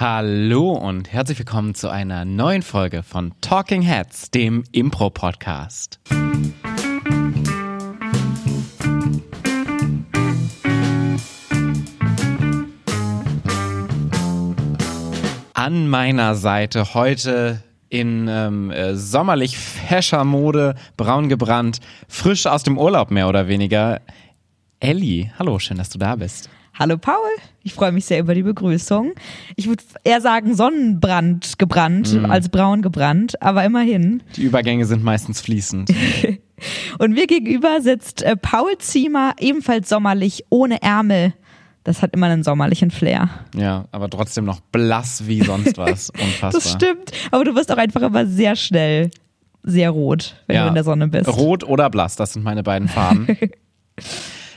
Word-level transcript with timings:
Hallo 0.00 0.74
und 0.74 1.12
herzlich 1.12 1.40
willkommen 1.40 1.74
zu 1.74 1.90
einer 1.90 2.24
neuen 2.24 2.62
Folge 2.62 3.02
von 3.02 3.34
Talking 3.40 3.82
Heads, 3.82 4.30
dem 4.30 4.62
Impro-Podcast. 4.70 5.98
An 15.54 15.88
meiner 15.88 16.36
Seite 16.36 16.94
heute 16.94 17.64
in 17.88 18.28
ähm, 18.28 18.70
äh, 18.70 18.94
sommerlich 18.94 19.58
fescher 19.58 20.22
Mode, 20.22 20.76
braun 20.96 21.28
gebrannt, 21.28 21.80
frisch 22.06 22.46
aus 22.46 22.62
dem 22.62 22.78
Urlaub 22.78 23.10
mehr 23.10 23.28
oder 23.28 23.48
weniger. 23.48 24.00
Elli, 24.78 25.32
hallo, 25.40 25.58
schön, 25.58 25.76
dass 25.76 25.90
du 25.90 25.98
da 25.98 26.14
bist. 26.14 26.48
Hallo 26.78 26.96
Paul, 26.96 27.16
ich 27.64 27.74
freue 27.74 27.90
mich 27.90 28.04
sehr 28.04 28.20
über 28.20 28.34
die 28.34 28.44
Begrüßung. 28.44 29.12
Ich 29.56 29.66
würde 29.68 29.82
eher 30.04 30.20
sagen 30.20 30.54
Sonnenbrand 30.54 31.58
gebrannt 31.58 32.12
Mhm. 32.14 32.26
als 32.30 32.48
braun 32.50 32.82
gebrannt, 32.82 33.42
aber 33.42 33.64
immerhin. 33.64 34.22
Die 34.36 34.42
Übergänge 34.42 34.84
sind 34.86 35.02
meistens 35.02 35.40
fließend. 35.40 35.90
Und 36.98 37.12
mir 37.12 37.26
gegenüber 37.26 37.80
sitzt 37.80 38.22
äh, 38.22 38.36
Paul 38.36 38.78
Ziemer, 38.78 39.32
ebenfalls 39.40 39.88
sommerlich, 39.88 40.44
ohne 40.50 40.80
Ärmel. 40.82 41.34
Das 41.84 42.02
hat 42.02 42.12
immer 42.14 42.26
einen 42.26 42.42
sommerlichen 42.44 42.90
Flair. 42.90 43.28
Ja, 43.56 43.86
aber 43.92 44.08
trotzdem 44.10 44.44
noch 44.44 44.60
blass 44.60 45.26
wie 45.26 45.42
sonst 45.42 45.78
was. 45.78 46.10
Unfassbar. 46.20 46.50
Das 46.52 46.70
stimmt, 46.72 47.10
aber 47.32 47.44
du 47.44 47.54
wirst 47.56 47.72
auch 47.72 47.76
einfach 47.78 48.02
immer 48.02 48.26
sehr 48.26 48.54
schnell 48.56 49.10
sehr 49.64 49.90
rot, 49.90 50.36
wenn 50.46 50.56
Ja. 50.56 50.62
du 50.64 50.68
in 50.68 50.74
der 50.74 50.84
Sonne 50.84 51.08
bist. 51.08 51.28
Rot 51.28 51.64
oder 51.64 51.90
blass, 51.90 52.14
das 52.16 52.34
sind 52.34 52.42
meine 52.44 52.62
beiden 52.62 52.88
Farben. 52.88 53.26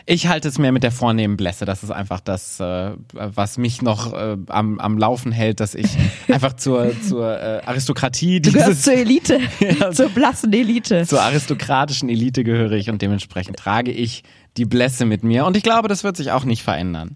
Ich 0.05 0.28
halte 0.28 0.48
es 0.48 0.58
mehr 0.58 0.72
mit 0.72 0.84
der 0.84 0.91
vornehmen 0.91 1.38
Blässe. 1.38 1.66
Das 1.66 1.84
ist 1.84 1.91
einfach 1.91 2.20
das, 2.20 2.59
äh, 2.59 2.92
was 3.14 3.58
mich 3.58 3.82
noch 3.82 4.14
äh, 4.14 4.38
am, 4.48 4.80
am 4.80 4.98
Laufen 4.98 5.32
hält, 5.32 5.59
dass 5.59 5.76
ich 5.76 5.88
einfach 6.28 6.54
zur, 6.54 6.92
zur 7.02 7.40
äh, 7.40 7.62
Aristokratie 7.66 8.42
Du 8.42 8.52
gehörst 8.52 8.70
dieses, 8.70 8.84
zur 8.84 8.94
Elite, 8.94 9.40
Ja. 9.80 9.92
zur 9.92 10.09
blassen 10.09 10.52
Elite. 10.53 11.06
zur 11.06 11.22
aristokratischen 11.22 12.09
Elite 12.09 12.44
gehöre 12.44 12.72
ich 12.73 12.90
und 12.90 13.02
dementsprechend 13.02 13.58
trage 13.58 13.92
ich 13.92 14.23
die 14.58 14.66
Blässe 14.66 15.06
mit 15.06 15.23
mir. 15.23 15.45
Und 15.45 15.56
ich 15.56 15.64
glaube, 15.64 15.88
das 15.88 16.03
wird 16.03 16.18
sich 16.18 16.31
auch 16.31 16.44
nicht 16.45 16.64
verändern. 16.64 17.16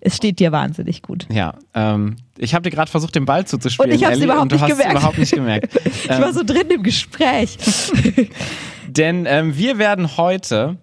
Es 0.00 0.14
steht 0.16 0.38
dir 0.38 0.52
wahnsinnig 0.52 1.02
gut. 1.02 1.26
Ja, 1.32 1.54
ähm, 1.74 2.16
ich 2.38 2.54
habe 2.54 2.62
dir 2.62 2.70
gerade 2.70 2.90
versucht, 2.90 3.14
den 3.16 3.24
Ball 3.24 3.46
zuzuspielen, 3.46 3.90
Und 3.90 3.96
ich 3.96 4.04
hab's 4.04 4.16
Elli, 4.16 4.24
überhaupt 4.26 4.52
nicht 4.52 4.62
es 4.62 4.68
gemerkt. 4.68 4.92
überhaupt 4.92 5.18
nicht 5.18 5.32
gemerkt. 5.32 5.80
Ich 6.04 6.08
war 6.10 6.32
so 6.32 6.44
drin 6.44 6.68
im 6.72 6.82
Gespräch. 6.84 7.58
Denn 8.86 9.26
ähm, 9.26 9.56
wir 9.56 9.78
werden 9.78 10.16
heute 10.16 10.76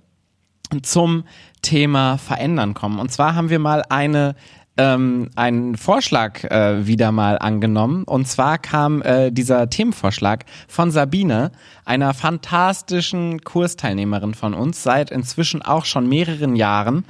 zum 0.82 1.26
Thema 1.62 2.18
Verändern 2.18 2.74
kommen. 2.74 3.00
Und 3.00 3.12
zwar 3.12 3.36
haben 3.36 3.50
wir 3.50 3.60
mal 3.60 3.84
eine 3.90 4.36
ähm, 4.76 5.30
einen 5.36 5.78
Vorschlag 5.78 6.44
äh, 6.46 6.88
wieder 6.88 7.12
mal 7.12 7.38
angenommen. 7.38 8.04
Und 8.06 8.28
zwar 8.28 8.58
kam 8.58 9.02
äh, 9.02 9.32
dieser 9.32 9.70
Themenvorschlag 9.70 10.46
von 10.68 10.90
Sabine, 10.92 11.52
einer 11.86 12.14
fantastischen 12.14 13.44
Kursteilnehmerin 13.44 14.34
von 14.34 14.54
uns, 14.54 14.82
seit 14.82 15.12
inzwischen 15.12 15.62
auch 15.62 15.86
schon 15.86 16.10
mehreren 16.10 16.56
Jahren. 16.56 17.06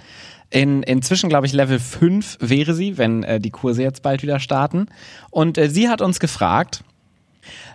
In, 0.49 0.83
inzwischen, 0.83 1.29
glaube 1.29 1.47
ich, 1.47 1.53
Level 1.53 1.79
5 1.79 2.37
wäre 2.41 2.73
sie, 2.73 2.97
wenn 2.97 3.23
äh, 3.23 3.39
die 3.39 3.49
Kurse 3.49 3.81
jetzt 3.81 4.03
bald 4.03 4.21
wieder 4.21 4.39
starten. 4.39 4.87
Und 5.31 5.57
äh, 5.57 5.69
sie 5.69 5.89
hat 5.89 6.01
uns 6.01 6.19
gefragt, 6.19 6.83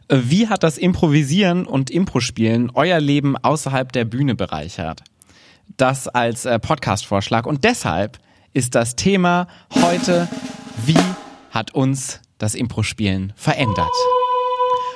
äh, 0.08 0.18
wie 0.22 0.48
hat 0.48 0.62
das 0.62 0.78
Improvisieren 0.78 1.66
und 1.66 1.90
Impro-Spielen 1.90 2.70
euer 2.74 3.00
Leben 3.00 3.36
außerhalb 3.36 3.90
der 3.90 4.04
Bühne 4.04 4.34
bereichert? 4.34 5.02
Das 5.76 6.08
als 6.08 6.44
äh, 6.44 6.58
Podcast-Vorschlag. 6.58 7.46
Und 7.46 7.64
deshalb 7.64 8.18
ist 8.52 8.74
das 8.74 8.96
Thema 8.96 9.46
heute, 9.82 10.28
wie 10.84 10.98
hat 11.50 11.74
uns 11.74 12.20
das 12.38 12.54
Impro-Spielen 12.54 13.32
verändert? 13.36 13.90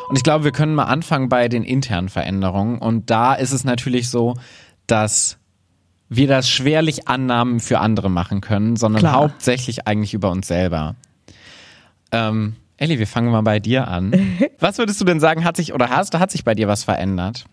Und 0.08 0.16
ich 0.16 0.24
glaube, 0.24 0.44
wir 0.44 0.52
können 0.52 0.74
mal 0.74 0.84
anfangen 0.84 1.28
bei 1.28 1.48
den 1.48 1.64
internen 1.64 2.08
Veränderungen. 2.08 2.78
Und 2.78 3.10
da 3.10 3.34
ist 3.34 3.52
es 3.52 3.64
natürlich 3.64 4.10
so, 4.10 4.34
dass 4.86 5.38
wir 6.08 6.28
das 6.28 6.50
schwerlich 6.50 7.08
Annahmen 7.08 7.60
für 7.60 7.78
andere 7.78 8.10
machen 8.10 8.40
können, 8.40 8.76
sondern 8.76 9.00
Klar. 9.00 9.14
hauptsächlich 9.14 9.86
eigentlich 9.86 10.12
über 10.12 10.30
uns 10.30 10.46
selber. 10.46 10.96
Ähm, 12.10 12.56
Elli, 12.76 12.98
wir 12.98 13.06
fangen 13.06 13.30
mal 13.30 13.42
bei 13.42 13.60
dir 13.60 13.88
an. 13.88 14.12
Was 14.58 14.78
würdest 14.78 15.00
du 15.00 15.04
denn 15.04 15.20
sagen, 15.20 15.44
hat 15.44 15.56
sich 15.56 15.72
oder 15.72 15.88
hast, 15.88 16.18
hat 16.18 16.30
sich 16.30 16.44
bei 16.44 16.54
dir 16.54 16.68
was 16.68 16.84
verändert? 16.84 17.44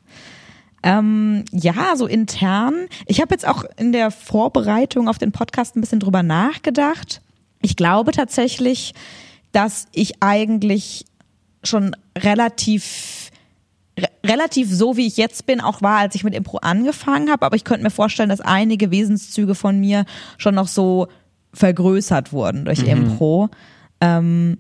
Ähm, 0.84 1.46
ja, 1.52 1.96
so 1.96 2.08
intern. 2.08 2.88
Ich 3.06 3.22
habe 3.22 3.34
jetzt 3.34 3.48
auch 3.48 3.64
in 3.78 3.92
der 3.92 4.12
Vorbereitung 4.12 5.08
auf 5.08 5.18
den 5.18 5.32
Podcast 5.32 5.76
ein 5.76 5.82
bisschen 5.82 6.00
drüber 6.00 6.24
nachgedacht. 6.24 7.22
Ich 7.62 7.76
glaube 7.76 8.12
tatsächlich, 8.12 8.94
dass 9.52 9.88
ich 9.92 10.22
eigentlich 10.22 11.06
schon 11.64 11.96
relativ 12.18 13.32
re 14.00 14.08
relativ 14.26 14.70
so 14.74 14.96
wie 14.96 15.08
ich 15.08 15.18
jetzt 15.18 15.46
bin 15.46 15.60
auch 15.60 15.82
war, 15.82 15.98
als 15.98 16.16
ich 16.16 16.24
mit 16.24 16.34
Impro 16.34 16.58
angefangen 16.58 17.30
habe, 17.30 17.46
aber 17.46 17.56
ich 17.56 17.64
könnte 17.66 17.84
mir 17.84 17.90
vorstellen, 17.90 18.30
dass 18.30 18.42
einige 18.42 18.92
Wesenszüge 18.92 19.56
von 19.56 19.80
mir 19.80 20.06
schon 20.38 20.56
noch 20.56 20.68
so 20.68 21.08
vergrößert 21.54 22.32
wurden 22.32 22.66
durch 22.66 22.84
Impro. 22.84 23.50
Ähm, 24.00 24.58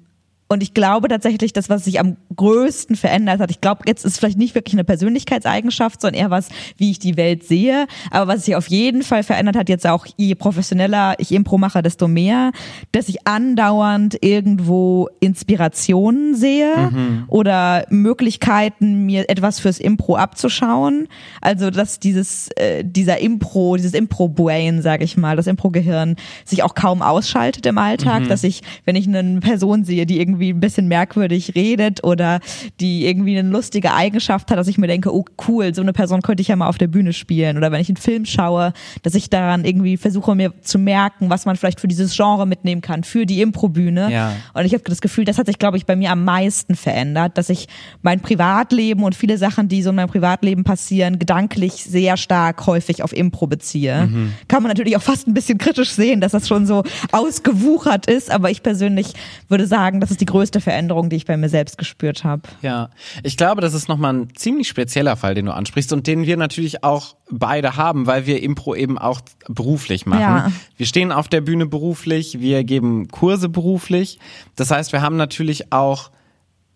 und 0.51 0.63
ich 0.63 0.73
glaube 0.73 1.09
tatsächlich, 1.09 1.53
das, 1.53 1.69
was 1.69 1.85
sich 1.85 1.99
am 1.99 2.17
größten 2.35 2.95
verändert 2.95 3.39
hat, 3.39 3.51
ich 3.51 3.61
glaube, 3.61 3.83
jetzt 3.85 4.03
ist 4.03 4.17
vielleicht 4.17 4.39
nicht 4.39 4.55
wirklich 4.55 4.73
eine 4.73 4.83
Persönlichkeitseigenschaft, 4.83 6.01
sondern 6.01 6.19
eher 6.19 6.31
was, 6.31 6.49
wie 6.75 6.89
ich 6.89 6.97
die 6.97 7.17
Welt 7.17 7.43
sehe. 7.43 7.85
Aber 8.09 8.33
was 8.33 8.45
sich 8.45 8.55
auf 8.55 8.65
jeden 8.67 9.03
Fall 9.03 9.21
verändert 9.21 9.55
hat, 9.55 9.69
jetzt 9.69 9.85
auch 9.85 10.07
je 10.17 10.33
professioneller 10.33 11.13
ich 11.19 11.33
Impro 11.33 11.59
mache, 11.59 11.83
desto 11.83 12.07
mehr, 12.07 12.51
dass 12.91 13.09
ich 13.09 13.27
andauernd 13.27 14.17
irgendwo 14.21 15.09
Inspirationen 15.19 16.33
sehe 16.33 16.89
oder 17.27 17.85
Möglichkeiten, 17.89 19.05
mir 19.05 19.29
etwas 19.29 19.59
fürs 19.59 19.77
Impro 19.77 20.15
abzuschauen. 20.15 21.07
Also, 21.41 21.69
dass 21.69 21.99
dieses, 21.99 22.49
äh, 22.55 22.83
dieser 22.83 23.19
Impro, 23.19 23.75
dieses 23.75 23.93
Impro-Brain, 23.93 24.81
sage 24.81 25.03
ich 25.03 25.15
mal, 25.15 25.35
das 25.35 25.45
Impro-Gehirn 25.45 26.15
sich 26.43 26.63
auch 26.63 26.73
kaum 26.73 27.03
ausschaltet 27.03 27.67
im 27.67 27.77
Alltag, 27.77 28.27
dass 28.29 28.43
ich, 28.43 28.63
wenn 28.85 28.95
ich 28.95 29.07
eine 29.07 29.41
Person 29.41 29.83
sehe, 29.83 30.07
die 30.07 30.19
irgendwie 30.19 30.38
ein 30.41 30.59
bisschen 30.59 30.87
merkwürdig 30.87 31.53
redet 31.55 32.03
oder 32.03 32.39
die 32.79 33.05
irgendwie 33.05 33.37
eine 33.37 33.49
lustige 33.49 33.93
Eigenschaft 33.93 34.49
hat, 34.49 34.57
dass 34.57 34.67
ich 34.67 34.77
mir 34.77 34.87
denke, 34.87 35.13
oh 35.13 35.25
cool, 35.47 35.75
so 35.75 35.81
eine 35.81 35.93
Person 35.93 36.21
könnte 36.21 36.41
ich 36.41 36.47
ja 36.47 36.55
mal 36.55 36.67
auf 36.67 36.77
der 36.77 36.87
Bühne 36.87 37.13
spielen. 37.13 37.57
Oder 37.57 37.71
wenn 37.71 37.81
ich 37.81 37.89
einen 37.89 37.97
Film 37.97 38.25
schaue, 38.25 38.73
dass 39.03 39.15
ich 39.15 39.29
daran 39.29 39.65
irgendwie 39.65 39.97
versuche 39.97 40.35
mir 40.35 40.53
zu 40.61 40.79
merken, 40.79 41.29
was 41.29 41.45
man 41.45 41.55
vielleicht 41.55 41.79
für 41.79 41.87
dieses 41.87 42.15
Genre 42.15 42.47
mitnehmen 42.47 42.81
kann, 42.81 43.03
für 43.03 43.25
die 43.25 43.41
Improbühne. 43.41 44.11
Ja. 44.11 44.33
Und 44.53 44.65
ich 44.65 44.73
habe 44.73 44.83
das 44.85 45.01
Gefühl, 45.01 45.25
das 45.25 45.37
hat 45.37 45.47
sich, 45.47 45.59
glaube 45.59 45.77
ich, 45.77 45.85
bei 45.85 45.95
mir 45.95 46.11
am 46.11 46.23
meisten 46.23 46.75
verändert, 46.75 47.37
dass 47.37 47.49
ich 47.49 47.67
mein 48.01 48.21
Privatleben 48.21 49.03
und 49.03 49.15
viele 49.15 49.37
Sachen, 49.37 49.67
die 49.67 49.83
so 49.83 49.89
in 49.89 49.95
meinem 49.97 50.09
Privatleben 50.09 50.63
passieren, 50.63 51.19
gedanklich 51.19 51.73
sehr 51.83 52.17
stark 52.17 52.65
häufig 52.65 53.03
auf 53.03 53.13
Impro 53.13 53.47
beziehe. 53.47 54.09
Kann 54.47 54.63
man 54.63 54.69
natürlich 54.69 54.95
auch 54.97 55.01
fast 55.01 55.27
ein 55.27 55.33
bisschen 55.33 55.57
kritisch 55.57 55.91
sehen, 55.91 56.21
dass 56.21 56.31
das 56.31 56.47
schon 56.47 56.65
so 56.65 56.83
ausgewuchert 57.11 58.05
ist, 58.05 58.31
aber 58.31 58.51
ich 58.51 58.63
persönlich 58.63 59.13
würde 59.47 59.67
sagen, 59.67 59.99
das 59.99 60.11
ist 60.11 60.21
die 60.21 60.25
größte 60.29 60.61
Veränderung, 60.61 61.09
die 61.09 61.15
ich 61.15 61.25
bei 61.25 61.35
mir 61.37 61.49
selbst 61.49 61.77
gespürt 61.77 62.23
habe. 62.23 62.43
Ja, 62.61 62.89
ich 63.23 63.35
glaube, 63.35 63.61
das 63.61 63.73
ist 63.73 63.89
nochmal 63.89 64.13
ein 64.13 64.35
ziemlich 64.35 64.67
spezieller 64.67 65.17
Fall, 65.17 65.35
den 65.35 65.45
du 65.45 65.53
ansprichst 65.53 65.91
und 65.91 66.07
den 66.07 66.25
wir 66.25 66.37
natürlich 66.37 66.83
auch 66.83 67.15
beide 67.29 67.75
haben, 67.75 68.07
weil 68.07 68.25
wir 68.25 68.41
Impro 68.41 68.75
eben 68.75 68.97
auch 68.97 69.21
beruflich 69.47 70.05
machen. 70.05 70.21
Ja. 70.21 70.51
Wir 70.77 70.85
stehen 70.85 71.11
auf 71.11 71.27
der 71.27 71.41
Bühne 71.41 71.65
beruflich, 71.65 72.39
wir 72.39 72.63
geben 72.63 73.09
Kurse 73.09 73.49
beruflich. 73.49 74.19
Das 74.55 74.71
heißt, 74.71 74.93
wir 74.93 75.01
haben 75.01 75.17
natürlich 75.17 75.71
auch 75.73 76.11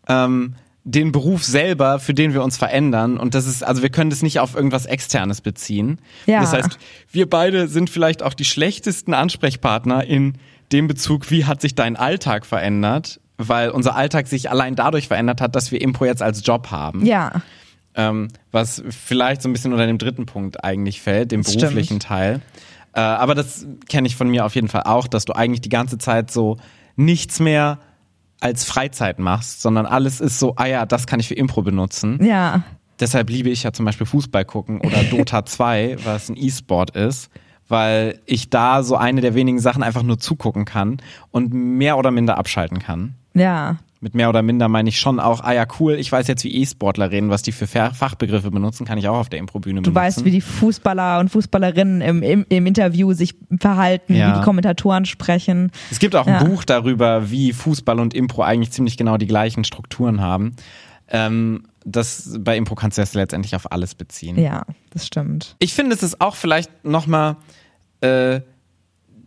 ähm, 0.07 0.55
den 0.83 1.11
Beruf 1.11 1.43
selber, 1.43 1.99
für 1.99 2.13
den 2.13 2.33
wir 2.33 2.43
uns 2.43 2.57
verändern. 2.57 3.17
Und 3.17 3.35
das 3.35 3.47
ist, 3.47 3.63
also 3.63 3.81
wir 3.81 3.89
können 3.89 4.09
das 4.09 4.21
nicht 4.21 4.39
auf 4.39 4.55
irgendwas 4.55 4.85
Externes 4.85 5.41
beziehen. 5.41 5.99
Ja. 6.25 6.41
Das 6.41 6.53
heißt, 6.53 6.77
wir 7.11 7.29
beide 7.29 7.67
sind 7.67 7.89
vielleicht 7.89 8.21
auch 8.21 8.33
die 8.33 8.45
schlechtesten 8.45 9.13
Ansprechpartner 9.13 10.03
in 10.03 10.33
dem 10.71 10.87
Bezug, 10.87 11.29
wie 11.31 11.45
hat 11.45 11.61
sich 11.61 11.75
dein 11.75 11.95
Alltag 11.95 12.45
verändert, 12.45 13.21
weil 13.37 13.69
unser 13.69 13.95
Alltag 13.95 14.27
sich 14.27 14.49
allein 14.49 14.75
dadurch 14.75 15.07
verändert 15.07 15.41
hat, 15.41 15.55
dass 15.55 15.71
wir 15.71 15.81
Impro 15.81 16.05
jetzt 16.05 16.21
als 16.21 16.45
Job 16.45 16.71
haben. 16.71 17.05
Ja, 17.05 17.41
Ähm, 17.95 18.29
was 18.51 18.83
vielleicht 18.89 19.41
so 19.43 19.49
ein 19.49 19.53
bisschen 19.53 19.71
unter 19.71 19.85
dem 19.85 19.97
dritten 19.99 20.25
Punkt 20.25 20.63
eigentlich 20.63 21.01
fällt, 21.01 21.31
dem 21.31 21.43
Das 21.43 21.55
beruflichen 21.55 21.85
stimmt. 22.01 22.03
Teil. 22.03 22.41
Äh, 22.93 23.01
aber 23.01 23.35
das 23.35 23.67
kenne 23.87 24.07
ich 24.07 24.15
von 24.15 24.29
mir 24.29 24.45
auf 24.45 24.55
jeden 24.55 24.67
Fall 24.67 24.83
auch, 24.83 25.07
dass 25.07 25.25
du 25.25 25.33
eigentlich 25.33 25.61
die 25.61 25.69
ganze 25.69 25.97
Zeit 25.99 26.31
so 26.31 26.57
nichts 26.95 27.39
mehr 27.39 27.79
als 28.39 28.65
Freizeit 28.65 29.19
machst, 29.19 29.61
sondern 29.61 29.85
alles 29.85 30.21
ist 30.21 30.37
so, 30.39 30.55
ah 30.57 30.65
ja, 30.65 30.85
das 30.85 31.07
kann 31.07 31.19
ich 31.19 31.27
für 31.27 31.35
Impro 31.35 31.61
benutzen. 31.61 32.19
ja. 32.23 32.63
Deshalb 32.99 33.31
liebe 33.31 33.49
ich 33.49 33.63
ja 33.63 33.73
zum 33.73 33.85
Beispiel 33.85 34.05
Fußball 34.05 34.45
gucken 34.45 34.79
oder 34.79 35.03
Dota 35.05 35.43
2, 35.45 35.97
was 36.03 36.29
ein 36.29 36.37
E-Sport 36.37 36.91
ist, 36.95 37.31
weil 37.67 38.21
ich 38.27 38.51
da 38.51 38.83
so 38.83 38.95
eine 38.95 39.19
der 39.21 39.33
wenigen 39.33 39.57
Sachen 39.59 39.81
einfach 39.81 40.03
nur 40.03 40.19
zugucken 40.19 40.63
kann 40.63 40.97
und 41.31 41.51
mehr 41.53 41.97
oder 41.97 42.11
minder 42.11 42.37
abschalten 42.37 42.77
kann. 42.79 43.15
Ja. 43.33 43.77
mit 43.99 44.15
mehr 44.15 44.27
oder 44.27 44.41
minder 44.41 44.67
meine 44.67 44.89
ich 44.89 44.99
schon 44.99 45.19
auch, 45.21 45.41
ah 45.41 45.53
ja, 45.53 45.65
cool, 45.79 45.93
ich 45.93 46.11
weiß 46.11 46.27
jetzt, 46.27 46.43
wie 46.43 46.53
E-Sportler 46.61 47.09
reden, 47.09 47.29
was 47.29 47.41
die 47.41 47.53
für 47.53 47.67
Fachbegriffe 47.67 48.51
benutzen, 48.51 48.85
kann 48.85 48.97
ich 48.97 49.07
auch 49.07 49.15
auf 49.17 49.29
der 49.29 49.39
Improbühne 49.39 49.75
benutzen. 49.81 49.93
Du 49.93 49.99
weißt, 49.99 50.25
wie 50.25 50.31
die 50.31 50.41
Fußballer 50.41 51.19
und 51.21 51.29
Fußballerinnen 51.29 52.01
im, 52.01 52.21
im, 52.21 52.45
im 52.49 52.65
Interview 52.65 53.13
sich 53.13 53.35
verhalten, 53.59 54.13
Ja. 54.13 54.29
wie 54.35 54.39
die 54.39 54.43
Kommentatoren 54.43 55.05
sprechen. 55.05 55.71
Es 55.89 55.99
gibt 55.99 56.15
auch 56.17 56.27
Ja. 56.27 56.39
ein 56.39 56.47
Buch 56.49 56.65
darüber, 56.65 57.31
wie 57.31 57.53
Fußball 57.53 57.99
und 58.01 58.13
Impro 58.13 58.41
eigentlich 58.43 58.71
ziemlich 58.71 58.97
genau 58.97 59.15
die 59.17 59.27
gleichen 59.27 59.63
Strukturen 59.63 60.19
haben. 60.19 60.55
Ähm, 61.07 61.63
das 61.85 62.37
bei 62.39 62.57
Impro 62.57 62.75
kannst 62.75 62.97
du 62.97 63.01
das 63.01 63.13
letztendlich 63.13 63.55
auf 63.55 63.71
alles 63.71 63.95
beziehen. 63.95 64.37
Ja, 64.37 64.63
das 64.91 65.07
stimmt. 65.07 65.55
Ich 65.59 65.73
finde, 65.73 65.95
es 65.95 66.03
ist 66.03 66.19
auch 66.21 66.35
vielleicht 66.35 66.83
nochmal 66.85 67.37
äh, 68.01 68.41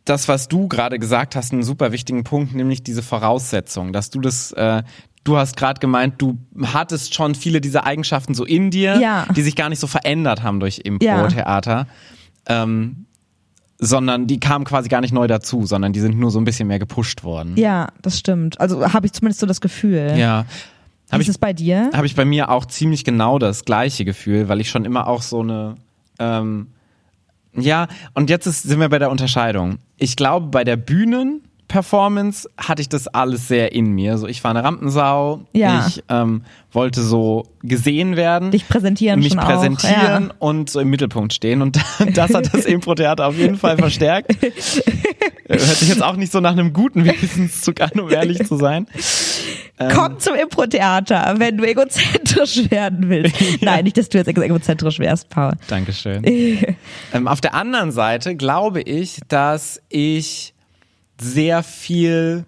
das, 0.07 0.29
was 0.29 0.49
du 0.49 0.69
gerade 0.69 0.99
gesagt 0.99 1.37
hast, 1.37 1.53
einen 1.53 1.63
super 1.63 1.93
wichtigen 1.93 2.25
Punkt, 2.25 2.55
nämlich 2.55 2.83
diese 2.83 3.03
Voraussetzung, 3.03 3.93
dass 3.93 4.11
du 4.11 4.21
das, 4.21 4.53
äh, 4.53 4.83
du 5.25 5.37
hast 5.37 5.57
gerade 5.57 5.81
gemeint, 5.81 6.15
du 6.19 6.39
hattest 6.65 7.15
schon 7.15 7.35
viele 7.35 7.61
dieser 7.61 7.85
Eigenschaften 7.85 8.33
so 8.35 8.45
in 8.45 8.71
dir, 8.71 8.99
Ja. 9.01 9.27
die 9.37 9.43
sich 9.43 9.57
gar 9.57 9.69
nicht 9.69 9.81
so 9.81 9.87
verändert 9.87 10.43
haben 10.43 10.61
durch 10.61 10.81
Impro-Theater. 10.85 11.87
Ähm, 12.49 13.07
sondern 13.79 14.27
die 14.27 14.41
kamen 14.41 14.65
quasi 14.65 14.89
gar 14.89 15.03
nicht 15.03 15.13
neu 15.13 15.27
dazu, 15.27 15.67
sondern 15.67 15.93
die 15.93 16.01
sind 16.01 16.19
nur 16.19 16.31
so 16.31 16.41
ein 16.41 16.45
bisschen 16.45 16.67
mehr 16.67 16.79
gepusht 16.79 17.25
worden. 17.25 17.57
Ja, 17.57 17.89
das 18.01 18.19
stimmt. 18.19 18.59
Also 18.59 18.93
habe 18.93 19.05
ich 19.07 19.13
zumindest 19.13 19.41
so 19.41 19.47
das 19.47 19.61
Gefühl. 19.61 20.15
Ja. 20.17 20.47
Wie 21.09 21.13
Habe 21.13 21.23
ist 21.23 21.29
ich, 21.29 21.35
es 21.35 21.39
bei 21.39 21.53
dir? 21.53 21.91
hab 21.93 22.05
ich 22.05 22.15
bei 22.15 22.25
mir 22.25 22.49
auch 22.51 22.65
ziemlich 22.65 23.05
genau 23.05 23.39
das 23.39 23.65
gleiche 23.67 24.05
Gefühl, 24.07 24.49
weil 24.49 24.61
ich 24.61 24.71
schon 24.71 24.85
immer 24.87 25.07
auch 25.07 25.21
so 25.21 25.41
eine 25.41 25.75
ähm, 26.19 26.69
ja, 27.57 27.89
und 28.15 28.31
jetzt 28.31 28.47
ist, 28.47 28.63
sind 28.63 28.81
wir 28.81 28.89
bei 28.89 28.99
der 28.99 29.11
Unterscheidung. 29.11 29.79
Ich 29.97 30.17
glaube, 30.17 30.49
bei 30.49 30.65
der 30.65 30.77
Bühnenperformance 31.69 32.49
hatte 32.57 32.83
ich 32.83 32.89
das 32.89 33.09
alles 33.09 33.49
sehr 33.49 33.73
in 33.73 33.93
mir. 33.93 34.19
So, 34.19 34.27
ich 34.27 34.43
war 34.45 34.51
eine 34.53 34.63
Rampensau, 34.65 35.43
Ja. 35.53 35.87
ich 35.87 36.03
ähm, 36.09 36.43
wollte 36.73 37.03
so 37.03 37.45
gesehen 37.63 38.17
werden, 38.17 38.51
Dich 38.51 38.69
präsentieren 38.69 39.21
mich 39.21 39.31
schon 39.31 39.39
auch, 39.41 39.47
präsentieren 39.47 40.25
ja. 40.29 40.35
und 40.39 40.71
so 40.71 40.81
im 40.81 40.89
Mittelpunkt 40.91 41.33
stehen. 41.33 41.63
Und 41.63 41.79
das 42.15 42.35
hat 42.35 42.53
das 42.55 42.65
Impro-Theater 42.67 43.27
auf 43.27 43.37
jeden 43.37 43.57
Fall 43.57 43.77
verstärkt. 43.77 44.37
Hört 45.49 45.61
sich 45.61 45.89
jetzt 45.89 46.03
auch 46.03 46.17
nicht 46.17 46.33
so 46.33 46.41
nach 46.41 46.53
einem 46.53 46.73
guten 46.73 47.05
Wesenszug 47.05 47.81
an, 47.81 48.01
um 48.01 48.11
ehrlich 48.11 48.45
zu 48.47 48.57
sein. 48.57 48.87
Ähm. 49.79 49.91
Komm 49.95 50.19
zum 50.19 50.35
Impro-Theater, 50.35 51.35
wenn 51.39 51.57
du 51.57 51.65
egozentrisch 51.65 52.71
werden 52.71 53.09
willst. 53.09 53.37
Nein, 53.61 53.85
nicht, 53.85 53.97
dass 53.97 54.09
du 54.09 54.19
jetzt 54.19 54.29
egozentrisch 54.29 54.99
wärst, 54.99 55.29
Paul. 55.29 55.53
Dankeschön. 55.69 56.25
ähm, 57.13 57.29
auf 57.29 57.41
der 57.41 57.55
anderen 57.55 57.93
Seite 57.93 58.35
glaube 58.37 58.81
ich, 58.81 59.21
dass 59.29 59.81
ich 59.89 60.55
sehr 61.21 61.63
viel 61.63 62.47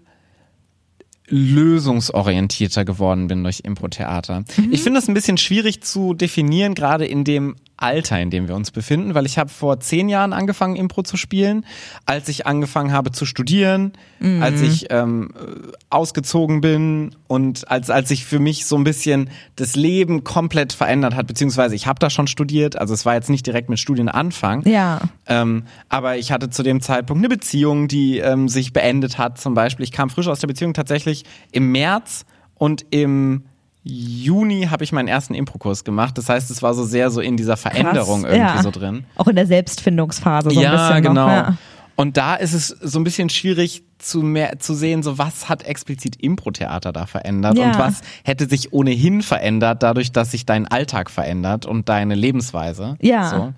lösungsorientierter 1.28 2.84
geworden 2.84 3.28
bin 3.28 3.42
durch 3.42 3.60
Impro-Theater. 3.60 4.44
Ich 4.70 4.82
finde 4.82 5.00
das 5.00 5.08
ein 5.08 5.14
bisschen 5.14 5.36
schwierig 5.36 5.82
zu 5.82 6.14
definieren, 6.14 6.74
gerade 6.74 7.06
in 7.06 7.24
dem 7.24 7.56
Alter, 7.78 8.20
in 8.20 8.30
dem 8.30 8.48
wir 8.48 8.54
uns 8.54 8.70
befinden, 8.70 9.14
weil 9.14 9.24
ich 9.24 9.38
habe 9.38 9.48
vor 9.48 9.80
zehn 9.80 10.08
Jahren 10.08 10.32
angefangen, 10.32 10.76
Impro 10.76 11.02
zu 11.02 11.16
spielen, 11.16 11.64
als 12.06 12.28
ich 12.28 12.46
angefangen 12.46 12.92
habe 12.92 13.12
zu 13.12 13.24
studieren, 13.24 13.92
als 14.40 14.60
ich 14.62 14.86
ähm, 14.90 15.30
äh, 15.34 15.72
ausgezogen 15.90 16.60
bin 16.60 17.14
und 17.28 17.70
als, 17.70 17.88
als 17.88 18.08
sich 18.08 18.24
für 18.24 18.40
mich 18.40 18.66
so 18.66 18.76
ein 18.76 18.82
bisschen 18.82 19.30
das 19.56 19.76
Leben 19.76 20.24
komplett 20.24 20.72
verändert 20.72 21.14
hat, 21.14 21.28
beziehungsweise 21.28 21.76
ich 21.76 21.86
habe 21.86 22.00
da 22.00 22.10
schon 22.10 22.26
studiert, 22.26 22.76
also 22.76 22.94
es 22.94 23.06
war 23.06 23.14
jetzt 23.14 23.30
nicht 23.30 23.46
direkt 23.46 23.68
mit 23.68 23.78
Studienanfang. 23.78 24.66
Ja. 24.66 25.00
Ähm, 25.26 25.64
aber 25.88 26.16
ich 26.16 26.32
hatte 26.32 26.50
zu 26.50 26.64
dem 26.64 26.80
Zeitpunkt 26.80 27.20
eine 27.20 27.28
Beziehung, 27.28 27.86
die 27.86 28.18
ähm, 28.18 28.48
sich 28.48 28.72
beendet 28.72 29.18
hat. 29.18 29.38
Zum 29.38 29.54
Beispiel, 29.54 29.84
ich 29.84 29.92
kam 29.92 30.10
frisch 30.10 30.26
aus 30.26 30.40
der 30.40 30.48
Beziehung 30.48 30.74
tatsächlich 30.74 31.24
im 31.52 31.70
März 31.70 32.26
und 32.54 32.86
im 32.90 33.44
Juni 33.90 34.68
habe 34.70 34.84
ich 34.84 34.92
meinen 34.92 35.08
ersten 35.08 35.34
Impro-Kurs 35.34 35.84
gemacht. 35.84 36.18
Das 36.18 36.28
heißt, 36.28 36.50
es 36.50 36.62
war 36.62 36.74
so 36.74 36.84
sehr 36.84 37.10
so 37.10 37.20
in 37.20 37.36
dieser 37.36 37.56
Veränderung 37.56 38.22
Krass, 38.22 38.32
irgendwie 38.32 38.56
ja. 38.56 38.62
so 38.62 38.70
drin. 38.70 39.04
Auch 39.16 39.28
in 39.28 39.36
der 39.36 39.46
Selbstfindungsphase 39.46 40.50
so 40.50 40.58
ein 40.58 40.62
ja, 40.62 40.88
bisschen 40.88 41.02
genau. 41.02 41.26
noch. 41.26 41.32
Ja. 41.32 41.56
Und 41.96 42.16
da 42.16 42.36
ist 42.36 42.52
es 42.52 42.68
so 42.68 43.00
ein 43.00 43.04
bisschen 43.04 43.28
schwierig 43.28 43.82
zu 43.98 44.20
mehr 44.20 44.60
zu 44.60 44.74
sehen, 44.74 45.02
so 45.02 45.18
was 45.18 45.48
hat 45.48 45.64
explizit 45.64 46.14
Impro-Theater 46.22 46.92
da 46.92 47.06
verändert 47.06 47.58
Ja. 47.58 47.66
und 47.66 47.78
was 47.78 48.02
hätte 48.22 48.48
sich 48.48 48.72
ohnehin 48.72 49.22
verändert, 49.22 49.82
dadurch, 49.82 50.12
dass 50.12 50.30
sich 50.30 50.46
dein 50.46 50.68
Alltag 50.68 51.10
verändert 51.10 51.66
und 51.66 51.88
deine 51.88 52.14
Lebensweise. 52.14 52.96
Ja. 53.00 53.30
So. 53.30 53.52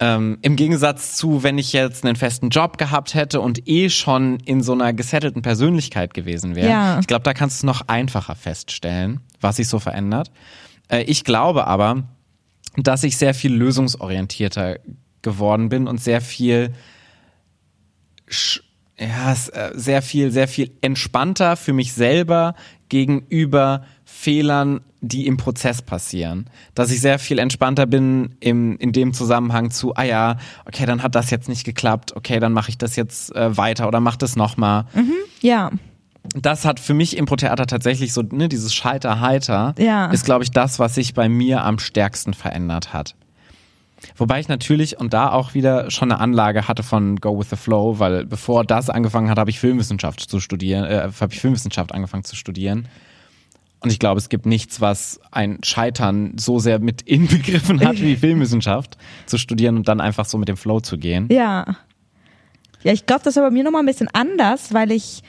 Ähm, 0.00 0.38
Im 0.42 0.56
Gegensatz 0.56 1.16
zu, 1.16 1.42
wenn 1.44 1.56
ich 1.56 1.72
jetzt 1.72 2.04
einen 2.04 2.16
festen 2.16 2.50
Job 2.50 2.78
gehabt 2.78 3.14
hätte 3.14 3.40
und 3.40 3.68
eh 3.68 3.90
schon 3.90 4.38
in 4.40 4.62
so 4.62 4.72
einer 4.72 4.92
gesettelten 4.92 5.42
Persönlichkeit 5.42 6.14
gewesen 6.14 6.56
wäre. 6.56 6.68
Ja. 6.68 6.98
Ich 6.98 7.06
glaube, 7.06 7.22
da 7.22 7.32
kannst 7.32 7.56
du 7.56 7.58
es 7.60 7.62
noch 7.62 7.88
einfacher 7.88 8.34
feststellen, 8.34 9.20
was 9.40 9.56
sich 9.56 9.68
so 9.68 9.78
verändert. 9.78 10.32
Äh, 10.88 11.02
ich 11.02 11.22
glaube 11.24 11.66
aber, 11.68 12.02
dass 12.76 13.04
ich 13.04 13.16
sehr 13.16 13.34
viel 13.34 13.54
lösungsorientierter 13.54 14.80
geworden 15.22 15.68
bin 15.68 15.86
und 15.86 16.00
sehr 16.00 16.20
viel 16.20 16.72
ja, 18.98 19.32
äh, 19.32 19.70
sehr 19.74 20.02
viel, 20.02 20.30
sehr 20.30 20.48
viel 20.48 20.72
entspannter 20.80 21.56
für 21.56 21.72
mich 21.72 21.92
selber 21.92 22.54
gegenüber 22.88 23.84
Fehlern, 24.16 24.80
die 25.00 25.26
im 25.26 25.36
Prozess 25.36 25.82
passieren. 25.82 26.46
Dass 26.74 26.90
ich 26.90 27.00
sehr 27.00 27.18
viel 27.18 27.38
entspannter 27.38 27.84
bin 27.84 28.36
im, 28.40 28.78
in 28.78 28.92
dem 28.92 29.12
Zusammenhang 29.12 29.70
zu, 29.70 29.94
ah 29.96 30.04
ja, 30.04 30.36
okay, 30.66 30.86
dann 30.86 31.02
hat 31.02 31.14
das 31.14 31.30
jetzt 31.30 31.48
nicht 31.48 31.64
geklappt, 31.64 32.14
okay, 32.16 32.38
dann 32.38 32.52
mache 32.52 32.70
ich 32.70 32.78
das 32.78 32.96
jetzt 32.96 33.34
äh, 33.34 33.56
weiter 33.56 33.86
oder 33.88 34.00
mach 34.00 34.16
das 34.16 34.36
nochmal. 34.36 34.86
ja. 35.40 35.70
Das 36.34 36.64
hat 36.64 36.80
für 36.80 36.94
mich 36.94 37.18
Impro-Theater 37.18 37.66
tatsächlich 37.66 38.14
so, 38.14 38.22
ne, 38.22 38.48
dieses 38.48 38.72
Scheiter-Heiter 38.72 39.74
Ja. 39.78 40.06
ist, 40.06 40.24
glaube 40.24 40.42
ich, 40.42 40.50
das, 40.50 40.78
was 40.78 40.94
sich 40.94 41.12
bei 41.12 41.28
mir 41.28 41.62
am 41.64 41.78
stärksten 41.78 42.32
verändert 42.32 42.94
hat. 42.94 43.14
Wobei 44.16 44.40
ich 44.40 44.48
natürlich 44.48 44.98
und 44.98 45.12
da 45.12 45.30
auch 45.32 45.52
wieder 45.52 45.90
schon 45.90 46.10
eine 46.10 46.20
Anlage 46.20 46.66
hatte 46.66 46.82
von 46.82 47.16
Go 47.16 47.38
with 47.38 47.50
the 47.50 47.56
Flow, 47.56 47.98
weil 47.98 48.24
bevor 48.24 48.64
das 48.64 48.88
angefangen 48.88 49.28
hat, 49.28 49.38
habe 49.38 49.50
ich 49.50 49.58
Filmwissenschaft 49.60 50.20
zu 50.20 50.40
studieren, 50.40 50.84
äh, 50.84 51.10
habe 51.20 51.32
ich 51.34 51.40
Filmwissenschaft 51.40 51.92
angefangen 51.92 52.24
zu 52.24 52.36
studieren. 52.36 52.88
Und 53.84 53.92
ich 53.92 53.98
glaube, 53.98 54.18
es 54.18 54.28
gibt 54.28 54.46
nichts, 54.46 54.80
was 54.80 55.20
ein 55.30 55.58
Scheitern 55.62 56.34
so 56.38 56.58
sehr 56.58 56.78
mit 56.78 57.02
inbegriffen 57.02 57.80
hat 57.80 58.00
wie 58.00 58.16
Filmwissenschaft 58.16 58.96
zu 59.26 59.38
studieren 59.38 59.76
und 59.76 59.88
dann 59.88 60.00
einfach 60.00 60.24
so 60.24 60.38
mit 60.38 60.48
dem 60.48 60.56
Flow 60.56 60.80
zu 60.80 60.98
gehen. 60.98 61.28
Ja. 61.30 61.76
Ja, 62.82 62.92
ich 62.92 63.06
glaube, 63.06 63.22
das 63.24 63.36
war 63.36 63.44
bei 63.44 63.50
mir 63.50 63.64
nochmal 63.64 63.82
ein 63.82 63.86
bisschen 63.86 64.08
anders, 64.12 64.74
weil 64.74 64.92
ich, 64.92 65.22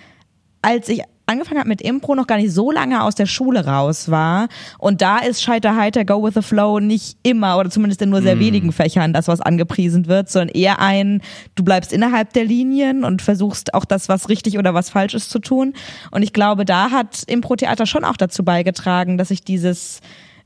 als 0.61 0.89
ich 0.89 1.01
angefangen 1.25 1.59
habe 1.59 1.69
mit 1.69 1.81
Impro, 1.81 2.15
noch 2.15 2.27
gar 2.27 2.37
nicht 2.37 2.51
so 2.51 2.71
lange 2.71 3.03
aus 3.03 3.15
der 3.15 3.25
Schule 3.25 3.65
raus 3.65 4.09
war. 4.09 4.47
Und 4.77 5.01
da 5.01 5.19
ist 5.19 5.41
Scheiter 5.41 5.75
heiter, 5.75 6.05
Go 6.05 6.23
with 6.23 6.33
the 6.35 6.41
Flow 6.41 6.79
nicht 6.79 7.17
immer 7.23 7.57
oder 7.57 7.69
zumindest 7.69 8.01
in 8.01 8.09
nur 8.09 8.21
sehr 8.21 8.39
wenigen 8.39 8.71
Fächern 8.71 9.13
das, 9.13 9.27
was 9.27 9.41
angepriesen 9.41 10.07
wird, 10.07 10.29
sondern 10.29 10.49
eher 10.49 10.79
ein, 10.79 11.21
du 11.55 11.63
bleibst 11.63 11.93
innerhalb 11.93 12.33
der 12.33 12.45
Linien 12.45 13.03
und 13.03 13.21
versuchst 13.21 13.73
auch 13.73 13.85
das, 13.85 14.09
was 14.09 14.29
richtig 14.29 14.57
oder 14.57 14.73
was 14.73 14.89
falsch 14.89 15.13
ist, 15.13 15.29
zu 15.29 15.39
tun. 15.39 15.73
Und 16.11 16.23
ich 16.23 16.33
glaube, 16.33 16.65
da 16.65 16.91
hat 16.91 17.23
Impro-Theater 17.27 17.85
schon 17.85 18.03
auch 18.03 18.17
dazu 18.17 18.43
beigetragen, 18.43 19.17
dass 19.17 19.31
ich 19.31 19.43
dieses 19.43 20.01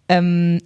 ähm, 0.07 0.59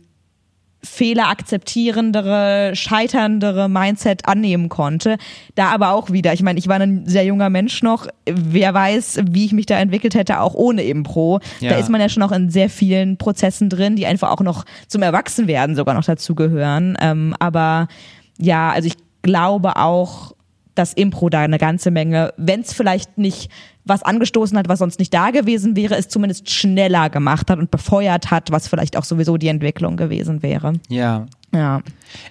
Fehler 0.83 1.29
akzeptierendere, 1.29 2.75
scheiterndere 2.75 3.69
Mindset 3.69 4.27
annehmen 4.27 4.69
konnte. 4.69 5.17
Da 5.55 5.67
aber 5.71 5.91
auch 5.91 6.11
wieder, 6.11 6.33
ich 6.33 6.43
meine, 6.43 6.59
ich 6.59 6.67
war 6.67 6.79
ein 6.79 7.07
sehr 7.07 7.23
junger 7.23 7.49
Mensch 7.49 7.81
noch. 7.83 8.07
Wer 8.25 8.73
weiß, 8.73 9.21
wie 9.29 9.45
ich 9.45 9.53
mich 9.53 9.65
da 9.65 9.79
entwickelt 9.79 10.13
hätte, 10.13 10.41
auch 10.41 10.53
ohne 10.53 10.83
Impro. 10.83 11.39
Ja. 11.61 11.71
Da 11.71 11.77
ist 11.77 11.89
man 11.89 12.01
ja 12.01 12.09
schon 12.09 12.21
noch 12.21 12.31
in 12.31 12.49
sehr 12.49 12.69
vielen 12.69 13.17
Prozessen 13.17 13.69
drin, 13.69 13.95
die 13.95 14.05
einfach 14.05 14.29
auch 14.31 14.41
noch 14.41 14.65
zum 14.87 15.01
Erwachsenwerden 15.01 15.75
sogar 15.75 15.95
noch 15.95 16.03
dazugehören. 16.03 16.97
Ähm, 16.99 17.33
aber 17.39 17.87
ja, 18.37 18.71
also 18.71 18.87
ich 18.87 18.95
glaube 19.21 19.77
auch, 19.77 20.32
dass 20.75 20.93
Impro 20.93 21.29
da 21.29 21.41
eine 21.41 21.57
ganze 21.57 21.91
Menge, 21.91 22.33
wenn 22.37 22.61
es 22.61 22.73
vielleicht 22.73 23.17
nicht 23.17 23.49
was 23.85 24.01
angestoßen 24.03 24.57
hat, 24.57 24.69
was 24.69 24.79
sonst 24.79 24.99
nicht 24.99 25.13
da 25.13 25.31
gewesen 25.31 25.75
wäre, 25.75 25.95
es 25.97 26.07
zumindest 26.07 26.49
schneller 26.49 27.09
gemacht 27.09 27.49
hat 27.51 27.59
und 27.59 27.69
befeuert 27.69 28.31
hat, 28.31 28.49
was 28.51 28.67
vielleicht 28.67 28.95
auch 28.97 29.03
sowieso 29.03 29.37
die 29.37 29.49
Entwicklung 29.49 29.97
gewesen 29.97 30.41
wäre. 30.41 30.73
Ja. 30.89 31.25
Ja. 31.53 31.81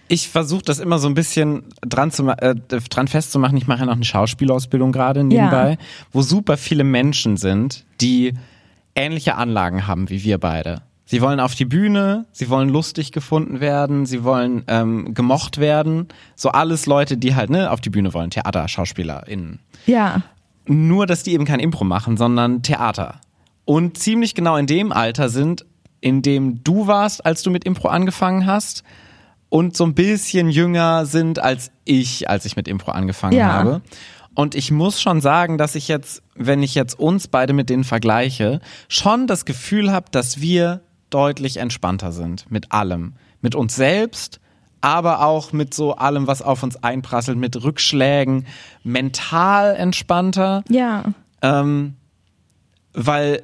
Ich 0.09 0.29
versuche 0.29 0.63
das 0.65 0.81
immer 0.81 0.99
so 0.99 1.07
ein 1.07 1.15
bisschen 1.15 1.63
dran, 1.83 2.11
zu, 2.11 2.27
äh, 2.29 2.57
dran 2.91 3.07
festzumachen. 3.07 3.57
Ich 3.57 3.69
mache 3.69 3.81
ja 3.81 3.87
noch 3.87 3.95
eine 3.95 4.05
Schauspielausbildung 4.05 4.91
gerade 4.91 5.23
nebenbei, 5.23 5.71
Ja. 5.73 5.77
wo 6.11 6.23
super 6.23 6.57
viele 6.57 6.83
Menschen 6.83 7.37
sind, 7.37 7.85
die 8.01 8.35
ähnliche 8.97 9.37
Anlagen 9.37 9.87
haben 9.87 10.11
wie 10.11 10.25
wir 10.25 10.39
beide. 10.39 10.83
Sie 11.13 11.21
wollen 11.21 11.41
auf 11.41 11.55
die 11.55 11.67
Bühne, 11.67 12.25
sie 12.33 12.49
wollen 12.49 12.71
lustig 12.71 13.13
gefunden 13.13 13.61
werden, 13.61 14.07
sie 14.07 14.25
wollen 14.25 14.65
ähm, 14.67 15.13
gemocht 15.13 15.59
werden. 15.59 16.09
So 16.37 16.49
alles 16.49 16.87
Leute, 16.87 17.19
die 17.19 17.35
halt 17.35 17.51
ne, 17.51 17.71
auf 17.71 17.83
die 17.83 17.91
Bühne 17.91 18.15
wollen, 18.15 18.31
Theater, 18.31 18.67
SchauspielerInnen. 18.67 19.59
Ja. 19.85 20.23
Nur, 20.65 21.07
dass 21.07 21.23
die 21.23 21.35
eben 21.35 21.45
kein 21.45 21.61
Impro 21.61 21.85
machen, 21.85 22.17
sondern 22.17 22.63
Theater. 22.63 23.21
Und 23.67 23.99
ziemlich 23.99 24.35
genau 24.35 24.57
in 24.57 24.67
dem 24.67 24.91
Alter 24.91 25.29
sind, 25.29 25.67
in 26.01 26.23
dem 26.23 26.65
du 26.65 26.87
warst, 26.87 27.27
als 27.27 27.43
du 27.43 27.51
mit 27.51 27.65
Impro 27.65 27.89
angefangen 27.89 28.47
hast. 28.47 28.83
Und 29.51 29.77
so 29.77 29.85
ein 29.85 29.93
bisschen 29.93 30.49
jünger 30.49 31.05
sind 31.05 31.39
als 31.39 31.73
ich, 31.85 32.31
als 32.31 32.47
ich 32.47 32.57
mit 32.57 32.67
Impro 32.67 32.91
angefangen 32.91 33.37
Ja. 33.37 33.53
habe. 33.53 33.83
Und 34.35 34.55
ich 34.55 34.71
muss 34.71 34.99
schon 34.99 35.21
sagen, 35.21 35.59
dass 35.59 35.75
ich 35.75 35.89
jetzt, 35.89 36.23
wenn 36.35 36.63
ich 36.63 36.75
jetzt 36.75 36.99
uns 36.99 37.29
beide 37.29 37.53
mit 37.53 37.69
denen 37.69 37.85
vergleiche, 37.85 38.63
schon 38.89 39.27
das 39.27 39.45
Gefühl 39.45 39.93
habe, 39.93 40.07
dass 40.11 40.41
wir 40.41 40.81
deutlich 41.15 41.57
entspannter 41.59 42.13
sind 42.13 42.51
mit 42.51 42.73
allem. 42.73 43.15
Mit 43.41 43.55
uns 43.55 43.75
selbst, 43.75 44.41
aber 44.81 45.25
auch 45.27 45.53
mit 45.53 45.75
so 45.75 45.95
allem, 45.97 46.27
was 46.27 46.43
auf 46.43 46.63
uns 46.63 46.83
einprasselt, 46.83 47.39
mit 47.39 47.63
Rückschlägen, 47.63 48.47
mental 48.85 49.75
entspannter. 49.77 50.63
Ja. 50.69 51.05
Ähm, 51.43 51.95
weil 52.93 53.43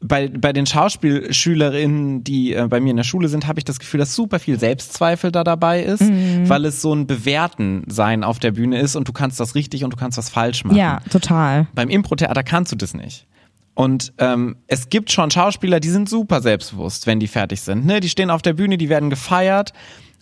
bei, 0.00 0.28
bei 0.28 0.52
den 0.52 0.66
Schauspielschülerinnen, 0.66 2.24
die 2.24 2.52
äh, 2.54 2.66
bei 2.68 2.78
mir 2.80 2.90
in 2.90 2.96
der 2.96 3.04
Schule 3.04 3.28
sind, 3.28 3.46
habe 3.46 3.58
ich 3.58 3.64
das 3.64 3.78
Gefühl, 3.78 3.98
dass 3.98 4.14
super 4.14 4.38
viel 4.38 4.58
Selbstzweifel 4.58 5.32
da 5.32 5.44
dabei 5.44 5.82
ist, 5.82 6.02
Mhm. 6.02 6.48
weil 6.48 6.64
es 6.66 6.82
so 6.82 6.92
ein 6.94 7.06
Bewerten 7.06 7.84
sein 7.86 8.22
auf 8.22 8.38
der 8.38 8.52
Bühne 8.52 8.78
ist 8.80 8.96
und 8.96 9.08
du 9.08 9.12
kannst 9.12 9.40
das 9.40 9.54
richtig 9.54 9.82
und 9.84 9.92
du 9.92 9.96
kannst 9.96 10.18
was 10.18 10.28
falsch 10.28 10.64
machen. 10.64 10.76
Ja, 10.76 11.00
total. 11.10 11.68
Beim 11.74 11.88
Impro-Theater 11.88 12.42
kannst 12.42 12.72
du 12.72 12.76
das 12.76 12.92
nicht. 12.94 13.26
Und 13.74 14.12
ähm, 14.18 14.56
es 14.68 14.88
gibt 14.88 15.10
schon 15.10 15.30
Schauspieler, 15.30 15.80
die 15.80 15.90
sind 15.90 16.08
super 16.08 16.40
selbstbewusst, 16.40 17.06
wenn 17.06 17.18
die 17.18 17.26
fertig 17.26 17.60
sind. 17.60 17.86
Ne? 17.86 18.00
Die 18.00 18.08
stehen 18.08 18.30
auf 18.30 18.42
der 18.42 18.52
Bühne, 18.52 18.78
die 18.78 18.88
werden 18.88 19.10
gefeiert 19.10 19.72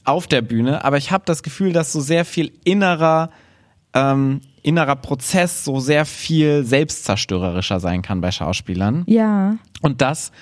auf 0.05 0.27
der 0.27 0.43
Bühne, 0.43 0.85
aber 0.85 0.97
ich 0.97 1.13
habe 1.13 1.23
das 1.27 1.43
Gefühl, 1.43 1.73
dass 1.73 1.93
so 1.93 2.01
sehr 2.01 2.25
viel 2.25 2.51
innerer 2.65 3.31
ähm, 3.95 4.41
innerer 4.63 4.97
Prozess 4.97 5.65
so 5.65 5.81
sehr 5.81 6.07
viel 6.07 6.65
selbstzerstörerischer 6.65 7.81
sein 7.81 8.03
kann 8.03 8.21
bei 8.21 8.31
Schauspielern. 8.31 9.05
Ja. 9.07 9.57
Und 9.81 10.01
das, 10.01 10.33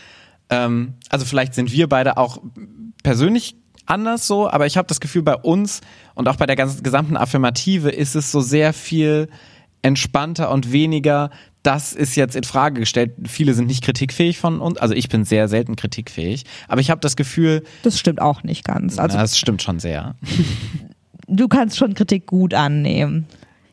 ähm, 0.51 0.95
also 1.09 1.25
vielleicht 1.25 1.55
sind 1.55 1.73
wir 1.73 1.89
beide 1.89 2.17
auch 2.17 2.39
persönlich 3.03 3.57
anders 3.87 4.27
so, 4.27 4.49
aber 4.49 4.67
ich 4.67 4.77
habe 4.77 4.87
das 4.87 5.01
Gefühl, 5.01 5.23
bei 5.23 5.37
uns 5.37 5.81
und 6.15 6.29
auch 6.29 6.37
bei 6.37 6.47
der 6.47 6.57
ganzen 6.57 6.83
gesamten 6.83 7.17
Affirmative 7.17 7.91
ist 7.91 8.15
es 8.15 8.31
so 8.31 8.41
sehr 8.41 8.73
viel 8.73 9.29
entspannter 9.83 10.51
und 10.51 10.73
weniger, 10.73 11.31
das 11.63 11.93
ist 11.93 12.17
jetzt 12.17 12.37
in 12.37 12.45
Frage 12.45 12.81
gestellt. 12.81 13.13
Viele 13.27 13.55
sind 13.55 13.67
nicht 13.67 13.83
kritikfähig 13.83 14.39
von 14.39 14.61
uns, 14.61 14.79
also 14.79 14.95
ich 14.95 15.09
bin 15.09 15.25
sehr 15.25 15.49
selten 15.49 15.77
kritikfähig, 15.77 16.45
aber 16.69 16.81
ich 16.81 16.91
habe 16.91 17.01
das 17.01 17.17
Gefühl, 17.17 17.63
Das 17.83 17.99
stimmt 17.99 18.21
auch 18.21 18.43
nicht 18.43 18.65
ganz. 18.65 18.99
Also 18.99 19.17
na, 19.17 19.23
das 19.23 19.39
stimmt 19.39 19.63
schon 19.63 19.79
sehr. 19.79 20.15
du 21.27 21.49
kannst 21.49 21.77
schon 21.77 21.95
Kritik 21.95 22.27
gut 22.27 22.55
annehmen. 22.55 23.27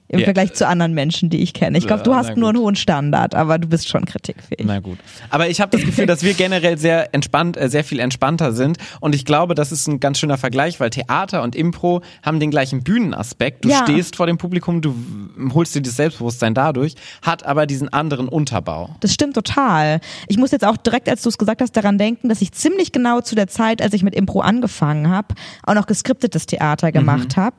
Im 0.10 0.20
Ja. 0.20 0.26
Vergleich 0.26 0.54
zu 0.54 0.66
anderen 0.66 0.94
Menschen, 0.94 1.30
die 1.30 1.40
ich 1.42 1.54
kenne. 1.54 1.78
Ich 1.78 1.86
glaube, 1.86 2.04
du 2.04 2.16
hast 2.16 2.38
nur 2.38 2.50
einen 2.50 2.58
hohen 2.60 2.76
Standard, 2.78 3.36
aber 3.36 3.58
du 3.60 3.68
bist 3.68 3.90
schon 3.90 4.06
kritikfähig. 4.06 4.66
Na 4.66 4.80
gut. 4.80 4.98
Aber 5.30 5.50
ich 5.50 5.60
habe 5.60 5.76
das 5.76 5.86
Gefühl, 5.86 6.06
dass 6.06 6.24
wir 6.24 6.34
generell 6.34 6.78
sehr 6.78 7.14
entspannt, 7.14 7.58
äh, 7.58 7.68
sehr 7.70 7.84
viel 7.84 8.00
entspannter 8.00 8.54
sind. 8.54 8.78
Und 9.02 9.16
ich 9.16 9.26
glaube, 9.26 9.54
das 9.54 9.74
ist 9.74 9.86
ein 9.88 10.00
ganz 10.00 10.20
schöner 10.20 10.38
Vergleich, 10.38 10.80
weil 10.80 10.92
Theater 10.92 11.44
und 11.44 11.56
Impro 11.58 12.02
haben 12.24 12.40
den 12.40 12.52
gleichen 12.52 12.84
Bühnenaspekt. 12.84 13.66
Du 13.66 13.70
Ja. 13.70 13.82
stehst 13.84 14.16
vor 14.16 14.28
dem 14.28 14.38
Publikum, 14.38 14.82
du 14.82 14.96
holst 15.54 15.76
dir 15.76 15.82
das 15.82 15.98
Selbstbewusstsein 15.98 16.54
dadurch, 16.54 16.96
hat 17.22 17.46
aber 17.46 17.66
diesen 17.66 17.92
anderen 17.92 18.30
Unterbau. 18.30 18.96
Das 19.02 19.14
stimmt 19.14 19.34
total. 19.36 20.00
Ich 20.30 20.38
muss 20.38 20.52
jetzt 20.52 20.64
auch 20.66 20.78
direkt, 20.78 21.10
als 21.10 21.22
du 21.22 21.28
es 21.30 21.38
gesagt 21.38 21.62
hast, 21.62 21.74
daran 21.76 21.98
denken, 21.98 22.30
dass 22.30 22.42
ich 22.42 22.54
ziemlich 22.54 22.94
genau 22.94 23.20
zu 23.20 23.36
der 23.36 23.48
Zeit, 23.48 23.82
als 23.82 23.94
ich 23.94 24.04
mit 24.04 24.16
Impro 24.16 24.40
angefangen 24.40 25.10
habe, 25.10 25.36
auch 25.64 25.74
noch 25.74 25.86
geskriptetes 25.86 26.46
Theater 26.46 26.94
gemacht 26.94 27.36
habe. 27.36 27.56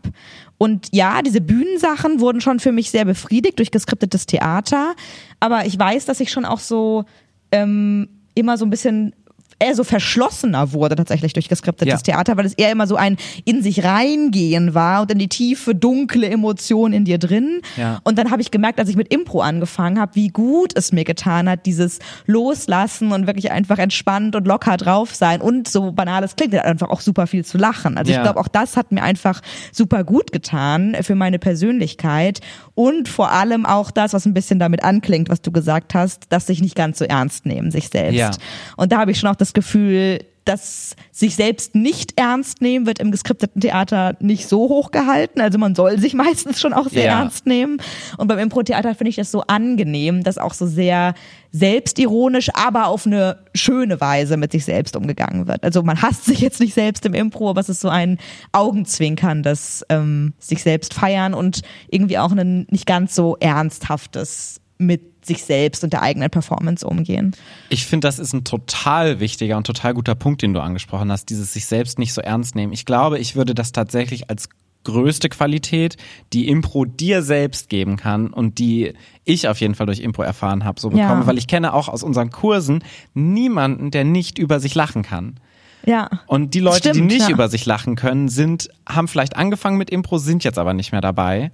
Und 0.58 0.88
ja, 0.92 1.22
diese 1.22 1.40
Bühnensachen 1.40 2.20
wurden 2.20 2.40
schon 2.40 2.58
für 2.58 2.72
mich 2.72 2.90
sehr 2.90 3.04
befriedigt 3.04 3.58
durch 3.58 3.70
geskriptetes 3.70 4.26
Theater. 4.26 4.94
Aber 5.40 5.66
ich 5.66 5.78
weiß, 5.78 6.04
dass 6.04 6.20
ich 6.20 6.32
schon 6.32 6.44
auch 6.44 6.58
so 6.58 7.04
ähm, 7.52 8.08
immer 8.34 8.58
so 8.58 8.66
ein 8.66 8.70
bisschen 8.70 9.14
eher 9.60 9.74
so 9.74 9.84
verschlossener 9.84 10.72
wurde 10.72 10.94
tatsächlich 10.96 11.32
durch 11.32 11.48
geskriptetes 11.48 11.92
Ja. 11.92 11.98
Theater, 12.14 12.36
weil 12.36 12.46
es 12.46 12.54
eher 12.54 12.70
immer 12.70 12.86
so 12.86 12.96
ein 12.96 13.16
in 13.44 13.62
sich 13.62 13.84
reingehen 13.84 14.74
war 14.74 15.02
und 15.02 15.10
in 15.10 15.18
die 15.18 15.28
tiefe, 15.28 15.74
dunkle 15.74 16.28
Emotion 16.28 16.92
in 16.92 17.04
dir 17.04 17.18
drin. 17.18 17.60
Ja. 17.76 18.00
Und 18.04 18.18
dann 18.18 18.30
habe 18.30 18.40
ich 18.42 18.50
gemerkt, 18.50 18.78
als 18.78 18.88
ich 18.88 18.96
mit 18.96 19.12
Impro 19.12 19.40
angefangen 19.40 19.98
habe, 20.00 20.14
wie 20.14 20.28
gut 20.28 20.72
es 20.76 20.92
mir 20.92 21.04
getan 21.04 21.48
hat, 21.48 21.66
dieses 21.66 21.98
Loslassen 22.26 23.12
und 23.12 23.26
wirklich 23.26 23.50
einfach 23.50 23.78
entspannt 23.78 24.36
und 24.36 24.46
locker 24.46 24.76
drauf 24.76 25.14
sein 25.14 25.40
und 25.40 25.68
so 25.68 25.92
banal 25.92 26.22
es 26.24 26.36
klingt, 26.36 26.54
einfach 26.54 26.90
auch 26.90 27.00
super 27.00 27.26
viel 27.26 27.44
zu 27.44 27.58
lachen. 27.58 27.98
Also 27.98 28.12
Ja. 28.12 28.18
ich 28.18 28.22
glaube, 28.22 28.40
auch 28.40 28.48
das 28.48 28.76
hat 28.76 28.92
mir 28.92 29.02
einfach 29.02 29.40
super 29.72 30.04
gut 30.04 30.32
getan 30.32 30.96
für 31.02 31.14
meine 31.14 31.38
Persönlichkeit 31.38 32.40
und 32.74 33.08
vor 33.08 33.32
allem 33.32 33.66
auch 33.66 33.90
das, 33.90 34.12
was 34.12 34.24
ein 34.24 34.34
bisschen 34.34 34.58
damit 34.58 34.84
anklingt, 34.84 35.28
was 35.28 35.42
du 35.42 35.50
gesagt 35.50 35.94
hast, 35.94 36.26
dass 36.30 36.46
sich 36.46 36.60
nicht 36.60 36.76
ganz 36.76 36.98
so 36.98 37.04
ernst 37.04 37.44
nehmen, 37.44 37.70
sich 37.70 37.88
selbst. 37.88 38.16
Ja. 38.18 38.30
Und 38.76 38.92
da 38.92 38.98
habe 38.98 39.10
ich 39.10 39.18
schon 39.18 39.28
auch 39.30 39.36
das 39.36 39.47
Gefühl, 39.52 40.20
dass 40.44 40.96
sich 41.12 41.36
selbst 41.36 41.74
nicht 41.74 42.18
ernst 42.18 42.62
nehmen 42.62 42.86
wird 42.86 43.00
im 43.00 43.10
geskripteten 43.10 43.60
Theater 43.60 44.16
nicht 44.20 44.48
so 44.48 44.60
hoch 44.70 44.90
gehalten. 44.92 45.42
Also 45.42 45.58
man 45.58 45.74
soll 45.74 45.98
sich 45.98 46.14
meistens 46.14 46.58
schon 46.58 46.72
auch 46.72 46.88
sehr 46.88 47.04
Ja. 47.04 47.18
ernst 47.20 47.44
nehmen. 47.44 47.82
Und 48.16 48.28
beim 48.28 48.38
Impro-Theater 48.38 48.94
finde 48.94 49.10
ich 49.10 49.16
das 49.16 49.30
so 49.30 49.42
angenehm, 49.42 50.22
dass 50.24 50.38
auch 50.38 50.54
so 50.54 50.66
sehr 50.66 51.12
selbstironisch, 51.52 52.48
aber 52.54 52.86
auf 52.86 53.04
eine 53.06 53.40
schöne 53.54 54.00
Weise 54.00 54.38
mit 54.38 54.52
sich 54.52 54.64
selbst 54.64 54.96
umgegangen 54.96 55.46
wird. 55.48 55.64
Also 55.64 55.82
man 55.82 56.00
hasst 56.00 56.24
sich 56.24 56.40
jetzt 56.40 56.60
nicht 56.60 56.72
selbst 56.72 57.04
im 57.04 57.12
Impro, 57.12 57.50
aber 57.50 57.60
es 57.60 57.68
ist 57.68 57.80
so 57.80 57.90
ein 57.90 58.16
augenzwinkerndes 58.52 59.84
ähm, 59.90 60.32
sich 60.38 60.62
selbst 60.62 60.94
feiern 60.94 61.34
und 61.34 61.60
irgendwie 61.90 62.16
auch 62.18 62.32
ein 62.32 62.66
nicht 62.70 62.86
ganz 62.86 63.14
so 63.14 63.36
ernsthaftes 63.40 64.60
mit 64.78 65.02
sich 65.28 65.44
selbst 65.44 65.84
und 65.84 65.92
der 65.92 66.02
eigenen 66.02 66.28
Performance 66.30 66.84
umgehen. 66.86 67.36
Ich 67.68 67.86
finde, 67.86 68.08
das 68.08 68.18
ist 68.18 68.32
ein 68.32 68.42
total 68.44 69.20
wichtiger 69.20 69.56
und 69.56 69.66
total 69.66 69.94
guter 69.94 70.16
Punkt, 70.16 70.42
den 70.42 70.52
du 70.54 70.60
angesprochen 70.60 71.12
hast, 71.12 71.26
dieses 71.30 71.52
sich 71.52 71.66
selbst 71.66 71.98
nicht 71.98 72.12
so 72.12 72.20
ernst 72.20 72.56
nehmen. 72.56 72.72
Ich 72.72 72.84
glaube, 72.84 73.18
ich 73.20 73.36
würde 73.36 73.54
das 73.54 73.70
tatsächlich 73.72 74.28
als 74.28 74.48
größte 74.84 75.28
Qualität, 75.28 75.96
die 76.32 76.48
Impro 76.48 76.84
dir 76.84 77.22
selbst 77.22 77.68
geben 77.68 77.96
kann 77.96 78.28
und 78.28 78.58
die 78.58 78.94
ich 79.24 79.46
auf 79.48 79.60
jeden 79.60 79.74
Fall 79.74 79.86
durch 79.86 80.00
Impro 80.00 80.22
erfahren 80.22 80.64
habe, 80.64 80.80
so 80.80 80.88
bekommen, 80.90 81.20
Ja. 81.22 81.26
weil 81.26 81.36
ich 81.38 81.46
kenne 81.46 81.74
auch 81.74 81.88
aus 81.88 82.02
unseren 82.02 82.30
Kursen 82.30 82.82
niemanden, 83.12 83.90
der 83.90 84.04
nicht 84.04 84.38
über 84.38 84.60
sich 84.60 84.74
lachen 84.74 85.02
kann. 85.02 85.38
Ja. 85.84 86.08
Und 86.26 86.54
die 86.54 86.60
Leute, 86.60 86.90
die 86.90 86.98
Stimmt, 86.98 87.12
nicht 87.12 87.28
ja. 87.28 87.34
über 87.34 87.48
sich 87.48 87.66
lachen 87.66 87.96
können, 87.96 88.28
sind, 88.28 88.68
haben 88.88 89.08
vielleicht 89.08 89.36
angefangen 89.36 89.76
mit 89.78 89.90
Impro, 89.90 90.18
sind 90.18 90.44
jetzt 90.44 90.58
aber 90.58 90.72
nicht 90.74 90.92
mehr 90.92 91.00
dabei. 91.00 91.50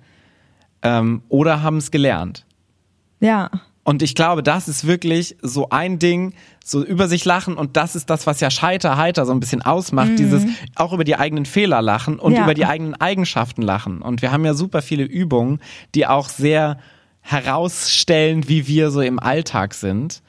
Ähm, 0.82 1.22
oder 1.28 1.62
haben 1.62 1.78
es 1.78 1.90
gelernt. 1.90 2.44
Ja. 3.20 3.50
Und 3.86 4.02
ich 4.02 4.14
glaube, 4.14 4.42
das 4.42 4.66
ist 4.66 4.86
wirklich 4.86 5.36
so 5.42 5.68
ein 5.68 5.98
Ding, 5.98 6.32
so 6.64 6.82
über 6.82 7.06
sich 7.06 7.26
lachen 7.26 7.56
und 7.58 7.76
das 7.76 7.94
ist 7.94 8.08
das, 8.08 8.26
was 8.26 8.40
ja 8.40 8.50
Scheiter 8.50 8.96
heiter 8.96 9.26
so 9.26 9.32
ein 9.32 9.40
bisschen 9.40 9.60
ausmacht, 9.60 10.18
dieses 10.18 10.46
auch 10.74 10.94
über 10.94 11.04
die 11.04 11.16
eigenen 11.16 11.44
Fehler 11.44 11.82
lachen 11.82 12.18
und 12.18 12.32
Mhm. 12.32 12.36
Ja. 12.38 12.44
über 12.44 12.54
die 12.54 12.64
eigenen 12.64 12.94
Eigenschaften 12.94 13.60
lachen. 13.60 14.00
Und 14.00 14.22
wir 14.22 14.32
haben 14.32 14.44
ja 14.46 14.54
super 14.54 14.80
viele 14.80 15.04
Übungen, 15.04 15.60
die 15.94 16.06
auch 16.06 16.30
sehr 16.30 16.78
herausstellen, 17.20 18.48
wie 18.48 18.66
wir 18.66 18.90
so 18.90 19.00
im 19.00 19.18
Alltag 19.18 19.74
sind. 19.74 20.22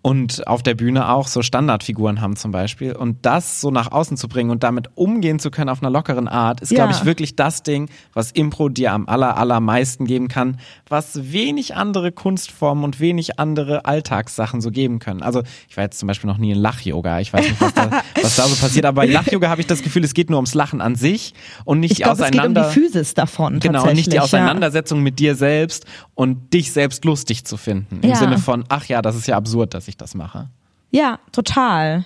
Und 0.00 0.46
auf 0.46 0.62
der 0.62 0.74
Bühne 0.74 1.10
auch 1.10 1.26
so 1.26 1.42
Standardfiguren 1.42 2.20
haben 2.20 2.36
zum 2.36 2.52
Beispiel. 2.52 2.92
Und 2.94 3.26
das 3.26 3.60
so 3.60 3.70
nach 3.72 3.90
außen 3.90 4.16
zu 4.16 4.28
bringen 4.28 4.50
und 4.50 4.62
damit 4.62 4.90
umgehen 4.94 5.40
zu 5.40 5.50
können 5.50 5.68
auf 5.68 5.82
einer 5.82 5.90
lockeren 5.90 6.28
Art, 6.28 6.60
ist, 6.60 6.70
glaube 6.70 6.92
Ja. 6.92 6.98
ich, 6.98 7.04
wirklich 7.04 7.34
das 7.34 7.64
Ding, 7.64 7.90
was 8.14 8.30
Impro 8.30 8.68
dir 8.68 8.92
am 8.92 9.08
aller, 9.08 9.36
allermeisten 9.36 10.06
geben 10.06 10.28
kann, 10.28 10.58
was 10.88 11.32
wenig 11.32 11.74
andere 11.74 12.12
Kunstformen 12.12 12.84
und 12.84 13.00
wenig 13.00 13.40
andere 13.40 13.86
Alltagssachen 13.86 14.60
so 14.60 14.70
geben 14.70 15.00
können. 15.00 15.20
Also 15.22 15.42
ich 15.68 15.76
war 15.76 15.82
jetzt 15.84 15.98
zum 15.98 16.06
Beispiel 16.06 16.30
noch 16.30 16.38
nie 16.38 16.52
in 16.52 16.58
Lach-Yoga. 16.58 17.18
Ich 17.18 17.32
weiß 17.32 17.48
nicht, 17.48 17.60
was 17.60 17.74
da, 17.74 17.90
was 18.22 18.36
da 18.36 18.44
so 18.44 18.54
passiert. 18.54 18.86
Aber 18.86 19.02
bei 19.02 19.06
Lach-Yoga 19.06 19.48
habe 19.50 19.60
ich 19.60 19.66
das 19.66 19.82
Gefühl, 19.82 20.04
es 20.04 20.14
geht 20.14 20.30
nur 20.30 20.38
ums 20.38 20.54
Lachen 20.54 20.80
an 20.80 20.94
sich 20.94 21.34
und 21.64 21.80
nicht 21.80 21.90
Ich 21.90 21.96
die 21.98 22.02
glaube, 22.04 22.22
es 22.22 22.30
geht 22.30 22.40
um 22.44 22.54
die 22.54 22.60
Auseinander. 22.60 22.70
Physis 22.70 23.14
davon. 23.14 23.58
Genau, 23.58 23.80
tatsächlich, 23.80 23.96
nicht 24.06 24.12
die 24.12 24.16
ja. 24.16 24.22
Auseinandersetzung 24.22 25.02
mit 25.02 25.18
dir 25.18 25.34
selbst 25.34 25.86
und 26.14 26.54
dich 26.54 26.70
selbst 26.72 27.04
lustig 27.04 27.44
zu 27.44 27.56
finden. 27.56 27.98
Im 28.02 28.10
Ja. 28.10 28.14
Sinne 28.16 28.38
von, 28.38 28.64
ach 28.68 28.84
ja, 28.86 29.02
das 29.02 29.16
ist 29.16 29.26
ja 29.26 29.36
absurd, 29.36 29.74
dass 29.88 29.92
ich 29.92 29.96
das 29.96 30.14
mache. 30.14 30.50
Ja, 30.90 31.18
total. 31.32 32.04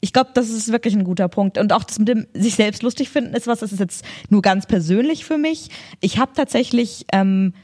Ich 0.00 0.12
glaube, 0.12 0.30
das 0.34 0.50
ist 0.50 0.70
wirklich 0.70 0.94
ein 0.94 1.04
guter 1.04 1.28
Punkt. 1.28 1.58
Und 1.58 1.72
auch 1.72 1.82
das 1.82 1.98
mit 1.98 2.08
dem 2.08 2.26
sich 2.34 2.54
selbst 2.54 2.82
lustig 2.82 3.08
finden 3.08 3.34
ist 3.34 3.46
was, 3.46 3.60
das 3.60 3.72
ist 3.72 3.80
jetzt 3.80 4.04
nur 4.28 4.42
ganz 4.42 4.66
persönlich 4.66 5.24
für 5.24 5.38
mich. 5.38 5.70
Ich 6.00 6.18
habe 6.18 6.32
tatsächlich 6.34 7.06
ähm, 7.12 7.54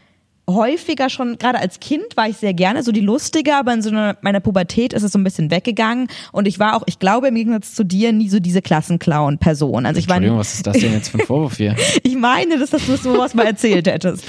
häufiger 0.48 1.10
schon, 1.10 1.38
gerade 1.38 1.58
als 1.58 1.80
Kind 1.80 2.16
war 2.16 2.28
ich 2.28 2.36
sehr 2.38 2.54
gerne 2.54 2.82
so 2.82 2.92
die 2.92 3.00
Lustige, 3.00 3.56
aber 3.56 3.72
in 3.72 3.82
so 3.82 3.90
einer, 3.90 4.16
meiner 4.22 4.40
Pubertät 4.40 4.92
ist 4.92 5.02
es 5.02 5.12
so 5.12 5.18
ein 5.18 5.24
bisschen 5.24 5.50
weggegangen. 5.50 6.08
Und 6.32 6.46
ich 6.48 6.58
war 6.58 6.76
auch, 6.76 6.82
ich 6.86 6.98
glaube 6.98 7.28
im 7.28 7.34
Gegensatz 7.34 7.74
zu 7.74 7.84
dir, 7.84 8.12
nie 8.12 8.28
so 8.28 8.40
diese 8.40 8.62
Klassenclown-Person. 8.62 9.86
Also 9.86 9.98
ich 9.98 10.08
war 10.08 10.16
Entschuldigung, 10.16 10.38
was 10.38 10.54
ist 10.54 10.66
das 10.66 10.78
denn 10.78 10.92
jetzt 10.92 11.10
für 11.10 11.18
ein 11.18 11.26
Vorwurf 11.26 11.56
hier? 11.56 11.76
ich 12.02 12.16
meine, 12.16 12.58
dass 12.58 12.70
das 12.70 12.86
du 12.86 12.96
sowas 12.96 13.34
mal 13.34 13.46
erzählt 13.46 13.86
hättest. 13.86 14.24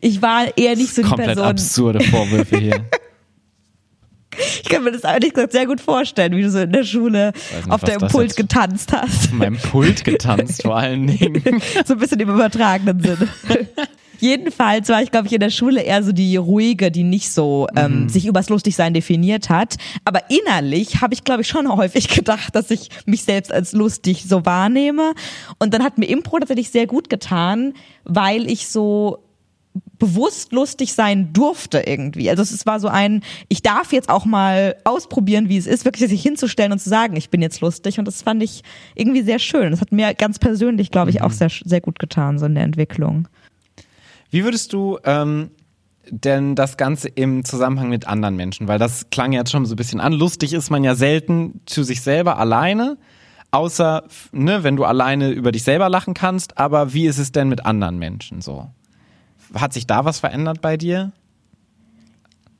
Ich 0.00 0.20
war 0.20 0.46
eher 0.56 0.76
nicht 0.76 0.94
so 0.94 1.02
die 1.02 1.08
Komplett 1.08 1.28
Person. 1.28 1.44
absurde 1.44 2.00
Vorwürfe 2.00 2.58
hier. 2.58 2.84
Ich 4.62 4.68
kann 4.68 4.84
mir 4.84 4.92
das 4.92 5.04
ehrlich 5.04 5.32
gesagt 5.32 5.52
sehr 5.52 5.66
gut 5.66 5.80
vorstellen, 5.80 6.36
wie 6.36 6.42
du 6.42 6.50
so 6.50 6.60
in 6.60 6.72
der 6.72 6.84
Schule 6.84 7.32
nicht, 7.34 7.70
auf 7.70 7.80
das 7.80 8.12
Pult 8.12 8.36
getanzt 8.36 8.92
hast. 8.92 9.30
In 9.32 9.38
meinem 9.38 9.58
Pult 9.58 10.04
getanzt 10.04 10.62
vor 10.62 10.76
allen 10.76 11.06
Dingen. 11.06 11.42
so 11.84 11.94
ein 11.94 11.98
bisschen 11.98 12.20
im 12.20 12.30
übertragenen 12.30 13.00
Sinne. 13.00 13.28
Jedenfalls 14.20 14.88
war 14.88 15.02
ich, 15.02 15.10
glaube 15.10 15.26
ich, 15.26 15.34
in 15.34 15.40
der 15.40 15.50
Schule 15.50 15.82
eher 15.82 16.02
so 16.02 16.12
die 16.12 16.36
ruhige, 16.36 16.90
die 16.90 17.02
nicht 17.02 17.30
so 17.30 17.66
ähm, 17.76 18.08
sich 18.08 18.26
übers 18.26 18.48
Lustigsein 18.48 18.94
definiert 18.94 19.50
hat. 19.50 19.76
Aber 20.04 20.30
innerlich 20.30 21.02
habe 21.02 21.12
ich, 21.12 21.24
glaube 21.24 21.42
ich, 21.42 21.48
schon 21.48 21.70
häufig 21.70 22.08
gedacht, 22.08 22.54
dass 22.54 22.70
ich 22.70 22.88
mich 23.04 23.24
selbst 23.24 23.52
als 23.52 23.72
lustig 23.72 24.24
so 24.26 24.46
wahrnehme. 24.46 25.12
Und 25.58 25.74
dann 25.74 25.82
hat 25.82 25.98
mir 25.98 26.06
Impro 26.06 26.38
tatsächlich 26.38 26.70
sehr 26.70 26.86
gut 26.86 27.10
getan, 27.10 27.74
weil 28.04 28.50
ich 28.50 28.68
so 28.68 29.23
bewusst 29.98 30.52
lustig 30.52 30.92
sein 30.92 31.32
durfte 31.32 31.80
irgendwie. 31.86 32.30
Also 32.30 32.42
es 32.42 32.66
war 32.66 32.78
so 32.78 32.88
ein, 32.88 33.22
ich 33.48 33.62
darf 33.62 33.92
jetzt 33.92 34.08
auch 34.08 34.24
mal 34.24 34.76
ausprobieren, 34.84 35.48
wie 35.48 35.56
es 35.56 35.66
ist, 35.66 35.84
wirklich 35.84 36.08
sich 36.08 36.22
hinzustellen 36.22 36.72
und 36.72 36.78
zu 36.78 36.88
sagen, 36.88 37.16
ich 37.16 37.30
bin 37.30 37.42
jetzt 37.42 37.60
lustig. 37.60 37.98
Und 37.98 38.06
das 38.06 38.22
fand 38.22 38.42
ich 38.42 38.62
irgendwie 38.94 39.22
sehr 39.22 39.38
schön. 39.38 39.70
Das 39.70 39.80
hat 39.80 39.92
mir 39.92 40.14
ganz 40.14 40.38
persönlich, 40.38 40.90
glaube 40.90 41.10
ich, 41.10 41.22
auch 41.22 41.30
sehr, 41.30 41.50
sehr 41.64 41.80
gut 41.80 41.98
getan, 41.98 42.38
so 42.38 42.46
in 42.46 42.54
der 42.54 42.64
Entwicklung. 42.64 43.28
Wie 44.30 44.44
würdest 44.44 44.72
du 44.72 44.98
ähm, 45.04 45.50
denn 46.10 46.54
das 46.54 46.76
Ganze 46.76 47.08
im 47.08 47.44
Zusammenhang 47.44 47.88
mit 47.88 48.06
anderen 48.06 48.36
Menschen? 48.36 48.68
Weil 48.68 48.78
das 48.78 49.10
klang 49.10 49.32
jetzt 49.32 49.50
schon 49.50 49.66
so 49.66 49.74
ein 49.74 49.76
bisschen 49.76 50.00
an. 50.00 50.12
Lustig 50.12 50.52
ist 50.52 50.70
man 50.70 50.84
ja 50.84 50.94
selten 50.94 51.60
zu 51.66 51.82
sich 51.82 52.00
selber 52.02 52.38
alleine. 52.38 52.98
Außer, 53.50 54.04
ne, 54.32 54.64
wenn 54.64 54.76
du 54.76 54.84
alleine 54.84 55.30
über 55.30 55.52
dich 55.52 55.62
selber 55.62 55.88
lachen 55.88 56.14
kannst, 56.14 56.58
aber 56.58 56.92
wie 56.92 57.06
ist 57.06 57.18
es 57.18 57.30
denn 57.30 57.48
mit 57.48 57.64
anderen 57.64 57.98
Menschen 57.98 58.40
so? 58.40 58.68
Hat 59.54 59.72
sich 59.72 59.86
da 59.86 60.04
was 60.04 60.18
verändert 60.18 60.60
bei 60.60 60.76
dir? 60.76 61.12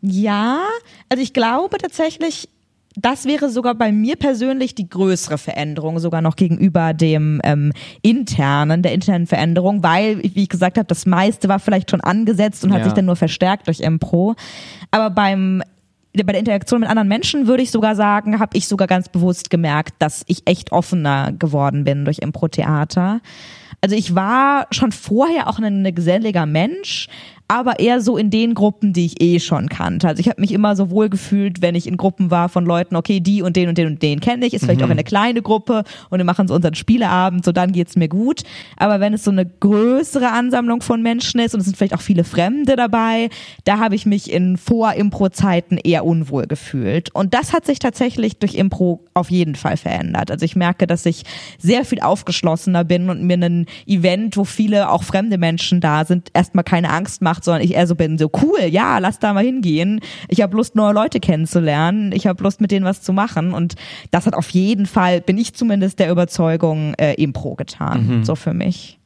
Ja, 0.00 0.60
also 1.08 1.22
ich 1.22 1.32
glaube 1.32 1.78
tatsächlich, 1.78 2.48
das 2.96 3.24
wäre 3.24 3.50
sogar 3.50 3.74
bei 3.74 3.90
mir 3.90 4.16
persönlich 4.16 4.74
die 4.74 4.88
größere 4.88 5.38
Veränderung, 5.38 5.98
sogar 5.98 6.20
noch 6.20 6.36
gegenüber 6.36 6.92
dem 6.92 7.40
ähm, 7.42 7.72
internen, 8.02 8.82
der 8.82 8.92
internen 8.92 9.26
Veränderung, 9.26 9.82
weil, 9.82 10.22
wie 10.22 10.42
ich 10.42 10.48
gesagt 10.48 10.76
habe, 10.78 10.86
das 10.86 11.06
meiste 11.06 11.48
war 11.48 11.58
vielleicht 11.58 11.90
schon 11.90 12.02
angesetzt 12.02 12.64
und 12.64 12.70
Ja. 12.70 12.76
hat 12.76 12.84
sich 12.84 12.92
dann 12.92 13.06
nur 13.06 13.16
verstärkt 13.16 13.66
durch 13.66 13.80
Impro. 13.80 14.34
Aber 14.90 15.10
beim 15.10 15.62
bei 16.16 16.22
der 16.22 16.38
Interaktion 16.38 16.80
mit 16.80 16.88
anderen 16.88 17.08
Menschen 17.08 17.48
würde 17.48 17.64
ich 17.64 17.72
sogar 17.72 17.96
sagen, 17.96 18.38
habe 18.38 18.56
ich 18.56 18.68
sogar 18.68 18.86
ganz 18.86 19.08
bewusst 19.08 19.50
gemerkt, 19.50 19.94
dass 19.98 20.22
ich 20.28 20.42
echt 20.46 20.70
offener 20.70 21.32
geworden 21.32 21.82
bin 21.82 22.04
durch 22.04 22.18
Impro-Theater. 22.20 23.20
Also 23.84 23.96
ich 23.96 24.14
war 24.14 24.66
schon 24.70 24.92
vorher 24.92 25.46
auch 25.46 25.58
ein, 25.58 25.94
geselliger 25.94 26.46
Mensch, 26.46 27.06
aber 27.46 27.78
eher 27.78 28.00
so 28.00 28.16
in 28.16 28.30
den 28.30 28.54
Gruppen, 28.54 28.92
die 28.92 29.06
ich 29.06 29.20
eh 29.20 29.38
schon 29.38 29.68
kannte. 29.68 30.08
Also 30.08 30.20
ich 30.20 30.28
habe 30.28 30.40
mich 30.40 30.52
immer 30.52 30.76
so 30.76 30.90
wohl 30.90 31.10
gefühlt, 31.10 31.60
wenn 31.60 31.74
ich 31.74 31.86
in 31.86 31.96
Gruppen 31.96 32.30
war 32.30 32.48
von 32.48 32.64
Leuten, 32.64 32.96
okay, 32.96 33.20
die 33.20 33.42
und 33.42 33.56
den 33.56 33.68
und 33.68 33.76
den 33.76 33.86
und 33.86 34.02
den 34.02 34.20
kenne 34.20 34.46
ich, 34.46 34.54
ist 34.54 34.64
vielleicht 34.64 34.82
auch 34.82 34.90
eine 34.90 35.04
kleine 35.04 35.42
Gruppe 35.42 35.84
und 36.08 36.18
wir 36.18 36.24
machen 36.24 36.48
so 36.48 36.54
unseren 36.54 36.74
Spieleabend, 36.74 37.44
so 37.44 37.52
dann 37.52 37.72
geht's 37.72 37.96
mir 37.96 38.08
gut. 38.08 38.42
Aber 38.76 38.98
wenn 39.00 39.12
es 39.12 39.24
so 39.24 39.30
eine 39.30 39.44
größere 39.44 40.30
Ansammlung 40.30 40.80
von 40.80 41.02
Menschen 41.02 41.38
ist 41.40 41.54
und 41.54 41.60
es 41.60 41.66
sind 41.66 41.76
vielleicht 41.76 41.94
auch 41.94 42.00
viele 42.00 42.24
Fremde 42.24 42.76
dabei, 42.76 43.28
da 43.64 43.78
habe 43.78 43.94
ich 43.94 44.06
mich 44.06 44.32
in 44.32 44.56
Vor-Impro-Zeiten 44.56 45.76
eher 45.76 46.04
unwohl 46.04 46.46
gefühlt. 46.46 47.14
Und 47.14 47.34
das 47.34 47.52
hat 47.52 47.66
sich 47.66 47.78
tatsächlich 47.78 48.38
durch 48.38 48.54
Impro 48.54 49.04
auf 49.12 49.30
jeden 49.30 49.54
Fall 49.54 49.76
verändert. 49.76 50.30
Also 50.30 50.44
ich 50.44 50.56
merke, 50.56 50.86
dass 50.86 51.06
ich 51.06 51.24
sehr 51.58 51.84
viel 51.84 52.00
aufgeschlossener 52.00 52.84
bin 52.84 53.10
und 53.10 53.22
mir 53.22 53.34
ein 53.34 53.66
Event, 53.86 54.36
wo 54.36 54.44
viele 54.44 54.90
auch 54.90 55.02
fremde 55.02 55.38
Menschen 55.38 55.80
da 55.80 56.04
sind, 56.04 56.30
erstmal 56.32 56.64
keine 56.64 56.90
Angst 56.90 57.22
macht, 57.22 57.43
sondern 57.44 57.62
ich 57.62 57.74
eher 57.74 57.86
so 57.86 57.94
bin, 57.94 58.18
so 58.18 58.30
cool, 58.42 58.60
ja, 58.68 58.98
lass 58.98 59.18
da 59.18 59.32
mal 59.32 59.44
hingehen. 59.44 60.00
Ich 60.28 60.40
habe 60.40 60.56
Lust, 60.56 60.74
neue 60.74 60.92
Leute 60.92 61.20
kennenzulernen. 61.20 62.12
Ich 62.12 62.26
habe 62.26 62.42
Lust, 62.42 62.60
mit 62.60 62.70
denen 62.70 62.84
was 62.84 63.02
zu 63.02 63.12
machen. 63.12 63.52
Und 63.52 63.74
das 64.10 64.26
hat 64.26 64.34
auf 64.34 64.50
jeden 64.50 64.86
Fall, 64.86 65.20
bin 65.20 65.38
ich 65.38 65.54
zumindest 65.54 65.98
der 65.98 66.10
Überzeugung, 66.10 66.94
äh, 66.94 67.14
Impro 67.14 67.54
getan. 67.54 68.24
So 68.24 68.34
für 68.34 68.54
mich. 68.54 68.98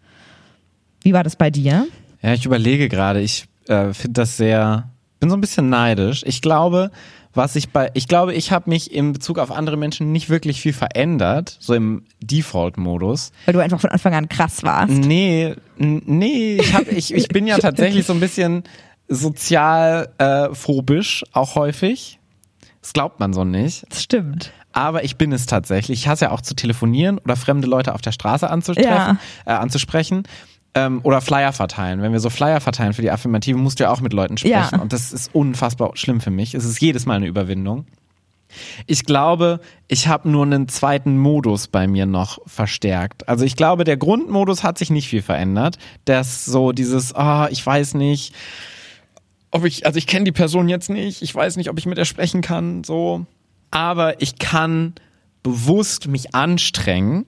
Wie 1.02 1.12
war 1.12 1.24
das 1.24 1.36
bei 1.36 1.50
dir? 1.50 1.86
Ja, 2.22 2.34
ich 2.34 2.44
überlege 2.44 2.88
gerade. 2.88 3.20
Ich 3.20 3.46
äh, 3.66 3.92
finde 3.92 4.12
das 4.12 4.36
sehr, 4.36 4.90
bin 5.20 5.30
so 5.30 5.36
ein 5.36 5.40
bisschen 5.40 5.68
neidisch. 5.68 6.22
Ich 6.26 6.42
glaube, 6.42 6.90
was 7.34 7.56
ich 7.56 7.70
bei, 7.70 7.90
ich 7.94 8.08
glaube, 8.08 8.34
ich 8.34 8.52
habe 8.52 8.70
mich 8.70 8.92
in 8.92 9.12
Bezug 9.12 9.38
auf 9.38 9.50
andere 9.50 9.76
Menschen 9.76 10.12
nicht 10.12 10.28
wirklich 10.28 10.60
viel 10.60 10.72
verändert, 10.72 11.56
so 11.60 11.74
im 11.74 12.04
Default-Modus. 12.20 13.32
Weil 13.46 13.54
du 13.54 13.60
einfach 13.60 13.80
von 13.80 13.90
Anfang 13.90 14.14
an 14.14 14.28
krass 14.28 14.62
warst. 14.62 14.92
Nee, 14.92 15.54
nee, 15.76 16.56
ich, 16.56 16.74
hab, 16.74 16.90
ich, 16.90 17.14
ich 17.14 17.28
bin 17.28 17.46
ja 17.46 17.58
tatsächlich 17.60 18.06
so 18.06 18.12
ein 18.12 18.20
bisschen 18.20 18.64
sozial 19.08 20.10
äh, 20.18 20.54
phobisch, 20.54 21.24
auch 21.32 21.54
häufig. 21.54 22.18
Das 22.80 22.92
glaubt 22.92 23.20
man 23.20 23.32
so 23.32 23.44
nicht. 23.44 23.84
Das 23.88 24.02
stimmt. 24.02 24.52
Aber 24.72 25.02
ich 25.02 25.16
bin 25.16 25.32
es 25.32 25.46
tatsächlich. 25.46 26.00
Ich 26.00 26.08
hasse 26.08 26.26
ja 26.26 26.30
auch 26.30 26.40
zu 26.40 26.54
telefonieren 26.54 27.18
oder 27.18 27.36
fremde 27.36 27.66
Leute 27.66 27.94
auf 27.94 28.00
der 28.00 28.12
Straße 28.12 28.48
anzutreffen, 28.48 29.18
äh, 29.44 29.52
anzusprechen. 29.52 30.24
Ähm, 30.74 31.00
oder 31.02 31.20
Flyer 31.20 31.52
verteilen. 31.52 32.02
Wenn 32.02 32.12
wir 32.12 32.20
so 32.20 32.30
Flyer 32.30 32.60
verteilen 32.60 32.92
für 32.92 33.02
die 33.02 33.10
Affirmative, 33.10 33.58
musst 33.58 33.80
du 33.80 33.84
ja 33.84 33.90
auch 33.90 34.00
mit 34.00 34.12
Leuten 34.12 34.36
sprechen. 34.36 34.68
Ja. 34.72 34.80
Und 34.80 34.92
das 34.92 35.12
ist 35.12 35.34
unfassbar 35.34 35.92
schlimm 35.94 36.20
für 36.20 36.30
mich. 36.30 36.54
Es 36.54 36.64
ist 36.64 36.80
jedes 36.80 37.06
Mal 37.06 37.14
eine 37.14 37.26
Überwindung. 37.26 37.86
Ich 38.86 39.04
glaube, 39.04 39.60
ich 39.88 40.08
habe 40.08 40.28
nur 40.28 40.44
einen 40.44 40.68
zweiten 40.68 41.18
Modus 41.18 41.68
bei 41.68 41.86
mir 41.86 42.06
noch 42.06 42.38
verstärkt. 42.46 43.28
Also 43.28 43.44
ich 43.44 43.56
glaube, 43.56 43.84
der 43.84 43.96
Grundmodus 43.96 44.62
hat 44.62 44.78
sich 44.78 44.90
nicht 44.90 45.08
viel 45.08 45.22
verändert. 45.22 45.78
Das 46.04 46.44
so 46.44 46.72
dieses, 46.72 47.14
ah, 47.14 47.48
ich 47.50 47.64
weiß 47.64 47.94
nicht, 47.94 48.34
ob 49.50 49.64
ich, 49.64 49.86
also 49.86 49.98
ich 49.98 50.06
kenne 50.06 50.24
die 50.24 50.32
Person 50.32 50.68
jetzt 50.68 50.90
nicht, 50.90 51.22
ich 51.22 51.34
weiß 51.34 51.56
nicht, 51.56 51.70
ob 51.70 51.78
ich 51.78 51.86
mit 51.86 51.98
ihr 51.98 52.04
sprechen 52.04 52.40
kann, 52.40 52.84
so. 52.84 53.26
Aber 53.70 54.20
ich 54.22 54.38
kann 54.38 54.94
bewusst 55.42 56.08
mich 56.08 56.34
anstrengen 56.34 57.26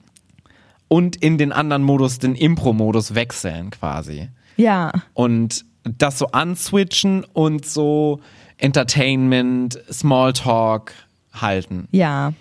und 0.91 1.15
in 1.15 1.37
den 1.37 1.53
anderen 1.53 1.83
Modus, 1.83 2.19
den 2.19 2.35
Impro-Modus 2.35 3.15
wechseln 3.15 3.69
quasi 3.69 4.27
Ja. 4.57 4.91
und 5.13 5.63
das 5.85 6.19
so 6.19 6.27
answitchen 6.27 7.23
und 7.31 7.65
so 7.65 8.19
Entertainment, 8.57 9.79
Smalltalk 9.89 10.93
halten. 11.33 11.87
Ja. 11.91 12.33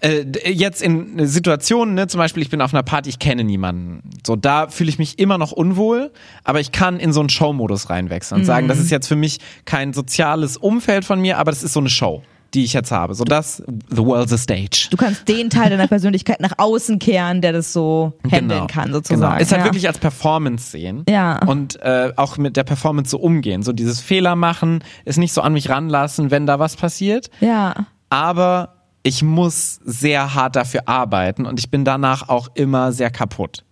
Äh, 0.00 0.24
d- 0.24 0.50
jetzt 0.52 0.82
in 0.82 1.26
Situationen, 1.26 1.94
ne, 1.94 2.06
zum 2.06 2.18
Beispiel 2.18 2.42
ich 2.44 2.50
bin 2.50 2.60
auf 2.60 2.72
einer 2.72 2.82
Party, 2.84 3.08
ich 3.10 3.18
kenne 3.18 3.42
niemanden. 3.44 4.08
So, 4.26 4.36
da 4.36 4.68
fühle 4.68 4.90
ich 4.90 4.98
mich 4.98 5.18
immer 5.18 5.36
noch 5.36 5.50
unwohl, 5.52 6.12
aber 6.44 6.60
ich 6.60 6.70
kann 6.70 7.00
in 7.00 7.12
so 7.12 7.20
einen 7.20 7.28
Show-Modus 7.28 7.90
reinwechseln 7.90 8.40
und 8.42 8.44
sagen, 8.44 8.68
das 8.68 8.78
ist 8.78 8.90
jetzt 8.90 9.08
für 9.08 9.16
mich 9.16 9.38
kein 9.64 9.92
soziales 9.92 10.56
Umfeld 10.56 11.04
von 11.04 11.20
mir, 11.20 11.38
aber 11.38 11.50
das 11.50 11.62
ist 11.62 11.72
so 11.72 11.80
eine 11.80 11.88
Show, 11.90 12.22
die 12.54 12.64
ich 12.64 12.72
jetzt 12.72 12.90
habe. 12.90 13.14
So 13.14 13.24
das, 13.24 13.62
the 13.88 14.04
world's 14.04 14.32
a 14.32 14.38
stage. 14.38 14.88
Du 14.90 14.96
kannst 14.96 15.26
den 15.28 15.50
Teil 15.50 15.70
deiner 15.70 15.86
Persönlichkeit 15.86 16.40
nach 16.40 16.52
außen 16.58 16.98
kehren, 16.98 17.40
der 17.40 17.52
das 17.52 17.72
so 17.72 18.12
handeln 18.30 18.66
kann, 18.66 18.92
sozusagen. 18.92 19.20
Genau. 19.20 19.40
Ist 19.40 19.52
halt 19.52 19.60
ja. 19.60 19.66
wirklich 19.66 19.86
als 19.86 19.98
Performance 19.98 20.70
sehen. 20.70 21.04
Ja. 21.08 21.44
Und 21.46 21.80
äh, 21.80 22.12
auch 22.16 22.36
mit 22.36 22.56
der 22.56 22.64
Performance 22.64 23.10
so 23.10 23.18
umgehen. 23.18 23.62
So 23.62 23.72
dieses 23.72 24.00
Fehler 24.00 24.36
machen, 24.36 24.84
es 25.04 25.16
nicht 25.16 25.32
so 25.32 25.40
an 25.40 25.54
mich 25.54 25.68
ranlassen, 25.68 26.30
wenn 26.30 26.46
da 26.46 26.58
was 26.58 26.76
passiert. 26.76 27.30
Ja. 27.40 27.86
Aber 28.10 28.82
ich 29.02 29.22
muss 29.22 29.80
sehr 29.84 30.34
hart 30.34 30.56
dafür 30.56 30.82
arbeiten 30.86 31.46
und 31.46 31.58
ich 31.58 31.70
bin 31.70 31.84
danach 31.84 32.28
auch 32.28 32.48
immer 32.54 32.92
sehr 32.92 33.10
kaputt. 33.10 33.64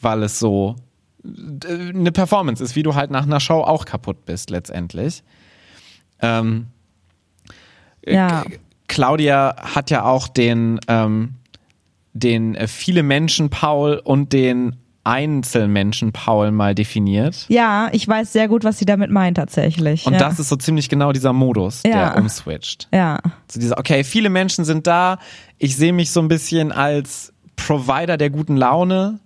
Weil 0.00 0.22
es 0.22 0.38
so 0.38 0.76
äh, 1.24 1.88
eine 1.88 2.12
Performance 2.12 2.62
ist, 2.62 2.76
wie 2.76 2.82
du 2.82 2.94
halt 2.94 3.10
nach 3.10 3.24
einer 3.24 3.40
Show 3.40 3.62
auch 3.62 3.86
kaputt 3.86 4.26
bist 4.26 4.50
letztendlich. 4.50 5.22
Ähm, 6.20 6.68
Ja. 8.06 8.42
K- 8.42 8.50
Claudia 8.88 9.56
hat 9.74 9.90
ja 9.90 10.04
auch 10.04 10.28
den, 10.28 10.78
ähm, 10.88 11.34
den 12.12 12.54
äh, 12.54 12.68
viele 12.68 13.02
Menschen 13.02 13.50
Paul 13.50 14.00
und 14.02 14.32
den 14.32 14.76
Einzelmenschen 15.04 16.12
Paul 16.12 16.50
mal 16.50 16.74
definiert. 16.74 17.44
Ja, 17.48 17.88
ich 17.92 18.06
weiß 18.08 18.32
sehr 18.32 18.48
gut, 18.48 18.64
was 18.64 18.78
sie 18.78 18.84
damit 18.86 19.10
meint 19.10 19.36
tatsächlich. 19.36 20.06
Und 20.06 20.14
ja. 20.14 20.18
das 20.18 20.38
ist 20.38 20.48
so 20.48 20.56
ziemlich 20.56 20.88
genau 20.88 21.12
dieser 21.12 21.32
Modus, 21.34 21.82
Ja. 21.84 22.10
der 22.12 22.16
umswitcht. 22.16 22.88
ja. 22.92 23.18
So 23.50 23.60
dieser, 23.60 23.78
okay, 23.78 24.02
viele 24.04 24.30
Menschen 24.30 24.64
sind 24.64 24.86
da, 24.86 25.18
ich 25.58 25.76
sehe 25.76 25.92
mich 25.92 26.10
so 26.10 26.20
ein 26.20 26.28
bisschen 26.28 26.72
als 26.72 27.32
Provider 27.56 28.16
der 28.16 28.30
guten 28.30 28.56
Laune 28.56 29.18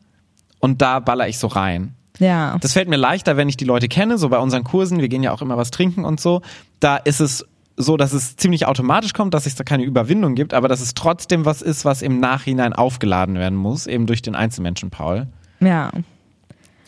und 0.58 0.82
da 0.82 0.98
baller 1.00 1.28
ich 1.28 1.38
so 1.38 1.46
rein. 1.46 1.94
Ja. 2.18 2.58
Das 2.60 2.72
fällt 2.72 2.88
mir 2.88 2.96
leichter, 2.96 3.36
wenn 3.36 3.48
ich 3.48 3.56
die 3.56 3.64
Leute 3.64 3.86
kenne, 3.86 4.18
so 4.18 4.28
bei 4.28 4.38
unseren 4.38 4.64
Kursen, 4.64 5.00
wir 5.00 5.08
gehen 5.08 5.22
ja 5.22 5.32
auch 5.32 5.42
immer 5.42 5.56
was 5.56 5.70
trinken 5.70 6.04
und 6.04 6.20
so. 6.20 6.42
Da 6.80 6.96
ist 6.96 7.20
es 7.20 7.46
so, 7.78 7.96
dass 7.96 8.12
es 8.12 8.36
ziemlich 8.36 8.66
automatisch 8.66 9.14
kommt, 9.14 9.34
dass 9.34 9.46
es 9.46 9.54
da 9.54 9.64
keine 9.64 9.84
Überwindung 9.84 10.34
gibt, 10.34 10.52
aber 10.52 10.68
dass 10.68 10.80
es 10.80 10.94
trotzdem 10.94 11.44
was 11.44 11.62
ist, 11.62 11.84
was 11.84 12.02
im 12.02 12.20
Nachhinein 12.20 12.72
aufgeladen 12.72 13.36
werden 13.36 13.56
muss, 13.56 13.86
eben 13.86 14.06
durch 14.06 14.20
den 14.20 14.34
Einzelmenschen 14.34 14.90
Paul, 14.90 15.28
ja. 15.60 15.90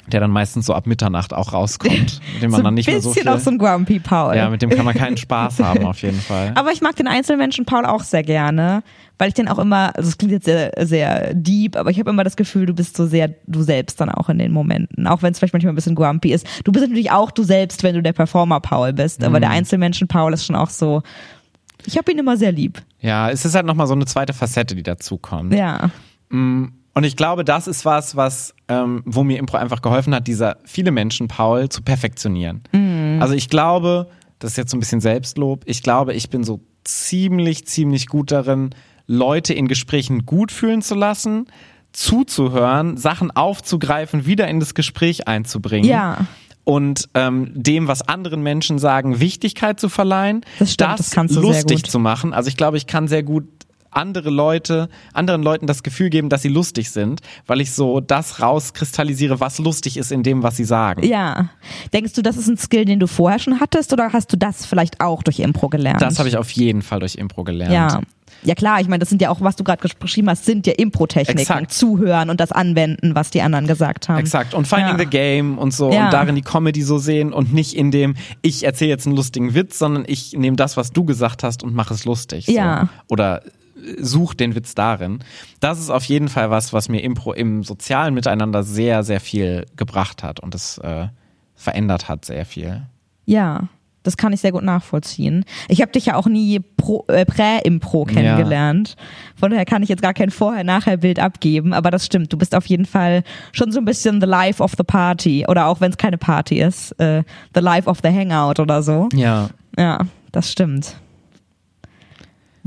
Der 0.06 0.20
dann 0.20 0.30
meistens 0.30 0.66
so 0.66 0.74
ab 0.74 0.86
Mitternacht 0.86 1.32
auch 1.34 1.52
rauskommt, 1.52 2.20
mit 2.34 2.42
dem 2.42 2.50
man 2.50 2.58
so 2.58 2.64
dann 2.64 2.74
nicht 2.74 2.86
mehr 2.88 3.00
so 3.00 3.10
bisschen 3.10 3.22
viel, 3.24 3.32
auch 3.32 3.38
so 3.38 3.50
ein 3.50 3.58
Grumpy 3.58 4.00
Paul. 4.00 4.34
ja, 4.36 4.48
mit 4.50 4.62
dem 4.62 4.70
kann 4.70 4.84
man 4.84 4.94
keinen 4.94 5.16
Spaß 5.16 5.58
haben 5.60 5.84
auf 5.84 6.00
jeden 6.02 6.20
Fall. 6.20 6.52
Aber 6.54 6.72
ich 6.72 6.80
mag 6.80 6.96
den 6.96 7.06
Einzelmenschen 7.06 7.64
Paul 7.66 7.84
auch 7.84 8.02
sehr 8.02 8.22
gerne, 8.22 8.82
weil 9.18 9.28
ich 9.28 9.34
den 9.34 9.48
auch 9.48 9.58
immer, 9.58 9.94
also 9.96 10.08
es 10.08 10.16
klingt 10.18 10.32
jetzt 10.32 10.46
sehr, 10.46 10.72
sehr 10.80 11.34
deep, 11.34 11.76
aber 11.76 11.90
ich 11.90 11.98
habe 11.98 12.10
immer 12.10 12.24
das 12.24 12.36
Gefühl, 12.36 12.66
du 12.66 12.72
bist 12.74 12.96
so 12.96 13.06
sehr 13.06 13.28
du 13.46 13.62
selbst 13.62 14.00
dann 14.00 14.08
auch 14.08 14.28
in 14.30 14.38
den 14.38 14.50
Momenten. 14.52 15.06
Auch 15.06 15.22
wenn 15.22 15.32
es 15.32 15.38
vielleicht 15.38 15.52
manchmal 15.52 15.72
ein 15.72 15.76
bisschen 15.76 15.94
grumpy 15.94 16.32
ist. 16.32 16.46
Du 16.64 16.72
bist 16.72 16.86
natürlich 16.86 17.10
auch 17.10 17.30
du 17.30 17.42
selbst, 17.42 17.82
wenn 17.82 17.94
du 17.94 18.02
der 18.02 18.14
Performer 18.14 18.60
Paul 18.60 18.92
bist, 18.94 19.22
aber 19.22 19.36
Mhm. 19.36 19.42
der 19.42 19.50
Einzelmenschen 19.50 20.08
Paul 20.08 20.32
ist 20.32 20.46
schon 20.46 20.56
auch 20.56 20.70
so, 20.70 21.02
ich 21.86 21.96
habe 21.98 22.10
ihn 22.12 22.18
immer 22.18 22.36
sehr 22.36 22.52
lieb. 22.52 22.82
Ja, 23.00 23.30
es 23.30 23.44
ist 23.44 23.54
halt 23.54 23.66
nochmal 23.66 23.86
so 23.86 23.94
eine 23.94 24.06
zweite 24.06 24.32
Facette, 24.32 24.74
die 24.74 24.82
dazukommt. 24.82 25.54
Ja. 25.54 25.90
Und 27.00 27.04
ich 27.04 27.16
glaube, 27.16 27.46
das 27.46 27.66
ist 27.66 27.86
was, 27.86 28.14
was, 28.14 28.54
ähm, 28.68 29.02
wo 29.06 29.24
mir 29.24 29.38
Impro 29.38 29.56
einfach 29.56 29.80
geholfen 29.80 30.14
hat, 30.14 30.26
dieser 30.26 30.58
viele 30.66 30.90
Menschen, 30.90 31.28
Paul, 31.28 31.70
zu 31.70 31.80
perfektionieren. 31.80 32.62
Also 33.22 33.32
ich 33.32 33.48
glaube, 33.48 34.08
das 34.38 34.50
ist 34.50 34.56
jetzt 34.58 34.70
so 34.70 34.76
ein 34.76 34.80
bisschen 34.80 35.00
Selbstlob, 35.00 35.62
ich 35.64 35.82
glaube, 35.82 36.12
ich 36.12 36.28
bin 36.28 36.44
so 36.44 36.60
ziemlich, 36.84 37.66
ziemlich 37.66 38.06
gut 38.06 38.30
darin, 38.30 38.74
Leute 39.06 39.54
in 39.54 39.66
Gesprächen 39.66 40.26
gut 40.26 40.52
fühlen 40.52 40.82
zu 40.82 40.94
lassen, 40.94 41.46
zuzuhören, 41.92 42.98
Sachen 42.98 43.30
aufzugreifen, 43.30 44.26
wieder 44.26 44.46
in 44.48 44.60
das 44.60 44.74
Gespräch 44.74 45.26
einzubringen. 45.26 45.88
Ja. 45.88 46.26
und 46.64 47.08
ähm, 47.14 47.50
dem, 47.54 47.88
was 47.88 48.02
anderen 48.02 48.42
Menschen 48.42 48.78
sagen, 48.78 49.20
Wichtigkeit 49.20 49.80
zu 49.80 49.88
verleihen, 49.88 50.44
Das 50.58 50.74
stimmt, 50.74 50.98
das 50.98 51.12
kannst 51.12 51.34
du 51.34 51.40
lustig 51.40 51.84
zu 51.84 51.98
machen. 51.98 52.34
Also 52.34 52.48
ich 52.48 52.58
glaube, 52.58 52.76
ich 52.76 52.86
kann 52.86 53.08
sehr 53.08 53.22
gut 53.22 53.48
andere 53.90 54.30
Leute, 54.30 54.88
anderen 55.12 55.42
Leuten 55.42 55.66
das 55.66 55.82
Gefühl 55.82 56.10
geben, 56.10 56.28
dass 56.28 56.42
sie 56.42 56.48
lustig 56.48 56.90
sind, 56.90 57.20
weil 57.46 57.60
ich 57.60 57.72
so 57.72 58.00
das 58.00 58.40
rauskristallisiere, 58.40 59.40
was 59.40 59.58
lustig 59.58 59.96
ist 59.96 60.12
in 60.12 60.22
dem, 60.22 60.42
was 60.42 60.56
sie 60.56 60.64
sagen. 60.64 61.04
Ja. 61.04 61.50
Denkst 61.92 62.12
du, 62.14 62.22
das 62.22 62.36
ist 62.36 62.48
ein 62.48 62.56
Skill, 62.56 62.84
den 62.84 63.00
du 63.00 63.06
vorher 63.06 63.38
schon 63.38 63.60
hattest 63.60 63.92
oder 63.92 64.12
hast 64.12 64.32
du 64.32 64.36
das 64.36 64.66
vielleicht 64.66 65.00
auch 65.00 65.22
durch 65.22 65.40
Impro 65.40 65.68
gelernt? 65.68 66.02
Das 66.02 66.18
habe 66.18 66.28
ich 66.28 66.36
auf 66.36 66.50
jeden 66.50 66.82
Fall 66.82 67.00
durch 67.00 67.16
Impro 67.16 67.44
gelernt. 67.44 67.72
Ja. 67.72 68.00
Ja 68.42 68.54
klar, 68.54 68.80
ich 68.80 68.88
meine, 68.88 69.00
das 69.00 69.10
sind 69.10 69.20
ja 69.20 69.28
auch, 69.28 69.42
was 69.42 69.56
du 69.56 69.64
gerade 69.64 69.86
beschrieben 69.98 70.30
hast, 70.30 70.46
sind 70.46 70.66
ja 70.66 70.72
Impro-Techniken. 70.72 71.68
Zuhören 71.68 72.30
und 72.30 72.40
das 72.40 72.52
anwenden, 72.52 73.14
was 73.14 73.28
die 73.30 73.42
anderen 73.42 73.66
gesagt 73.66 74.08
haben. 74.08 74.18
Exakt. 74.18 74.54
Und 74.54 74.66
Finding 74.66 74.92
Ja. 74.92 74.98
the 74.98 75.04
Game 75.06 75.58
und 75.58 75.74
so 75.74 75.92
Ja. 75.92 76.06
und 76.06 76.12
darin 76.14 76.36
die 76.36 76.42
Comedy 76.42 76.80
so 76.82 76.96
sehen 76.96 77.34
und 77.34 77.52
nicht 77.52 77.74
in 77.74 77.90
dem, 77.90 78.14
ich 78.40 78.64
erzähle 78.64 78.90
jetzt 78.90 79.06
einen 79.06 79.16
lustigen 79.16 79.52
Witz, 79.54 79.78
sondern 79.78 80.04
ich 80.06 80.32
nehme 80.32 80.56
das, 80.56 80.78
was 80.78 80.90
du 80.92 81.04
gesagt 81.04 81.42
hast 81.42 81.62
und 81.62 81.74
mache 81.74 81.92
es 81.92 82.06
lustig. 82.06 82.46
So. 82.46 82.52
Ja. 82.52 82.88
Oder 83.10 83.42
äh, 83.80 84.02
such 84.02 84.34
den 84.34 84.54
Witz 84.54 84.74
darin. 84.74 85.20
Das 85.60 85.78
ist 85.78 85.90
auf 85.90 86.04
jeden 86.04 86.28
Fall 86.28 86.50
was, 86.50 86.72
was 86.72 86.88
mir 86.88 87.02
Impro 87.02 87.32
im 87.32 87.62
sozialen 87.62 88.14
Miteinander 88.14 88.62
sehr, 88.62 89.02
sehr 89.02 89.20
viel 89.20 89.66
gebracht 89.76 90.22
hat 90.22 90.40
und 90.40 90.54
es 90.54 90.78
äh, 90.78 91.08
verändert 91.54 92.08
hat 92.08 92.24
sehr 92.24 92.46
viel. 92.46 92.82
Ja, 93.26 93.68
das 94.02 94.16
kann 94.16 94.32
ich 94.32 94.40
sehr 94.40 94.52
gut 94.52 94.62
nachvollziehen. 94.62 95.44
Ich 95.68 95.82
habe 95.82 95.92
dich 95.92 96.06
ja 96.06 96.16
auch 96.16 96.26
nie 96.26 96.60
äh, 97.08 97.24
Prä-Impro 97.26 98.06
kennengelernt. 98.06 98.96
Von 99.36 99.50
daher 99.50 99.66
kann 99.66 99.82
ich 99.82 99.90
jetzt 99.90 100.02
gar 100.02 100.14
kein 100.14 100.30
Vorher-Nachher-Bild 100.30 101.18
abgeben, 101.18 101.74
aber 101.74 101.90
das 101.90 102.06
stimmt. 102.06 102.32
Du 102.32 102.38
bist 102.38 102.54
auf 102.54 102.66
jeden 102.66 102.86
Fall 102.86 103.22
schon 103.52 103.72
so 103.72 103.78
ein 103.78 103.84
bisschen 103.84 104.20
the 104.20 104.26
life 104.26 104.62
of 104.62 104.72
the 104.76 104.84
party 104.84 105.44
oder 105.46 105.66
auch 105.66 105.80
wenn 105.80 105.90
es 105.90 105.98
keine 105.98 106.16
Party 106.16 106.60
ist, 106.60 106.92
äh, 106.98 107.22
the 107.54 107.60
life 107.60 107.88
of 107.88 107.98
the 108.02 108.08
hangout 108.08 108.58
oder 108.58 108.82
so. 108.82 109.08
Ja. 109.12 109.50
Ja, 109.78 110.00
das 110.32 110.50
stimmt. 110.50 110.96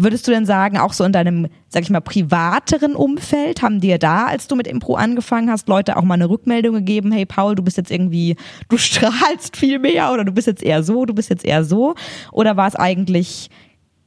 Würdest 0.04 0.28
du 0.28 0.32
denn 0.32 0.46
sagen, 0.46 0.78
auch 0.78 0.92
so 0.92 1.04
in 1.04 1.14
deinem, 1.14 1.48
sag 1.70 1.84
ich 1.84 1.90
mal, 1.90 2.02
privateren 2.02 2.96
Umfeld, 2.96 3.62
haben 3.62 3.80
dir 3.80 3.98
da, 3.98 4.26
als 4.26 4.48
du 4.48 4.56
mit 4.56 4.68
Impro 4.68 4.96
angefangen 4.96 5.50
hast, 5.50 5.70
Leute 5.70 5.96
auch 5.96 6.04
mal 6.04 6.16
eine 6.16 6.30
Rückmeldung 6.30 6.76
gegeben, 6.76 7.12
hey 7.14 7.26
Paul, 7.26 7.56
du 7.56 7.64
bist 7.64 7.78
jetzt 7.78 7.90
irgendwie, 7.90 8.36
du 8.68 8.78
strahlst 8.80 9.56
viel 9.56 9.80
mehr 9.80 10.12
oder 10.12 10.26
du 10.26 10.32
bist 10.34 10.48
jetzt 10.48 10.62
eher 10.62 10.84
so, 10.84 11.06
du 11.06 11.14
bist 11.14 11.30
jetzt 11.30 11.46
eher 11.46 11.64
so? 11.64 11.96
Oder 12.32 12.58
war 12.58 12.68
es 12.68 12.76
eigentlich, 12.76 13.50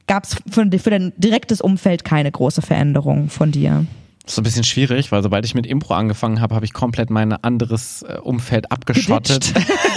gab 0.05 0.25
es 0.25 0.35
für, 0.49 0.69
für 0.77 0.89
dein 0.89 1.13
direktes 1.17 1.61
Umfeld 1.61 2.05
keine 2.05 2.31
große 2.31 2.61
Veränderung 2.61 3.29
von 3.29 3.51
dir? 3.51 3.85
Das 4.21 4.33
ist 4.33 4.35
so 4.35 4.41
ein 4.41 4.43
bisschen 4.43 4.65
schwierig, 4.65 5.11
weil 5.11 5.23
sobald 5.23 5.45
ich 5.45 5.55
mit 5.55 5.65
Impro 5.65 5.93
angefangen 5.93 6.41
habe, 6.41 6.53
habe 6.53 6.65
ich 6.65 6.73
komplett 6.73 7.09
mein 7.09 7.31
anderes 7.31 8.03
äh, 8.03 8.19
Umfeld 8.19 8.71
abgeschottet. 8.71 9.53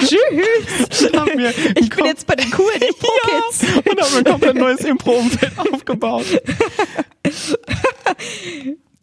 Tschüss! 0.00 1.10
Mir 1.36 1.52
Ich 1.78 1.90
bin 1.90 2.06
jetzt 2.06 2.26
bei 2.26 2.34
den 2.36 2.50
coolen 2.50 2.80
Impro-Kids. 2.80 3.76
und 3.90 4.00
habe 4.00 4.10
mir 4.12 4.18
ein 4.18 4.24
komplett 4.24 4.56
neues 4.56 4.80
Impro-Umfeld 4.80 5.52
aufgebaut. 5.58 6.24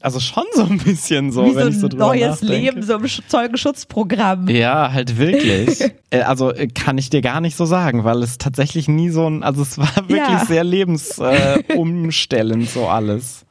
Also 0.02 0.22
schon 0.22 0.46
so 0.54 0.64
ein 0.64 0.78
bisschen 0.78 1.34
so, 1.34 1.44
Wie 1.46 1.50
so 1.50 1.56
wenn 1.58 1.68
ein 1.68 1.74
ich 1.74 1.80
so 1.80 1.90
drüber 1.90 2.08
neues 2.08 2.42
nachdenke. 2.42 2.54
Leben, 2.56 2.82
so 2.84 2.94
im 2.96 3.04
Sch- 3.04 3.22
Zeugenschutzprogramm. 3.28 4.48
Ja, 4.48 4.92
halt 4.94 5.18
wirklich. 5.18 5.92
Äh, 6.12 6.22
also 6.22 6.52
äh, 6.52 6.66
kann 6.66 6.98
ich 6.98 7.12
dir 7.12 7.22
gar 7.22 7.40
nicht 7.40 7.56
so 7.56 7.66
sagen, 7.66 8.04
weil 8.04 8.24
es 8.24 8.40
tatsächlich 8.40 8.88
nie 8.88 9.12
so 9.12 9.30
ein, 9.30 9.44
also 9.44 9.62
es 9.62 9.78
war 9.78 9.96
wirklich 10.08 10.18
Ja. 10.28 10.44
sehr 10.44 10.64
lebensumstellend 10.64 12.64
äh, 12.64 12.66
so 12.66 12.88
alles. 12.88 13.46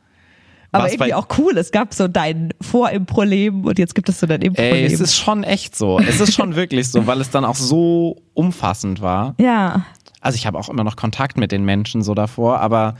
Aber 0.73 0.85
Was 0.85 0.93
irgendwie 0.93 1.11
bei- 1.11 1.17
auch 1.17 1.29
cool. 1.39 1.57
Es 1.57 1.71
gab 1.71 1.95
so 1.95 2.09
dein 2.09 2.53
Vor-Impro-Leben 2.61 3.65
und 3.65 3.79
jetzt 3.79 3.95
gibt 3.95 4.09
es 4.11 4.21
so 4.21 4.27
dein 4.27 4.43
Ey, 4.43 4.49
Impro-Leben. 4.49 4.93
es 4.95 5.01
ist 5.01 5.17
schon 5.17 5.43
echt 5.45 5.75
so. 5.77 5.99
Es 5.99 6.21
ist 6.21 6.35
schon 6.35 6.55
wirklich 6.57 6.89
so, 6.91 7.07
weil 7.07 7.21
es 7.21 7.31
dann 7.31 7.45
auch 7.47 7.55
so 7.57 8.17
umfassend 8.35 9.01
war. 9.01 9.35
ja, 9.39 9.85
also 10.21 10.35
ich 10.37 10.47
habe 10.47 10.59
auch 10.59 10.69
immer 10.69 10.83
noch 10.85 10.97
Kontakt 10.97 11.37
mit 11.39 11.53
den 11.53 11.65
Menschen 11.65 12.03
so 12.03 12.13
davor, 12.13 12.61
aber 12.61 12.97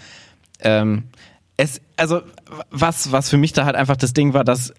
ähm, 0.61 1.05
es, 1.57 1.81
also 1.97 2.21
was, 2.71 3.11
was 3.11 3.29
für 3.29 3.37
mich 3.37 3.53
da 3.53 3.65
halt 3.65 3.75
einfach 3.75 3.97
das 3.97 4.13
Ding 4.13 4.35
war, 4.35 4.45
dass 4.45 4.73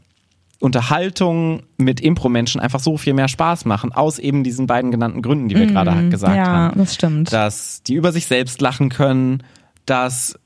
Unterhaltung 0.62 1.64
mit 1.78 2.00
Impro-Menschen 2.02 2.60
einfach 2.62 2.80
so 2.80 2.98
viel 2.98 3.14
mehr 3.14 3.28
Spaß 3.28 3.66
machen, 3.66 3.92
aus 3.92 4.20
eben 4.20 4.44
diesen 4.44 4.68
beiden 4.68 4.92
genannten 4.92 5.22
Gründen, 5.22 5.48
die 5.50 5.56
wir 5.56 5.66
gerade 5.68 5.94
halt 5.96 6.12
gesagt 6.12 6.36
ja, 6.36 6.46
haben. 6.46 6.78
das 6.80 6.96
stimmt. 6.96 7.32
Dass 7.34 7.82
die 7.84 7.94
über 7.96 8.12
sich 8.12 8.26
selbst 8.28 8.62
lachen 8.62 8.90
können, 8.90 9.44
dass 9.86 10.38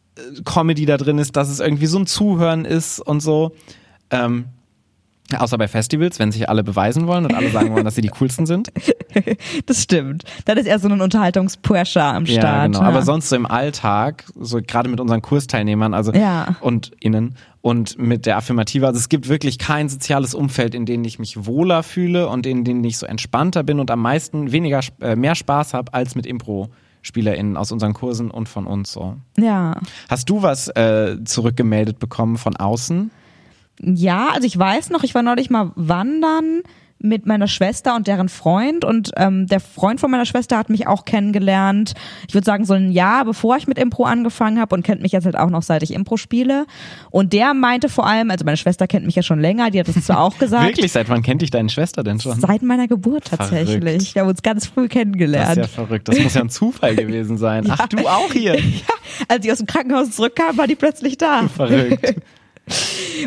Comedy 0.45 0.85
da 0.85 0.97
drin 0.97 1.17
ist, 1.17 1.35
dass 1.35 1.49
es 1.49 1.59
irgendwie 1.59 1.87
so 1.87 1.97
ein 1.99 2.05
Zuhören 2.05 2.65
ist 2.65 2.99
und 2.99 3.19
so. 3.21 3.53
Ähm, 4.11 4.45
außer 5.35 5.57
bei 5.57 5.67
Festivals, 5.67 6.19
wenn 6.19 6.31
sich 6.31 6.49
alle 6.49 6.63
beweisen 6.63 7.07
wollen 7.07 7.25
und 7.25 7.33
alle 7.33 7.49
sagen 7.49 7.73
wollen, 7.73 7.85
dass 7.85 7.95
sie 7.95 8.01
die 8.01 8.09
coolsten 8.19 8.45
sind. 8.45 8.71
Das 9.65 9.81
stimmt. 9.81 10.23
Dann 10.45 10.57
ist 10.57 10.65
eher 10.67 10.77
so 10.79 10.87
ein 10.87 11.01
Unterhaltungspressure 11.01 12.03
am 12.03 12.25
Start. 12.25 12.43
Ja, 12.43 12.65
genau. 12.67 12.81
Aber 12.81 13.01
sonst 13.01 13.29
so 13.29 13.35
im 13.35 13.45
Alltag, 13.45 14.25
so 14.39 14.59
gerade 14.61 14.89
mit 14.89 14.99
unseren 14.99 15.21
Kursteilnehmern, 15.21 15.93
also 15.93 16.11
Ja. 16.13 16.57
und 16.61 16.91
innen 16.99 17.35
und 17.61 17.97
mit 17.97 18.25
der 18.25 18.37
Affirmative, 18.37 18.85
also 18.85 18.99
es 18.99 19.09
gibt 19.09 19.29
wirklich 19.29 19.57
kein 19.57 19.87
soziales 19.89 20.35
Umfeld, 20.35 20.75
in 20.75 20.85
dem 20.85 21.03
ich 21.05 21.17
mich 21.17 21.45
wohler 21.45 21.81
fühle 21.81 22.27
und 22.27 22.45
in 22.45 22.63
dem 22.65 22.83
ich 22.83 22.97
so 22.97 23.05
entspannter 23.05 23.63
bin 23.63 23.79
und 23.79 23.89
am 23.89 24.01
meisten 24.01 24.51
weniger 24.51 24.81
äh, 25.01 25.15
mehr 25.15 25.35
Spaß 25.35 25.73
habe 25.73 25.93
als 25.93 26.13
mit 26.15 26.25
Impro. 26.25 26.69
SpielerInnen 27.03 27.55
aus 27.55 27.71
unseren 27.71 27.93
Kursen 27.93 28.31
und 28.31 28.49
von 28.49 28.65
uns 28.65 28.91
so. 28.91 29.17
ja. 29.37 29.79
Hast 30.09 30.29
du 30.29 30.41
was 30.41 30.69
äh, 30.69 31.17
zurückgemeldet 31.23 31.99
bekommen 31.99 32.37
von 32.37 32.55
außen? 32.55 33.11
Ja, 33.81 34.29
also 34.29 34.47
ich 34.47 34.57
weiß 34.57 34.89
noch, 34.89 35.03
ich 35.03 35.13
war 35.13 35.21
neulich 35.21 35.49
mal 35.49 35.71
wandern 35.75 36.63
mit 37.03 37.25
meiner 37.25 37.47
Schwester 37.47 37.95
und 37.95 38.07
deren 38.07 38.29
Freund 38.29 38.85
und 38.85 39.11
ähm, 39.17 39.45
der 39.47 39.59
Freund 39.59 39.99
von 39.99 40.09
meiner 40.09 40.25
Schwester 40.25 40.57
hat 40.57 40.69
mich 40.69 40.87
auch 40.87 41.05
kennengelernt. 41.05 41.93
Ich 42.27 42.33
würde 42.33 42.45
sagen 42.45 42.65
so 42.65 42.73
ein 42.73 42.91
Jahr 42.91 43.25
bevor 43.25 43.57
ich 43.57 43.67
mit 43.67 43.77
Impro 43.77 44.05
angefangen 44.05 44.59
habe 44.59 44.73
und 44.73 44.83
kennt 44.83 45.01
mich 45.01 45.11
jetzt 45.11 45.25
halt 45.25 45.37
auch 45.37 45.49
noch 45.49 45.63
seit 45.63 45.83
ich 45.83 45.93
Impro 45.93 46.17
spiele. 46.17 46.65
Und 47.11 47.33
der 47.33 47.53
meinte 47.53 47.89
vor 47.89 48.07
allem, 48.07 48.31
also 48.31 48.45
meine 48.45 48.57
Schwester 48.57 48.87
kennt 48.87 49.05
mich 49.05 49.15
ja 49.15 49.21
schon 49.21 49.39
länger, 49.39 49.69
die 49.69 49.79
hat 49.79 49.89
es 49.89 50.05
zwar 50.05 50.21
auch 50.21 50.37
gesagt. 50.37 50.65
Wirklich, 50.65 50.91
seit 50.91 51.09
wann 51.09 51.21
kennt 51.21 51.41
dich 51.41 51.51
deine 51.51 51.69
Schwester 51.69 52.03
denn 52.03 52.19
schon? 52.19 52.39
Seit 52.39 52.61
meiner 52.61 52.87
Geburt 52.87 53.25
tatsächlich. 53.25 53.83
Verrückt. 53.83 54.15
Wir 54.15 54.21
haben 54.21 54.29
uns 54.29 54.41
ganz 54.41 54.65
früh 54.67 54.83
Das 54.83 54.85
ist 54.85 54.91
kennengelernt. 54.93 55.57
ja 55.57 55.67
verrückt. 55.67 56.07
Das 56.07 56.19
muss 56.19 56.33
ja 56.33 56.41
ein 56.41 56.49
Zufall 56.49 56.95
gewesen 56.95 57.37
sein. 57.37 57.65
Ach, 57.69 57.87
du 57.87 58.07
auch 58.07 58.31
hier. 58.31 58.57
Als 59.27 59.45
ich 59.45 59.51
aus 59.51 59.57
dem 59.57 59.67
Krankenhaus 59.67 60.11
zurückkam, 60.11 60.57
war 60.57 60.67
die 60.67 60.75
plötzlich 60.75 61.17
da. 61.17 61.47
Verrückt. 61.47 62.15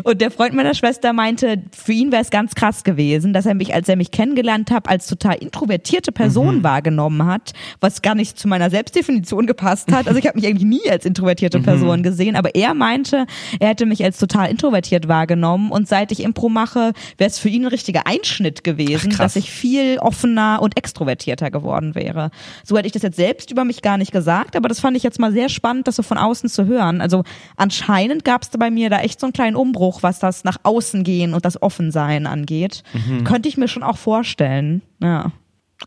Und 0.05 0.21
der 0.21 0.31
Freund 0.31 0.55
meiner 0.55 0.75
Schwester 0.75 1.13
meinte, 1.13 1.63
für 1.73 1.93
ihn 1.93 2.13
wäre 2.13 2.23
es 2.23 2.31
ganz 2.31 2.55
krass 2.55 2.85
gewesen, 2.85 3.33
dass 3.33 3.47
er 3.47 3.55
mich, 3.55 3.75
als 3.75 3.89
er 3.89 3.97
mich 3.97 4.11
kennengelernt 4.11 4.71
hat, 4.71 4.89
als 4.89 5.07
total 5.07 5.37
introvertierte 5.37 6.13
Person 6.13 6.63
wahrgenommen 6.63 7.27
hat, 7.27 7.53
was 7.81 8.03
gar 8.03 8.15
nicht 8.15 8.39
zu 8.39 8.49
meiner 8.49 8.71
Selbstdefinition 8.71 9.47
gepasst 9.47 9.93
hat. 9.93 10.07
Also 10.09 10.19
ich 10.19 10.27
habe 10.27 10.39
mich 10.39 10.47
eigentlich 10.47 10.67
nie 10.67 10.91
als 10.91 11.05
introvertierte 11.05 11.61
Person 11.61 12.03
gesehen, 12.03 12.37
aber 12.37 12.55
er 12.55 12.75
meinte, 12.75 13.27
er 13.61 13.69
hätte 13.69 13.87
mich 13.87 14.03
als 14.05 14.19
total 14.19 14.51
introvertiert 14.51 15.09
wahrgenommen 15.09 15.71
und 15.71 15.89
seit 15.89 16.13
ich 16.13 16.21
Impro 16.23 16.49
mache, 16.49 16.93
wäre 17.19 17.31
es 17.31 17.39
für 17.39 17.49
ihn 17.49 17.65
ein 17.65 17.69
richtiger 17.69 18.07
Einschnitt 18.07 18.65
gewesen, 18.65 19.11
Ach, 19.15 19.19
dass 19.19 19.37
ich 19.37 19.51
viel 19.51 19.99
offener 19.99 20.61
und 20.63 20.77
extrovertierter 20.77 21.51
geworden 21.51 21.95
wäre. 21.95 22.31
So 22.65 22.77
hätte 22.77 22.87
ich 22.87 22.93
das 22.93 23.03
jetzt 23.03 23.17
selbst 23.17 23.51
über 23.51 23.65
mich 23.65 23.83
gar 23.83 23.99
nicht 23.99 24.13
gesagt, 24.13 24.57
aber 24.57 24.69
das 24.69 24.81
fand 24.81 24.97
ich 24.97 25.03
jetzt 25.03 25.19
mal 25.19 25.33
sehr 25.33 25.49
spannend, 25.49 25.89
das 25.89 25.97
so 25.97 26.03
von 26.03 26.19
außen 26.19 26.49
zu 26.49 26.67
hören. 26.67 27.01
Also 27.01 27.25
anscheinend 27.57 28.25
gab 28.25 28.43
es 28.43 28.49
bei 28.51 28.71
mir 28.71 28.91
da 28.91 29.01
echt 29.01 29.21
so 29.21 29.26
einen 29.27 29.33
kleinen 29.33 29.57
Umbruch, 29.57 30.03
was 30.03 30.19
das 30.19 30.45
nach 30.45 30.59
außen 30.63 31.05
gehen 31.05 31.35
und 31.35 31.45
das 31.45 31.61
Offensein 31.63 32.27
angeht. 32.27 32.83
Mhm. 32.95 33.25
Könnte 33.25 33.49
ich 33.49 33.57
mir 33.57 33.69
schon 33.69 33.83
auch 33.83 33.99
vorstellen. 33.99 34.83
Ja. 35.03 35.33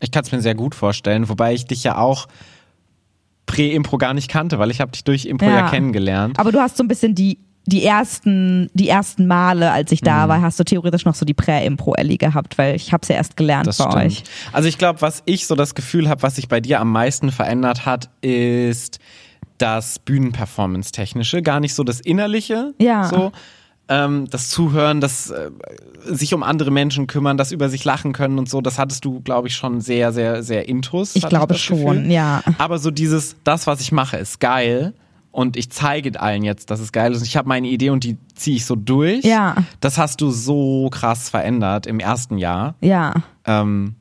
Ich 0.00 0.10
kann 0.12 0.22
es 0.22 0.30
mir 0.32 0.40
sehr 0.40 0.54
gut 0.54 0.74
vorstellen, 0.74 1.28
wobei 1.28 1.52
ich 1.54 1.66
dich 1.66 1.82
ja 1.84 1.98
auch 1.98 2.26
Prä-Impro 3.46 3.98
gar 3.98 4.14
nicht 4.14 4.28
kannte, 4.30 4.58
weil 4.58 4.70
ich 4.70 4.80
habe 4.80 4.92
dich 4.92 5.04
durch 5.04 5.26
Impro 5.26 5.46
ja, 5.46 5.56
Ja. 5.58 5.68
kennengelernt. 5.70 6.38
Aber 6.38 6.52
du 6.52 6.60
hast 6.60 6.76
so 6.76 6.84
ein 6.84 6.88
bisschen 6.88 7.14
die 7.14 7.38
die 7.66 7.84
ersten 7.84 8.68
die 8.74 8.88
ersten 8.88 9.26
Male, 9.26 9.70
als 9.70 9.92
ich 9.92 10.00
Mhm. 10.00 10.06
da 10.06 10.28
war, 10.28 10.40
hast 10.40 10.58
du 10.58 10.64
theoretisch 10.64 11.04
noch 11.04 11.14
so 11.14 11.24
die 11.26 11.34
Prä-Impro-Ellie 11.34 12.16
gehabt, 12.16 12.56
weil 12.58 12.74
ich 12.74 12.92
habe 12.92 13.02
es 13.02 13.08
ja 13.08 13.16
erst 13.16 13.36
gelernt 13.36 13.66
Das 13.66 13.76
bei 13.78 13.84
stimmt. 13.90 13.96
euch. 14.06 14.22
Also 14.52 14.66
ich 14.68 14.78
glaube, 14.78 15.02
was 15.02 15.22
ich 15.26 15.46
so 15.46 15.54
das 15.54 15.74
Gefühl 15.74 16.08
habe, 16.08 16.22
was 16.22 16.36
sich 16.36 16.48
bei 16.48 16.60
dir 16.60 16.80
am 16.80 16.90
meisten 16.90 17.30
verändert 17.30 17.84
hat, 17.86 18.08
ist 18.22 18.98
das 19.60 19.98
Bühnenperformance-Technische, 19.98 21.42
gar 21.42 21.60
nicht 21.60 21.74
so 21.74 21.84
das 21.84 22.00
Innerliche. 22.00 22.72
Ja. 22.78 23.04
So. 23.04 23.32
Ähm, 23.88 24.28
das 24.30 24.48
Zuhören, 24.50 25.00
das 25.00 25.30
äh, 25.30 25.50
sich 26.04 26.32
um 26.32 26.42
andere 26.42 26.70
Menschen 26.70 27.06
kümmern, 27.06 27.36
das 27.36 27.50
über 27.50 27.68
sich 27.68 27.84
lachen 27.84 28.12
können 28.12 28.38
und 28.38 28.48
so, 28.48 28.60
das 28.60 28.78
hattest 28.78 29.04
du, 29.04 29.20
glaube 29.20 29.48
ich, 29.48 29.56
schon 29.56 29.80
sehr, 29.80 30.12
sehr, 30.12 30.42
sehr 30.44 30.68
intus. 30.68 31.16
Ich 31.16 31.28
glaube 31.28 31.54
das 31.54 31.60
schon, 31.60 31.78
Gefühl. 31.78 32.12
ja. 32.12 32.42
Aber 32.58 32.78
so 32.78 32.90
dieses, 32.90 33.36
das, 33.42 33.66
was 33.66 33.80
ich 33.80 33.90
mache, 33.92 34.16
ist 34.16 34.40
geil. 34.40 34.94
Und 35.32 35.56
ich 35.56 35.70
zeige 35.70 36.20
allen 36.20 36.42
jetzt, 36.42 36.70
dass 36.70 36.80
es 36.80 36.90
geil 36.90 37.12
ist. 37.12 37.18
Und 37.18 37.26
ich 37.26 37.36
habe 37.36 37.48
meine 37.48 37.68
Idee 37.68 37.90
und 37.90 38.02
die 38.02 38.16
ziehe 38.34 38.56
ich 38.56 38.64
so 38.64 38.74
durch. 38.74 39.24
Ja. 39.24 39.56
Das 39.80 39.96
hast 39.98 40.20
du 40.20 40.30
so 40.30 40.88
krass 40.90 41.28
verändert 41.28 41.86
im 41.86 42.00
ersten 42.00 42.36
Jahr. 42.38 42.74
Ja. 42.80 43.14
Ähm, 43.44 43.94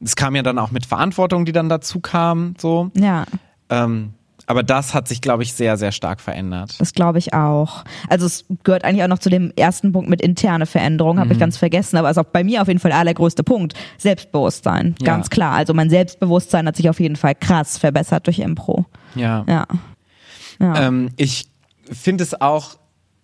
es 0.00 0.14
kam 0.14 0.36
ja 0.36 0.42
dann 0.42 0.58
auch 0.58 0.70
mit 0.70 0.86
Verantwortung, 0.86 1.44
die 1.44 1.52
dann 1.52 1.68
dazu 1.68 1.98
kam, 1.98 2.54
so. 2.58 2.90
Ja. 2.94 3.24
Ähm, 3.70 4.14
Aber 4.48 4.62
das 4.62 4.94
hat 4.94 5.06
sich, 5.08 5.20
glaube 5.20 5.42
ich, 5.42 5.52
sehr, 5.52 5.76
sehr 5.76 5.92
stark 5.92 6.20
verändert. 6.22 6.74
Das 6.80 6.94
glaube 6.94 7.18
ich 7.18 7.34
auch. 7.34 7.84
Also 8.08 8.24
es 8.24 8.46
gehört 8.64 8.82
eigentlich 8.82 9.04
auch 9.04 9.08
noch 9.08 9.18
zu 9.18 9.28
dem 9.28 9.52
ersten 9.56 9.92
Punkt 9.92 10.08
mit 10.08 10.22
interne 10.22 10.64
Veränderung, 10.64 11.20
habe 11.20 11.32
ich 11.34 11.38
ganz 11.38 11.58
vergessen, 11.58 11.98
aber 11.98 12.10
ist 12.10 12.16
auch 12.18 12.24
bei 12.24 12.42
mir 12.42 12.62
auf 12.62 12.68
jeden 12.68 12.80
Fall 12.80 12.90
der 12.90 12.98
allergrößte 12.98 13.44
Punkt. 13.44 13.74
Selbstbewusstsein, 13.98 14.94
Ja. 15.00 15.06
ganz 15.06 15.28
klar. 15.28 15.52
Also 15.52 15.74
mein 15.74 15.90
Selbstbewusstsein 15.90 16.66
hat 16.66 16.76
sich 16.76 16.88
auf 16.88 16.98
jeden 16.98 17.16
Fall 17.16 17.34
krass 17.34 17.76
verbessert 17.76 18.26
durch 18.26 18.38
Impro. 18.38 18.86
Ja. 19.14 19.44
Ja. 19.46 19.66
Ja. 20.60 20.86
Ähm, 20.88 21.10
ich 21.16 21.46
finde 21.92 22.24
es 22.24 22.40
auch 22.40 22.76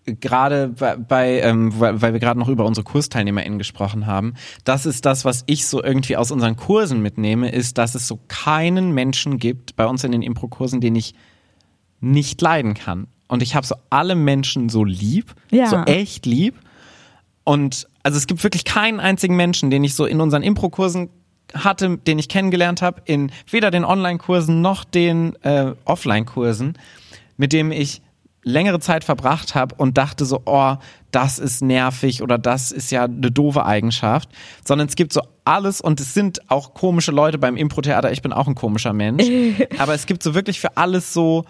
gerade 0.07 0.69
bei, 0.69 0.97
bei 0.97 1.41
ähm, 1.41 1.79
weil, 1.79 2.01
weil 2.03 2.13
wir 2.13 2.21
gerade 2.21 2.39
noch 2.39 2.49
über 2.49 2.65
unsere 2.65 2.85
KursteilnehmerInnen 2.85 3.59
gesprochen 3.59 4.07
haben, 4.07 4.35
das 4.65 4.87
ist 4.87 5.07
das, 5.07 5.25
was 5.25 5.45
ich 5.47 5.67
so 5.67 5.83
irgendwie 5.83 6.17
aus 6.17 6.31
unseren 6.31 6.57
Kursen 6.57 7.01
mitnehme, 7.01 7.51
ist, 7.51 7.79
dass 7.79 7.95
es 7.95 8.07
so 8.07 8.19
keinen 8.29 8.93
Menschen 8.93 9.39
gibt 9.39 9.77
bei 9.77 9.87
uns 9.87 10.05
in 10.05 10.13
den 10.13 10.23
Impro-Kursen, 10.23 10.81
den 10.81 10.95
ich 10.97 11.15
nicht 12.01 12.41
leiden 12.43 12.75
kann. 12.75 13.07
Und 13.29 13.43
ich 13.43 13.55
habe 13.55 13.67
so 13.67 13.75
alle 13.91 14.15
Menschen 14.15 14.69
so 14.69 14.85
lieb, 14.85 15.35
Ja. 15.51 15.67
so 15.67 15.77
echt 15.85 16.27
lieb. 16.27 16.55
Und 17.45 17.89
also 18.03 18.19
es 18.19 18.27
gibt 18.27 18.43
wirklich 18.45 18.65
keinen 18.65 19.01
einzigen 19.01 19.37
Menschen, 19.37 19.71
den 19.71 19.85
ich 19.85 19.95
so 19.95 20.05
in 20.05 20.21
unseren 20.21 20.43
Impro-Kursen 20.43 21.09
hatte, 21.55 21.99
den 21.99 22.19
ich 22.19 22.29
kennengelernt 22.29 22.83
habe, 22.83 23.03
in 23.05 23.31
weder 23.51 23.71
den 23.71 23.85
Online-Kursen 23.85 24.61
noch 24.61 24.85
den 24.85 25.35
äh, 25.43 25.73
Offline-Kursen, 25.85 26.75
mit 27.37 27.53
dem 27.53 27.71
ich 27.73 28.03
längere 28.45 28.79
Zeit 28.81 29.05
verbracht 29.05 29.55
habe 29.55 29.75
und 29.77 29.99
dachte 29.99 30.25
so, 30.25 30.43
oh, 30.47 30.77
das 31.11 31.39
ist 31.39 31.63
nervig 31.63 32.23
oder 32.23 32.39
das 32.39 32.71
ist 32.73 32.91
ja 32.91 33.05
eine 33.05 33.31
doofe 33.31 33.65
Eigenschaft, 33.65 34.29
sondern 34.65 34.89
es 34.89 34.97
gibt 34.97 35.13
so 35.13 35.23
alles 35.45 35.81
und 35.81 36.01
es 36.01 36.15
sind 36.15 36.51
auch 36.51 36.75
komische 36.75 37.11
Leute 37.11 37.39
beim 37.39 37.57
Impro-Theater, 37.57 38.13
ich 38.13 38.23
bin 38.23 38.33
auch 38.33 38.47
ein 38.47 38.55
komischer 38.55 38.93
Mensch, 38.93 39.25
aber 39.79 39.95
es 39.95 40.07
gibt 40.07 40.23
so 40.23 40.35
wirklich 40.35 40.61
für 40.61 40.77
alles 40.77 41.13
so, 41.13 41.45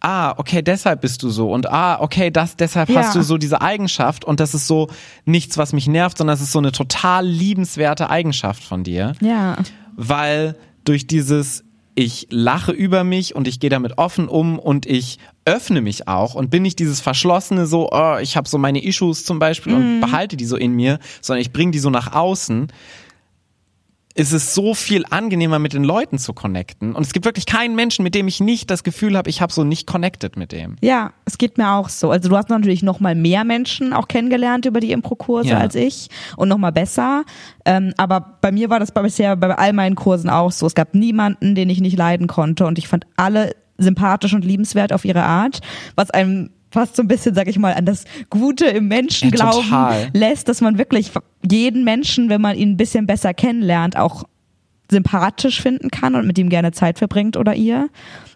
ah, 0.00 0.34
okay, 0.38 0.62
deshalb 0.62 1.02
bist 1.02 1.22
du 1.22 1.30
so 1.30 1.52
und 1.52 1.70
ah, 1.70 2.00
okay, 2.00 2.30
das, 2.30 2.56
deshalb 2.56 2.88
Ja. 2.88 3.00
hast 3.00 3.14
du 3.14 3.22
so 3.22 3.36
diese 3.36 3.60
Eigenschaft 3.60 4.24
und 4.24 4.40
das 4.40 4.54
ist 4.54 4.66
so 4.66 4.88
nichts, 5.24 5.58
was 5.58 5.72
mich 5.72 5.86
nervt, 5.86 6.18
sondern 6.18 6.34
es 6.34 6.40
ist 6.40 6.52
so 6.52 6.58
eine 6.58 6.72
total 6.72 7.26
liebenswerte 7.26 8.10
Eigenschaft 8.10 8.64
von 8.64 8.82
dir 8.84 9.12
ja. 9.20 9.56
weil 9.96 10.56
durch 10.84 11.06
dieses 11.06 11.64
ich 11.94 12.28
lache 12.30 12.72
über 12.72 13.04
mich 13.04 13.34
und 13.34 13.48
ich 13.48 13.60
gehe 13.60 13.70
damit 13.70 13.98
offen 13.98 14.28
um 14.28 14.58
und 14.58 14.86
ich 14.86 15.18
öffne 15.44 15.80
mich 15.80 16.06
auch 16.08 16.34
und 16.34 16.50
bin 16.50 16.62
nicht 16.62 16.78
dieses 16.78 17.00
verschlossene 17.00 17.66
so, 17.66 17.90
oh, 17.90 18.18
ich 18.20 18.36
habe 18.36 18.48
so 18.48 18.58
meine 18.58 18.84
Issues 18.84 19.24
zum 19.24 19.38
Beispiel 19.38 19.74
und 19.74 20.00
behalte 20.00 20.36
die 20.36 20.44
so 20.44 20.56
in 20.56 20.72
mir, 20.72 20.98
sondern 21.20 21.40
ich 21.40 21.52
bringe 21.52 21.72
die 21.72 21.78
so 21.78 21.90
nach 21.90 22.12
außen. 22.12 22.68
Ist 24.16 24.32
es 24.32 24.54
so 24.54 24.74
viel 24.74 25.04
angenehmer 25.08 25.60
mit 25.60 25.72
den 25.72 25.84
Leuten 25.84 26.18
zu 26.18 26.32
connecten 26.32 26.94
und 26.96 27.06
es 27.06 27.12
gibt 27.12 27.24
wirklich 27.26 27.46
keinen 27.46 27.76
Menschen, 27.76 28.02
mit 28.02 28.14
dem 28.16 28.26
ich 28.26 28.40
nicht 28.40 28.68
das 28.68 28.82
Gefühl 28.82 29.16
habe, 29.16 29.30
ich 29.30 29.40
habe 29.40 29.52
so 29.52 29.62
nicht 29.62 29.86
connected 29.86 30.36
mit 30.36 30.50
dem. 30.50 30.74
Ja, 30.80 31.12
es 31.26 31.38
geht 31.38 31.58
mir 31.58 31.70
auch 31.72 31.88
so. 31.88 32.10
Also 32.10 32.28
du 32.28 32.36
hast 32.36 32.48
natürlich 32.48 32.82
noch 32.82 32.98
mal 32.98 33.14
mehr 33.14 33.44
Menschen 33.44 33.92
auch 33.92 34.08
kennengelernt 34.08 34.66
über 34.66 34.80
die 34.80 34.90
Impro-Kurse 34.90 35.50
Ja. 35.50 35.58
als 35.58 35.76
ich 35.76 36.08
und 36.36 36.48
noch 36.48 36.58
mal 36.58 36.72
besser. 36.72 37.24
Ähm, 37.64 37.94
aber 37.98 38.38
bei 38.40 38.50
mir 38.50 38.68
war 38.68 38.80
das 38.80 38.90
bisher 38.92 39.36
bei 39.36 39.54
all 39.56 39.72
meinen 39.72 39.94
Kursen 39.94 40.28
auch 40.28 40.50
so. 40.50 40.66
Es 40.66 40.74
gab 40.74 40.94
niemanden, 40.94 41.54
den 41.54 41.70
ich 41.70 41.80
nicht 41.80 41.96
leiden 41.96 42.26
konnte 42.26 42.66
und 42.66 42.78
ich 42.78 42.88
fand 42.88 43.06
alle 43.16 43.54
sympathisch 43.78 44.34
und 44.34 44.44
liebenswert 44.44 44.92
auf 44.92 45.04
ihre 45.04 45.22
Art, 45.22 45.60
was 45.94 46.10
einem 46.10 46.50
fast 46.70 46.96
so 46.96 47.02
ein 47.02 47.08
bisschen, 47.08 47.34
sag 47.34 47.48
ich 47.48 47.58
mal, 47.58 47.74
an 47.74 47.84
das 47.86 48.04
Gute 48.30 48.66
im 48.66 48.88
Menschen 48.88 49.30
glauben 49.30 49.66
lässt, 50.12 50.48
dass 50.48 50.60
man 50.60 50.78
wirklich 50.78 51.10
jeden 51.48 51.84
Menschen, 51.84 52.28
wenn 52.28 52.40
man 52.40 52.56
ihn 52.56 52.70
ein 52.70 52.76
bisschen 52.76 53.06
besser 53.06 53.34
kennenlernt, 53.34 53.96
auch 53.96 54.24
sympathisch 54.90 55.62
finden 55.62 55.90
kann 55.90 56.16
und 56.16 56.26
mit 56.26 56.36
ihm 56.36 56.48
gerne 56.48 56.72
Zeit 56.72 56.98
verbringt 56.98 57.36
oder 57.36 57.54
ihr. 57.54 57.88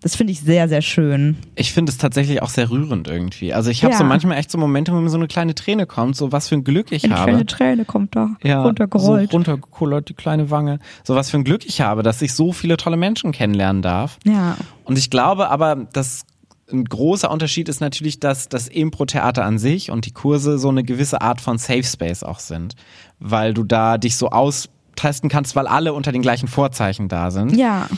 Das 0.03 0.15
finde 0.15 0.33
ich 0.33 0.41
sehr, 0.41 0.69
sehr 0.69 0.83
schön. 0.83 1.37
Ich 1.57 1.73
finde 1.73 1.91
es 1.91 1.99
tatsächlich 1.99 2.43
auch 2.43 2.49
sehr 2.49 2.71
rührend 2.71 3.09
irgendwie. 3.09 3.53
Also 3.53 3.71
ich 3.71 3.83
habe 3.83 3.93
Ja. 3.93 3.99
so 3.99 4.05
manchmal 4.05 4.39
echt 4.39 4.53
so 4.53 4.59
Momente, 4.59 4.93
wo 4.93 5.01
mir 5.01 5.09
so 5.09 5.17
eine 5.17 5.27
kleine 5.27 5.57
Träne 5.57 5.87
kommt, 5.87 6.15
so 6.15 6.31
was 6.31 6.49
für 6.49 6.55
ein 6.55 6.63
Glück 6.63 6.93
ich 6.93 7.05
Eine 7.05 7.17
habe. 7.17 7.31
kleine 7.31 7.47
Träne 7.47 7.85
kommt 7.85 8.15
da 8.15 8.37
ja, 8.45 8.63
runtergerollt. 8.63 9.33
So 9.33 9.37
runtergekullert, 9.37 10.09
die 10.09 10.15
kleine 10.15 10.51
Wange. 10.51 10.79
So 11.03 11.17
was 11.17 11.29
für 11.31 11.39
ein 11.39 11.45
Glück 11.45 11.67
ich 11.67 11.81
habe, 11.81 12.05
dass 12.05 12.23
ich 12.23 12.35
so 12.35 12.53
viele 12.53 12.77
tolle 12.77 12.97
Menschen 12.97 13.33
kennenlernen 13.33 13.83
darf. 13.83 14.19
ja. 14.25 14.57
Und 14.85 14.97
ich 14.99 15.11
glaube 15.11 15.49
aber, 15.51 15.89
dass 15.93 16.25
ein 16.73 16.85
großer 16.85 17.31
Unterschied 17.31 17.69
ist 17.69 17.81
natürlich, 17.81 18.21
dass 18.21 18.49
das 18.49 18.69
Impro-Theater 18.69 19.45
an 19.45 19.59
sich 19.59 19.91
und 19.91 20.07
die 20.07 20.13
Kurse 20.13 20.59
so 20.59 20.69
eine 20.69 20.83
gewisse 20.83 21.21
Art 21.21 21.41
von 21.41 21.59
Safe 21.59 21.85
Space 21.85 22.23
auch 22.23 22.39
sind. 22.39 22.75
Weil 23.19 23.55
du 23.55 23.65
da 23.65 23.99
dich 23.99 24.17
so 24.17 24.31
austesten 24.31 25.29
kannst, 25.29 25.57
weil 25.57 25.67
alle 25.67 25.93
unter 25.93 26.13
den 26.13 26.23
gleichen 26.23 26.49
Vorzeichen 26.49 27.09
da 27.09 27.31
sind. 27.31 27.57
Ja. 27.57 27.89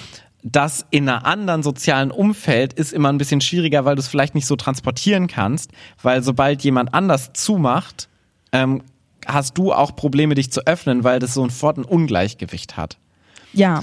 Das 0.43 0.87
in 0.91 1.09
einer 1.09 1.27
anderen 1.27 1.63
sozialen 1.63 2.11
Umfeld 2.11 2.73
ist 2.73 2.93
immer 2.93 3.13
ein 3.13 3.19
bisschen 3.19 3.41
schwieriger, 3.41 3.85
weil 3.85 3.97
du 3.97 4.01
es 4.01 4.09
vielleicht 4.09 4.35
nicht 4.35 4.47
so 4.47 4.57
transportieren 4.57 5.27
kannst, 5.27 5.73
weil 6.03 6.23
sobald 6.23 6.63
jemand 6.63 6.95
anders 6.95 7.33
zumacht, 7.33 8.09
ähm, 8.53 8.83
hast 9.27 9.59
du 9.59 9.73
auch 9.73 9.97
Probleme, 9.97 10.35
dich 10.35 10.53
zu 10.53 10.65
öffnen, 10.67 11.03
weil 11.05 11.19
das 11.19 11.35
so 11.35 11.43
sofort 11.45 11.79
ein 11.79 11.85
Ungleichgewicht 11.85 12.77
hat. 12.77 12.99
Ja. 13.53 13.83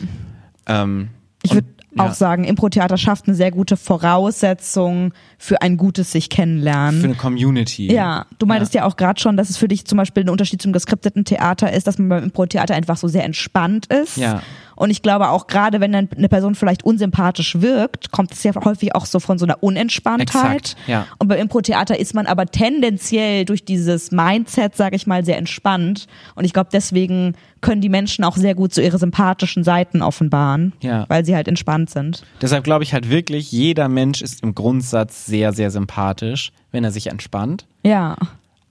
Ähm, 0.65 1.09
Ich 1.43 1.53
würde 1.53 1.67
ja. 1.95 2.05
auch 2.05 2.13
sagen, 2.13 2.43
Impro-Theater 2.43 2.97
schafft 2.97 3.27
eine 3.27 3.35
sehr 3.35 3.51
gute 3.51 3.77
Voraussetzung 3.77 5.13
für 5.37 5.61
ein 5.61 5.77
gutes 5.77 6.11
sich 6.11 6.29
kennenlernen. 6.29 7.01
für 7.01 7.07
eine 7.07 7.15
Community. 7.15 7.91
Ja, 7.91 8.25
du 8.39 8.45
meintest 8.45 8.73
ja, 8.73 8.85
auch 8.85 8.95
gerade 8.95 9.19
schon, 9.19 9.37
dass 9.37 9.49
es 9.49 9.57
für 9.57 9.67
dich 9.67 9.85
zum 9.85 9.97
Beispiel 9.97 10.23
ein 10.23 10.29
Unterschied 10.29 10.61
zum 10.61 10.73
geskripteten 10.73 11.25
Theater 11.25 11.71
ist, 11.71 11.87
dass 11.87 11.97
man 11.97 12.09
beim 12.09 12.23
Impro-Theater 12.23 12.75
einfach 12.75 12.97
so 12.97 13.07
sehr 13.07 13.23
entspannt 13.23 13.87
ist. 13.87 14.17
Ja. 14.17 14.41
Und 14.75 14.89
ich 14.89 15.01
glaube 15.01 15.29
auch 15.29 15.47
gerade, 15.47 15.79
wenn 15.81 15.93
eine 15.93 16.29
Person 16.29 16.55
vielleicht 16.55 16.83
unsympathisch 16.83 17.61
wirkt, 17.61 18.11
kommt 18.11 18.31
es 18.31 18.43
ja 18.43 18.53
häufig 18.63 18.95
auch 18.95 19.05
so 19.05 19.19
von 19.19 19.37
so 19.37 19.45
einer 19.45 19.61
Unentspanntheit. 19.61 20.55
Exakt, 20.55 20.75
ja. 20.87 21.05
Und 21.19 21.27
beim 21.27 21.39
Impro-Theater 21.39 21.99
ist 21.99 22.15
man 22.15 22.25
aber 22.25 22.47
tendenziell 22.47 23.45
durch 23.45 23.65
dieses 23.65 24.11
Mindset, 24.11 24.75
sage 24.75 24.95
ich 24.95 25.05
mal, 25.05 25.23
sehr 25.23 25.37
entspannt. 25.37 26.07
Und 26.35 26.45
ich 26.45 26.53
glaube, 26.53 26.69
deswegen 26.73 27.35
können 27.63 27.81
die 27.81 27.89
Menschen 27.89 28.23
auch 28.23 28.37
sehr 28.37 28.53
gut 28.53 28.71
so 28.75 28.81
ihre 28.81 28.99
sympathischen 28.99 29.63
Seiten 29.63 30.03
offenbaren, 30.03 30.73
Ja. 30.81 31.05
weil 31.09 31.25
sie 31.25 31.35
halt 31.35 31.47
entspannt 31.47 31.89
sind. 31.89 32.23
Deshalb 32.41 32.63
glaube 32.63 32.83
ich 32.83 32.93
halt 32.93 33.09
wirklich, 33.09 33.51
jeder 33.51 33.87
Mensch 33.89 34.21
ist 34.21 34.43
im 34.43 34.53
Grundsatz 34.53 35.25
sehr, 35.25 35.51
sehr 35.53 35.71
sympathisch, 35.71 36.51
wenn 36.71 36.83
er 36.83 36.91
sich 36.91 37.07
entspannt. 37.07 37.65
Ja, 37.83 38.15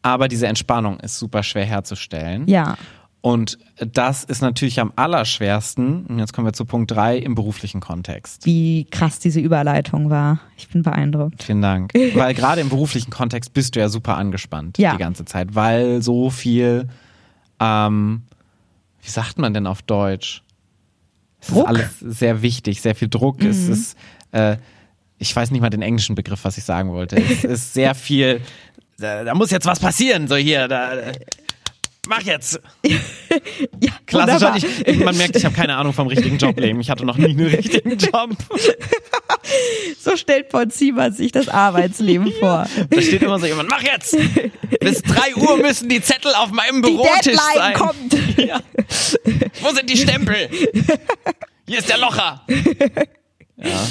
Aber 0.03 0.29
diese 0.29 0.47
Entspannung 0.47 1.01
ist 1.01 1.19
super 1.19 1.43
schwer 1.43 1.65
herzustellen. 1.65 2.47
ja. 2.47 2.77
Und 3.25 3.57
das 3.79 4.25
ist 4.25 4.43
natürlich 4.43 4.81
am 4.81 4.93
allerschwersten, 4.97 6.07
und 6.07 6.19
jetzt 6.19 6.33
kommen 6.33 6.45
wir 6.45 6.53
zu 6.55 6.65
Punkt 6.65 6.91
drei 6.91 7.17
im 7.19 7.37
beruflichen 7.37 7.81
Kontext. 7.81 8.45
Wie 8.47 8.85
krass 8.91 9.21
diese 9.21 9.39
Überleitung 9.39 10.11
war. 10.11 10.41
Ich 10.57 10.69
bin 10.69 10.83
beeindruckt. 10.83 11.41
Vielen 11.45 11.63
Dank. 11.63 11.93
Weil 12.15 12.35
gerade 12.35 12.61
im 12.61 12.69
beruflichen 12.69 13.11
Kontext 13.13 13.55
bist 13.55 13.77
du 13.77 13.79
ja 13.81 13.89
super 13.89 14.17
angespannt 14.17 14.77
Ja. 14.79 14.91
die 14.95 14.99
ganze 14.99 15.25
Zeit, 15.25 15.55
weil 15.55 16.03
so 16.03 16.31
viel, 16.31 16.89
ähm, 17.61 18.23
wie 19.03 19.11
sagt 19.11 19.39
man 19.39 19.53
denn 19.53 19.67
auf 19.67 19.83
Deutsch? 19.83 20.43
Es 21.41 21.49
Druck? 21.49 21.65
ist 21.65 21.67
alles 21.67 21.99
sehr 22.01 22.43
wichtig, 22.43 22.81
sehr 22.81 22.95
viel 22.95 23.09
Druck. 23.09 23.43
Es 23.45 23.69
ist, 23.69 23.99
äh, 24.31 24.57
ich 25.19 25.35
weiß 25.35 25.51
nicht 25.51 25.61
mal 25.61 25.71
den 25.71 25.83
englischen 25.83 26.15
Begriff, 26.15 26.45
was 26.45 26.57
ich 26.57 26.65
sagen 26.65 26.91
wollte. 26.93 27.17
Es 27.17 27.45
ist 27.45 27.75
sehr 27.75 27.95
viel, 27.95 28.41
da, 28.99 29.25
da 29.25 29.35
muss 29.35 29.51
jetzt 29.51 29.67
was 29.67 29.81
passieren, 29.81 30.29
so 30.29 30.37
hier, 30.37 30.69
da, 30.69 31.13
mach 32.09 32.23
jetzt. 32.23 32.61
Ja, 33.81 33.91
Klassisch, 34.07 34.35
wunderbar. 34.35 34.87
ich, 34.87 34.99
man 35.01 35.17
merkt, 35.17 35.35
ich 35.37 35.45
habe 35.45 35.55
keine 35.55 35.77
Ahnung 35.77 35.93
vom 35.93 36.07
richtigen 36.07 36.37
Jobleben. 36.39 36.81
Ich 36.81 36.91
hatte 36.91 37.05
noch 37.07 37.17
nie 37.17 37.31
einen 37.31 37.47
richtigen 37.47 37.97
Job. 37.99 38.31
So 39.99 40.17
stellt 40.17 40.51
Paul 40.51 40.69
Ziemer 40.69 41.11
sich 41.11 41.33
das 41.33 41.49
Arbeitsleben 41.49 42.31
vor. 42.39 42.67
Da 42.91 43.03
steht 43.03 43.23
immer 43.23 43.39
so 43.41 43.47
jemand, 43.47 43.71
mach 43.71 43.83
jetzt! 43.83 44.17
Bis 44.81 45.03
drei 45.03 45.35
Uhr 45.35 45.57
müssen 45.57 45.89
die 45.89 46.01
Zettel 46.03 46.33
auf 46.35 46.53
meinem 46.53 46.83
Bürotisch 46.83 47.37
sein. 47.37 47.75
kommt. 47.75 48.17
Ja. 48.39 48.61
Wo 49.61 49.71
sind 49.71 49.89
die 49.91 49.97
Stempel? 49.97 50.49
Hier 51.67 51.79
ist 51.79 51.89
der 51.89 51.99
Locher. 51.99 52.45
Ja. 53.57 53.89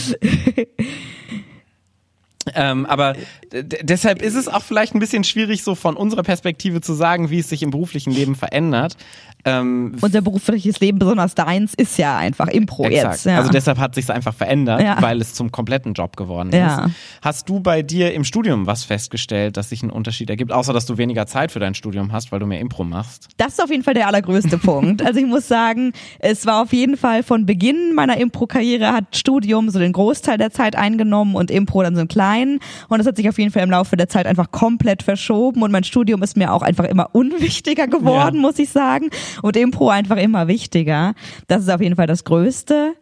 Ähm, 2.56 2.86
aber 2.86 3.16
deshalb 3.52 4.22
ist 4.22 4.36
es 4.36 4.48
auch 4.48 4.64
vielleicht 4.64 4.96
ein 4.96 5.00
bisschen 5.00 5.24
schwierig, 5.24 5.64
so 5.64 5.76
von 5.76 5.96
unserer 5.96 6.24
Perspektive 6.24 6.82
zu 6.82 6.94
sagen, 6.94 7.30
wie 7.30 7.40
es 7.40 7.50
sich 7.50 7.64
im 7.64 7.72
beruflichen 7.72 8.12
Leben 8.12 8.36
verändert. 8.36 8.96
Ähm, 9.44 9.96
Unser 10.02 10.22
berufliches 10.22 10.80
Leben, 10.82 11.00
besonders 11.00 11.34
deins, 11.34 11.74
ist 11.74 11.98
ja 11.98 12.16
einfach 12.16 12.48
Impro 12.48 12.84
Exakt. 12.86 13.14
jetzt. 13.16 13.26
Ja. 13.26 13.38
Also 13.38 13.50
deshalb 13.52 13.80
hat 13.80 13.96
sich 13.96 14.08
einfach 14.12 14.36
verändert, 14.36 14.82
Ja. 14.82 15.02
weil 15.02 15.20
es 15.20 15.34
zum 15.34 15.52
kompletten 15.52 15.94
Job 15.94 16.16
geworden 16.16 16.50
ist. 16.50 16.56
Ja. 16.58 16.92
Hast 17.24 17.50
du 17.50 17.60
bei 17.60 17.82
dir 17.82 18.14
im 18.14 18.24
Studium 18.24 18.68
was 18.68 18.84
festgestellt, 18.84 19.58
dass 19.58 19.70
sich 19.70 19.82
ein 19.82 19.90
Unterschied 19.90 20.30
ergibt, 20.30 20.52
außer 20.52 20.74
dass 20.74 20.86
du 20.86 20.98
weniger 21.00 21.26
Zeit 21.26 21.52
für 21.52 21.60
dein 21.60 21.74
Studium 21.74 22.12
hast, 22.12 22.32
weil 22.32 22.40
du 22.40 22.46
mehr 22.46 22.60
Impro 22.60 22.84
machst? 22.84 23.30
Das 23.38 23.54
ist 23.54 23.64
auf 23.64 23.72
jeden 23.72 23.84
Fall 23.84 23.96
der 23.96 24.06
allergrößte 24.08 24.58
Punkt. 24.60 25.02
Also 25.04 25.20
ich 25.20 25.26
muss 25.26 25.48
sagen, 25.48 25.94
es 26.20 26.46
war 26.46 26.62
auf 26.62 26.72
jeden 26.72 26.96
Fall 26.96 27.24
von 27.24 27.48
Beginn 27.48 27.96
meiner 27.96 28.18
Impro-Karriere 28.18 28.94
hat 28.94 29.16
Studium 29.18 29.72
so 29.72 29.80
den 29.80 29.94
Großteil 29.94 30.38
der 30.38 30.52
Zeit 30.52 30.76
eingenommen 30.76 31.34
und 31.34 31.50
Impro 31.50 31.82
dann 31.82 31.96
so 31.96 32.02
einen 32.02 32.10
kleinen. 32.32 32.60
Und 32.90 32.98
das 33.00 33.08
hat 33.08 33.18
sich 33.18 33.30
auf 33.30 33.38
jeden 33.38 33.52
Fall 33.52 33.64
im 33.64 33.72
Laufe 33.72 33.96
der 33.98 34.10
Zeit 34.10 34.26
einfach 34.26 34.52
komplett 34.52 35.04
verschoben 35.04 35.62
und 35.64 35.72
mein 35.72 35.84
Studium 35.84 36.24
ist 36.24 36.38
mir 36.38 36.54
auch 36.54 36.62
einfach 36.62 36.86
immer 36.86 37.10
unwichtiger 37.14 37.88
geworden, 37.88 38.36
Ja. 38.36 38.42
muss 38.42 38.60
ich 38.60 38.70
sagen. 38.70 39.10
Und 39.42 39.56
Impro 39.58 39.90
einfach 39.90 40.18
immer 40.18 40.48
wichtiger. 40.48 41.14
Das 41.48 41.62
ist 41.64 41.70
auf 41.70 41.82
jeden 41.82 41.96
Fall 41.96 42.08
das 42.08 42.24
Größte. 42.24 42.94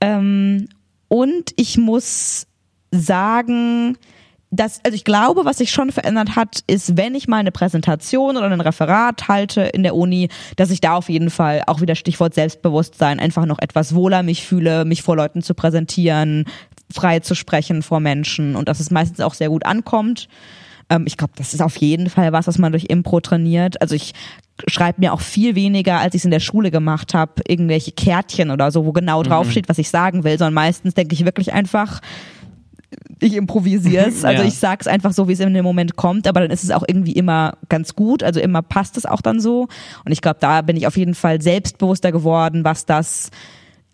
Ähm, 0.00 0.68
und 1.08 1.52
ich 1.56 1.78
muss 1.78 2.46
sagen, 2.90 3.96
dass, 4.50 4.80
also 4.84 4.94
ich 4.94 5.04
glaube, 5.04 5.44
was 5.44 5.58
sich 5.58 5.70
schon 5.70 5.90
verändert 5.90 6.36
hat, 6.36 6.60
ist, 6.66 6.96
wenn 6.96 7.14
ich 7.14 7.28
mal 7.28 7.38
eine 7.38 7.50
Präsentation 7.52 8.36
oder 8.36 8.48
ein 8.50 8.60
Referat 8.60 9.28
halte 9.28 9.62
in 9.62 9.82
der 9.82 9.94
Uni, 9.94 10.28
dass 10.56 10.70
ich 10.70 10.80
da 10.80 10.94
auf 10.94 11.08
jeden 11.08 11.30
Fall 11.30 11.62
auch 11.66 11.80
wieder 11.80 11.94
Stichwort 11.96 12.34
Selbstbewusstsein 12.34 13.18
einfach 13.18 13.44
noch 13.44 13.58
etwas 13.58 13.94
wohler 13.94 14.22
mich 14.22 14.46
fühle, 14.46 14.84
mich 14.84 15.02
vor 15.02 15.16
Leuten 15.16 15.42
zu 15.42 15.54
präsentieren, 15.54 16.44
frei 16.92 17.20
zu 17.20 17.34
sprechen 17.34 17.82
vor 17.82 18.00
Menschen 18.00 18.56
und 18.56 18.68
dass 18.68 18.80
es 18.80 18.90
meistens 18.90 19.20
auch 19.20 19.34
sehr 19.34 19.48
gut 19.48 19.66
ankommt. 19.66 20.28
Ähm, 20.88 21.04
ich 21.06 21.16
glaube, 21.16 21.32
das 21.36 21.52
ist 21.54 21.60
auf 21.60 21.76
jeden 21.76 22.08
Fall 22.10 22.32
was, 22.32 22.46
was 22.46 22.58
man 22.58 22.72
durch 22.72 22.84
Impro 22.84 23.20
trainiert. 23.20 23.80
Also 23.82 23.94
ich 23.94 24.12
schreibe 24.68 25.00
mir 25.00 25.12
auch 25.12 25.20
viel 25.20 25.54
weniger, 25.54 25.98
als 26.00 26.14
ich 26.14 26.20
es 26.20 26.24
in 26.24 26.30
der 26.30 26.40
Schule 26.40 26.70
gemacht 26.70 27.12
habe, 27.14 27.42
irgendwelche 27.46 27.92
Kärtchen 27.92 28.50
oder 28.50 28.70
so, 28.70 28.86
wo 28.86 28.92
genau 28.92 29.22
draufsteht, 29.22 29.68
was 29.68 29.78
ich 29.78 29.90
sagen 29.90 30.24
will, 30.24 30.38
sondern 30.38 30.54
meistens 30.54 30.94
denke 30.94 31.14
ich 31.14 31.24
wirklich 31.24 31.52
einfach, 31.52 32.00
ich 33.20 33.34
improvisiere 33.34 34.06
es. 34.06 34.24
Also 34.24 34.42
Ja. 34.42 34.48
ich 34.48 34.58
sag's 34.58 34.86
einfach 34.86 35.12
so, 35.12 35.28
wie 35.28 35.32
es 35.32 35.40
in 35.40 35.52
dem 35.54 35.64
Moment 35.64 35.96
kommt, 35.96 36.26
aber 36.26 36.40
dann 36.40 36.50
ist 36.50 36.64
es 36.64 36.70
auch 36.70 36.84
irgendwie 36.86 37.12
immer 37.12 37.54
ganz 37.68 37.94
gut. 37.94 38.22
Also 38.22 38.40
immer 38.40 38.62
passt 38.62 38.96
es 38.96 39.06
auch 39.06 39.20
dann 39.20 39.40
so. 39.40 39.68
Und 40.04 40.12
ich 40.12 40.20
glaube, 40.20 40.38
da 40.40 40.62
bin 40.62 40.76
ich 40.76 40.86
auf 40.86 40.96
jeden 40.96 41.14
Fall 41.14 41.42
selbstbewusster 41.42 42.12
geworden, 42.12 42.64
was 42.64 42.86
das 42.86 43.30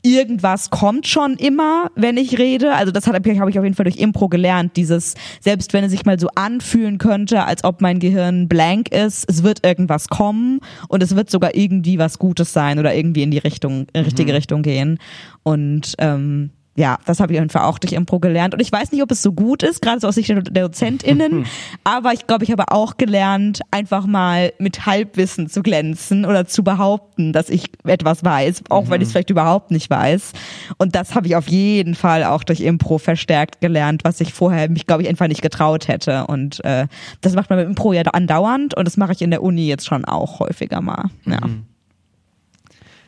irgendwas 0.03 0.71
kommt 0.71 1.07
schon 1.07 1.37
immer, 1.37 1.91
wenn 1.95 2.17
ich 2.17 2.39
rede. 2.39 2.75
Also 2.75 2.93
das 2.93 3.07
habe 3.07 3.31
ich 3.31 3.41
auf 3.41 3.65
jeden 3.65 3.75
Fall 3.75 3.85
durch 3.85 3.99
Impro 3.99 4.29
gelernt. 4.29 4.77
Dieses, 4.77 5.15
selbst 5.41 5.73
wenn 5.73 5.85
es 5.85 5.93
sich 5.93 6.05
mal 6.05 6.19
so 6.19 6.29
anfühlen 6.35 6.99
könnte, 6.99 7.45
als 7.45 7.65
ob 7.65 7.81
mein 7.81 8.01
Gehirn 8.01 8.49
blank 8.49 8.91
ist, 8.91 9.29
es 9.29 9.43
wird 9.43 9.65
irgendwas 9.65 10.09
kommen 10.09 10.61
und 10.89 11.03
es 11.03 11.15
wird 11.15 11.31
sogar 11.31 11.55
irgendwie 11.55 11.99
was 11.99 12.19
Gutes 12.19 12.53
sein 12.53 12.79
oder 12.79 12.95
irgendwie 12.95 13.23
in 13.23 13.31
die 13.31 13.39
Richtung, 13.39 13.87
in 13.93 14.05
richtige 14.05 14.35
Richtung 14.35 14.63
gehen. 14.63 14.99
Und 15.45 15.95
ähm, 15.99 16.51
ja, 16.75 16.99
das 17.05 17.21
habe 17.21 17.33
ich 17.33 17.39
auf 17.39 17.43
jeden 17.43 17.51
Fall 17.51 17.65
auch 17.65 17.79
durch 17.79 17.93
Impro 17.93 18.19
gelernt. 18.19 18.55
Und 18.55 18.61
ich 18.61 18.73
weiß 18.73 18.93
nicht, 18.93 19.03
ob 19.03 19.11
es 19.11 19.21
so 19.21 19.33
gut 19.33 19.63
ist, 19.63 19.83
gerade 19.83 20.01
so 20.01 20.09
aus 20.09 20.15
Sicht 20.15 20.31
der 20.31 20.41
DozentInnen, 20.41 21.45
aber 21.85 22.13
ich 22.13 22.27
glaube, 22.27 22.45
ich 22.45 22.51
habe 22.51 22.71
auch 22.71 22.97
gelernt, 22.97 23.61
einfach 23.71 24.07
mal 24.07 24.53
mit 24.59 24.87
Halbwissen 24.87 25.49
zu 25.49 25.63
glänzen 25.63 26.25
oder 26.25 26.47
zu 26.47 26.65
behaupten, 26.65 27.33
dass 27.33 27.51
ich 27.51 27.71
etwas 27.85 28.25
weiß, 28.25 28.63
auch 28.71 28.89
wenn 28.89 29.03
ich 29.03 29.09
es 29.09 29.13
vielleicht 29.13 29.31
überhaupt 29.31 29.71
nicht 29.71 29.91
weiß. 29.91 30.33
Und 30.79 30.95
das 30.95 31.15
habe 31.15 31.27
ich 31.27 31.37
auf 31.37 31.49
jeden 31.49 31.95
Fall 31.95 32.25
auch 32.25 32.43
durch 32.43 32.61
Impro 32.61 32.99
verstärkt 32.99 33.61
gelernt, 33.61 34.05
was 34.05 34.21
ich 34.21 34.33
vorher 34.33 34.71
mich, 34.71 34.87
glaube 34.87 35.03
ich, 35.03 35.09
einfach 35.09 35.29
nicht 35.29 35.43
getraut 35.43 35.89
hätte. 35.89 36.27
Und 36.27 36.65
äh, 36.65 36.87
das 37.21 37.35
macht 37.35 37.51
man 37.51 37.59
mit 37.59 37.69
Impro 37.69 37.93
ja 37.93 38.03
andauernd 38.03 38.75
und 38.75 38.87
das 38.87 38.97
mache 38.97 39.13
ich 39.13 39.21
in 39.21 39.31
der 39.31 39.43
Uni 39.43 39.67
jetzt 39.67 39.87
schon 39.87 40.05
auch 40.05 40.41
häufiger 40.41 40.81
mal. 40.81 41.11
Ja. 41.27 41.39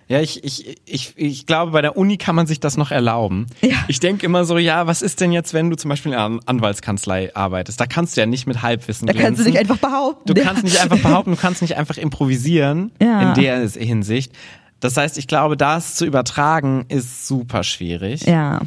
Ja, 0.07 0.21
ich, 0.21 0.45
ich, 0.45 0.77
ich, 0.85 1.15
ich 1.17 1.47
glaube, 1.47 1.73
bei 1.73 1.81
der 1.81 1.97
Uni 1.97 2.19
kann 2.19 2.35
man 2.35 2.47
sich 2.47 2.61
das 2.61 2.77
noch 2.77 2.91
erlauben. 2.91 3.47
Ja. 3.63 3.77
Ich 3.89 4.01
denke 4.01 4.27
immer 4.27 4.45
so, 4.45 4.59
ja, 4.59 4.87
was 4.87 5.01
ist 5.01 5.21
denn 5.21 5.33
jetzt, 5.33 5.55
wenn 5.55 5.71
du 5.71 5.77
zum 5.77 5.89
Beispiel 5.89 6.13
in 6.13 6.19
einer 6.19 6.41
Anwaltskanzlei 6.45 7.35
arbeitest? 7.35 7.81
Da 7.81 7.87
kannst 7.87 8.17
du 8.17 8.21
ja 8.21 8.27
nicht 8.27 8.47
mit 8.47 8.61
Halbwissen 8.63 9.07
Da 9.07 9.13
kannst 9.15 9.41
du 9.41 9.45
glänzen. 9.45 9.53
dich 9.53 9.59
einfach 9.61 9.79
behaupten. 9.79 10.35
Du 10.35 10.41
kannst 10.43 10.63
nicht 10.65 10.81
einfach 10.83 10.99
behaupten, 10.99 11.31
du 11.31 11.37
kannst 11.37 11.63
nicht 11.63 11.77
einfach 11.77 11.97
improvisieren 11.97 12.93
Ja. 13.01 13.31
in 13.33 13.35
der 13.43 13.67
Hinsicht. 13.69 14.33
Das 14.81 14.97
heißt, 14.99 15.17
ich 15.17 15.27
glaube, 15.27 15.57
das 15.57 15.95
zu 15.95 16.05
übertragen 16.05 16.85
ist 16.89 17.27
super 17.27 17.63
schwierig. 17.65 18.27
Ja. 18.27 18.61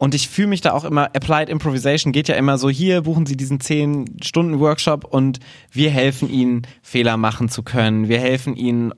Und 0.00 0.14
ich 0.14 0.30
fühle 0.30 0.48
mich 0.48 0.62
da 0.62 0.72
auch 0.72 0.84
immer, 0.84 1.14
Applied 1.14 1.50
Improvisation 1.50 2.10
geht 2.14 2.26
ja 2.26 2.34
immer 2.34 2.56
so, 2.56 2.70
hier 2.70 3.02
buchen 3.02 3.26
Sie 3.26 3.36
diesen 3.36 3.58
10-Stunden-Workshop 3.58 5.04
und 5.04 5.40
wir 5.72 5.90
helfen 5.90 6.30
Ihnen, 6.30 6.62
Fehler 6.80 7.18
machen 7.18 7.50
zu 7.50 7.62
können. 7.62 8.08
Wir 8.08 8.18
helfen 8.18 8.56
Ihnen, 8.56 8.92
äh, 8.92 8.94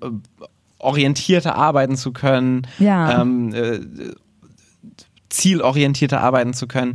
orientierter 0.79 1.57
arbeiten 1.57 1.97
zu 1.97 2.13
können. 2.13 2.69
Ja. 2.79 3.21
Ähm, 3.21 3.53
äh, 3.53 3.81
zielorientierter 5.29 6.21
arbeiten 6.21 6.55
zu 6.55 6.69
können. 6.69 6.95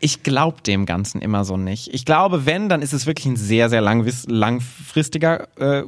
Ich 0.00 0.24
glaube 0.24 0.60
dem 0.62 0.84
Ganzen 0.84 1.20
immer 1.20 1.44
so 1.44 1.56
nicht. 1.56 1.94
Ich 1.94 2.04
glaube, 2.04 2.46
wenn, 2.46 2.68
dann 2.68 2.82
ist 2.82 2.92
es 2.92 3.06
wirklich 3.06 3.26
ein 3.26 3.36
sehr, 3.36 3.70
sehr 3.70 3.80
langfristiger 3.82 5.46
äh, 5.58 5.84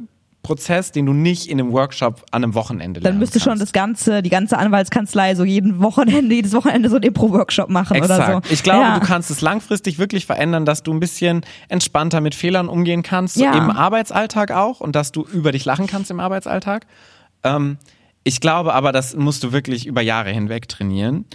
Prozess, 0.47 0.93
den 0.93 1.05
du 1.05 1.11
nicht 1.11 1.47
in 1.47 1.59
einem 1.59 1.73
Workshop 1.73 2.23
an 2.31 2.41
einem 2.41 2.55
Wochenende 2.55 3.01
Dann 3.01 3.19
müsste 3.19 3.41
schon 3.41 3.59
das 3.59 3.73
ganze, 3.73 4.21
die 4.21 4.29
ganze 4.29 4.57
Anwaltskanzlei 4.57 5.35
so 5.35 5.43
jeden 5.43 5.81
Wochenende, 5.81 6.33
jedes 6.35 6.53
Wochenende 6.53 6.87
so 6.87 6.95
ein 6.95 7.03
Impro-Workshop 7.03 7.69
machen 7.69 7.97
Exakt. 7.97 8.29
oder 8.29 8.41
so. 8.41 8.53
Ich 8.53 8.63
glaube, 8.63 8.83
ja. 8.83 8.97
du 8.97 9.05
kannst 9.05 9.29
es 9.29 9.41
langfristig 9.41 9.99
wirklich 9.99 10.25
verändern, 10.25 10.63
dass 10.63 10.83
du 10.83 10.93
ein 10.93 11.01
bisschen 11.01 11.41
entspannter 11.67 12.21
mit 12.21 12.33
Fehlern 12.33 12.69
umgehen 12.69 13.03
kannst, 13.03 13.35
so 13.35 13.43
Ja. 13.43 13.57
im 13.57 13.69
Arbeitsalltag 13.69 14.51
auch 14.51 14.79
und 14.79 14.95
dass 14.95 15.11
du 15.11 15.25
über 15.25 15.51
dich 15.51 15.65
lachen 15.65 15.85
kannst 15.85 16.11
im 16.11 16.21
Arbeitsalltag. 16.21 16.85
Ähm, 17.43 17.77
ich 18.23 18.39
glaube 18.39 18.73
aber, 18.73 18.93
das 18.93 19.17
musst 19.17 19.43
du 19.43 19.51
wirklich 19.51 19.85
über 19.85 20.01
Jahre 20.01 20.31
hinweg 20.31 20.69
trainieren. 20.69 21.25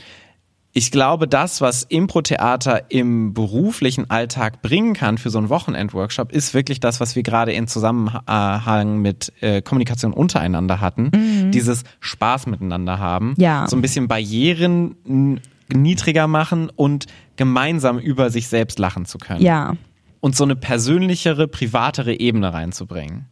Ich 0.74 0.90
glaube, 0.90 1.28
das, 1.28 1.60
was 1.60 1.82
Impro-Theater 1.82 2.90
im 2.90 3.34
beruflichen 3.34 4.08
Alltag 4.10 4.62
bringen 4.62 4.94
kann 4.94 5.18
für 5.18 5.28
so 5.28 5.36
einen 5.36 5.50
Wochenend-Workshop, 5.50 6.32
ist 6.32 6.54
wirklich 6.54 6.80
das, 6.80 6.98
was 6.98 7.14
wir 7.14 7.22
gerade 7.22 7.52
in 7.52 7.66
Zusammenhang 7.68 8.98
mit 8.98 9.32
äh, 9.42 9.60
Kommunikation 9.60 10.14
untereinander 10.14 10.80
hatten. 10.80 11.50
Dieses 11.52 11.84
Spaß 12.00 12.46
miteinander 12.46 12.98
haben. 12.98 13.28
Mhm. 13.30 13.34
Ja. 13.36 13.66
So 13.68 13.76
ein 13.76 13.82
bisschen 13.82 14.08
Barrieren 14.08 15.40
niedriger 15.68 16.26
machen 16.26 16.70
und 16.74 17.04
gemeinsam 17.36 17.98
über 17.98 18.30
sich 18.30 18.48
selbst 18.48 18.78
lachen 18.78 19.04
zu 19.04 19.18
können. 19.18 19.42
Ja, 19.42 19.74
Und 20.20 20.36
so 20.36 20.44
eine 20.44 20.56
persönlichere, 20.56 21.48
privatere 21.48 22.18
Ebene 22.18 22.52
reinzubringen. 22.54 23.26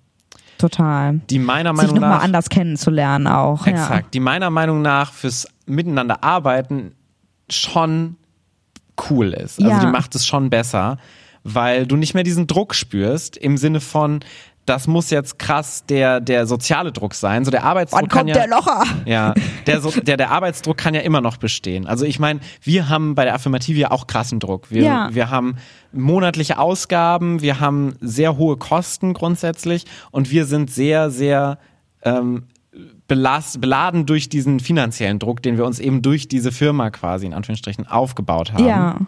total. 0.59 1.21
Die 1.31 1.39
meiner 1.39 1.71
Sich 1.71 1.77
Meinung 1.85 1.95
nochmal 2.03 2.19
nach. 2.19 2.23
anders 2.25 2.51
kennenzulernen 2.51 3.27
auch. 3.27 3.67
Exakt. 3.67 4.13
Die 4.13 4.21
meiner 4.21 4.51
Meinung 4.51 4.83
nach 4.83 5.13
fürs 5.15 5.49
Miteinander 5.67 6.23
arbeiten 6.23 6.93
schon 7.53 8.17
cool 9.11 9.33
ist. 9.33 9.59
Also 9.59 9.71
Ja. 9.71 9.81
die 9.81 9.87
macht 9.87 10.15
es 10.15 10.27
schon 10.27 10.51
besser, 10.51 10.99
weil 11.45 11.87
du 11.87 11.97
nicht 11.97 12.15
mehr 12.15 12.23
diesen 12.23 12.47
Druck 12.47 12.75
spürst 12.75 13.37
im 13.37 13.57
Sinne 13.57 13.81
von, 13.81 14.21
das 14.67 14.87
muss 14.87 15.11
jetzt 15.11 15.39
krass 15.39 15.85
der, 15.87 16.21
der 16.21 16.47
soziale 16.47 16.93
Druck 16.93 17.15
sein. 17.15 17.45
So 17.45 17.51
der 17.51 17.65
Arbeitsdruck 17.65 18.03
Wann 18.03 18.09
kann 18.09 18.19
kommt 18.27 18.29
ja, 18.31 18.35
der 18.35 18.49
Locher? 18.49 18.85
Ja, 19.07 19.35
der, 19.67 19.81
so, 19.81 19.91
der, 19.91 20.17
der 20.17 20.31
Arbeitsdruck 20.31 20.77
kann 20.77 20.95
ja 20.95 21.01
immer 21.01 21.21
noch 21.23 21.39
bestehen. 21.39 21.87
Also 21.87 22.05
ich 22.05 22.19
meine, 22.21 22.41
wir 22.63 22.89
haben 22.89 23.15
bei 23.15 23.25
der 23.25 23.35
Affirmative 23.35 23.81
ja 23.81 23.91
auch 23.91 24.07
krassen 24.07 24.39
Druck. 24.39 24.71
Wir, 24.71 24.83
Ja. 24.83 25.09
wir 25.13 25.31
haben 25.31 25.57
monatliche 25.93 26.59
Ausgaben, 26.59 27.41
wir 27.41 27.59
haben 27.59 27.97
sehr 28.01 28.37
hohe 28.37 28.59
Kosten 28.59 29.13
grundsätzlich 29.15 29.87
und 30.13 30.31
wir 30.31 30.45
sind 30.45 30.71
sehr, 30.71 31.11
sehr 31.11 31.59
ähm, 32.03 32.45
belast, 33.11 33.61
beladen 33.61 34.07
durch 34.07 34.29
diesen 34.29 34.61
finanziellen 34.61 35.19
Druck, 35.19 35.43
den 35.43 35.57
wir 35.59 35.67
uns 35.67 35.81
eben 35.81 36.01
durch 36.01 36.29
diese 36.29 36.53
Firma 36.53 36.91
quasi 36.91 37.27
in 37.27 37.35
Anführungsstrichen 37.35 37.89
aufgebaut 37.89 38.53
haben. 38.53 38.65
Ja, 38.67 38.99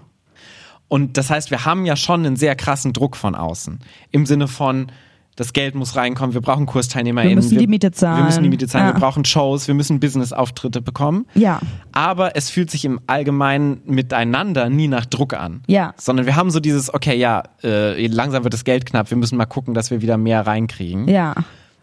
Und 0.88 1.16
das 1.16 1.30
heißt, 1.30 1.52
wir 1.52 1.64
haben 1.64 1.86
ja 1.86 1.94
schon 1.94 2.26
einen 2.26 2.34
sehr 2.34 2.56
krassen 2.56 2.92
Druck 2.92 3.16
von 3.16 3.36
außen. 3.36 3.78
Im 4.10 4.26
Sinne 4.26 4.48
von, 4.48 4.88
das 5.36 5.52
Geld 5.52 5.76
muss 5.76 5.94
reinkommen, 5.94 6.34
wir 6.34 6.40
brauchen 6.40 6.66
KursteilnehmerInnen. 6.66 7.30
Wir 7.30 7.36
müssen 7.42 7.58
die 7.58 7.66
Miete 7.68 7.92
zahlen. 7.92 8.18
Wir 8.18 8.24
müssen 8.24 8.42
die 8.42 8.48
Miete 8.48 8.66
zahlen, 8.66 8.88
Ja. 8.88 8.92
wir 8.94 8.98
brauchen 9.00 9.24
Shows, 9.24 9.68
wir 9.68 9.74
müssen 9.74 10.00
Business-Auftritte 10.00 10.82
bekommen. 10.82 11.26
ja, 11.34 11.60
Aber 11.92 12.34
es 12.36 12.50
fühlt 12.50 12.72
sich 12.72 12.84
im 12.84 12.98
Allgemeinen 13.06 13.82
miteinander 13.86 14.68
nie 14.68 14.88
nach 14.88 15.06
Druck 15.06 15.32
an. 15.34 15.62
Ja. 15.68 15.94
Sondern 15.96 16.26
wir 16.26 16.34
haben 16.34 16.50
so 16.50 16.58
dieses, 16.58 16.92
okay, 16.92 17.16
ja, 17.16 17.44
äh, 17.62 18.04
langsam 18.08 18.42
wird 18.42 18.52
das 18.52 18.64
Geld 18.64 18.84
knapp, 18.84 19.10
wir 19.10 19.16
müssen 19.16 19.38
mal 19.38 19.46
gucken, 19.46 19.74
dass 19.74 19.92
wir 19.92 20.02
wieder 20.02 20.16
mehr 20.18 20.44
reinkriegen. 20.46 21.06
ja. 21.08 21.34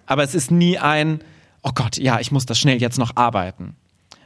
Aber 0.05 0.23
es 0.23 0.34
ist 0.36 0.49
nie 0.51 0.77
ein, 0.79 1.19
oh 1.63 1.72
Gott, 1.74 1.98
ja, 1.98 2.19
ich 2.19 2.32
muss 2.32 2.45
das 2.45 2.60
schnell 2.60 2.82
jetzt 2.82 2.98
noch 2.98 3.15
arbeiten. 3.15 3.76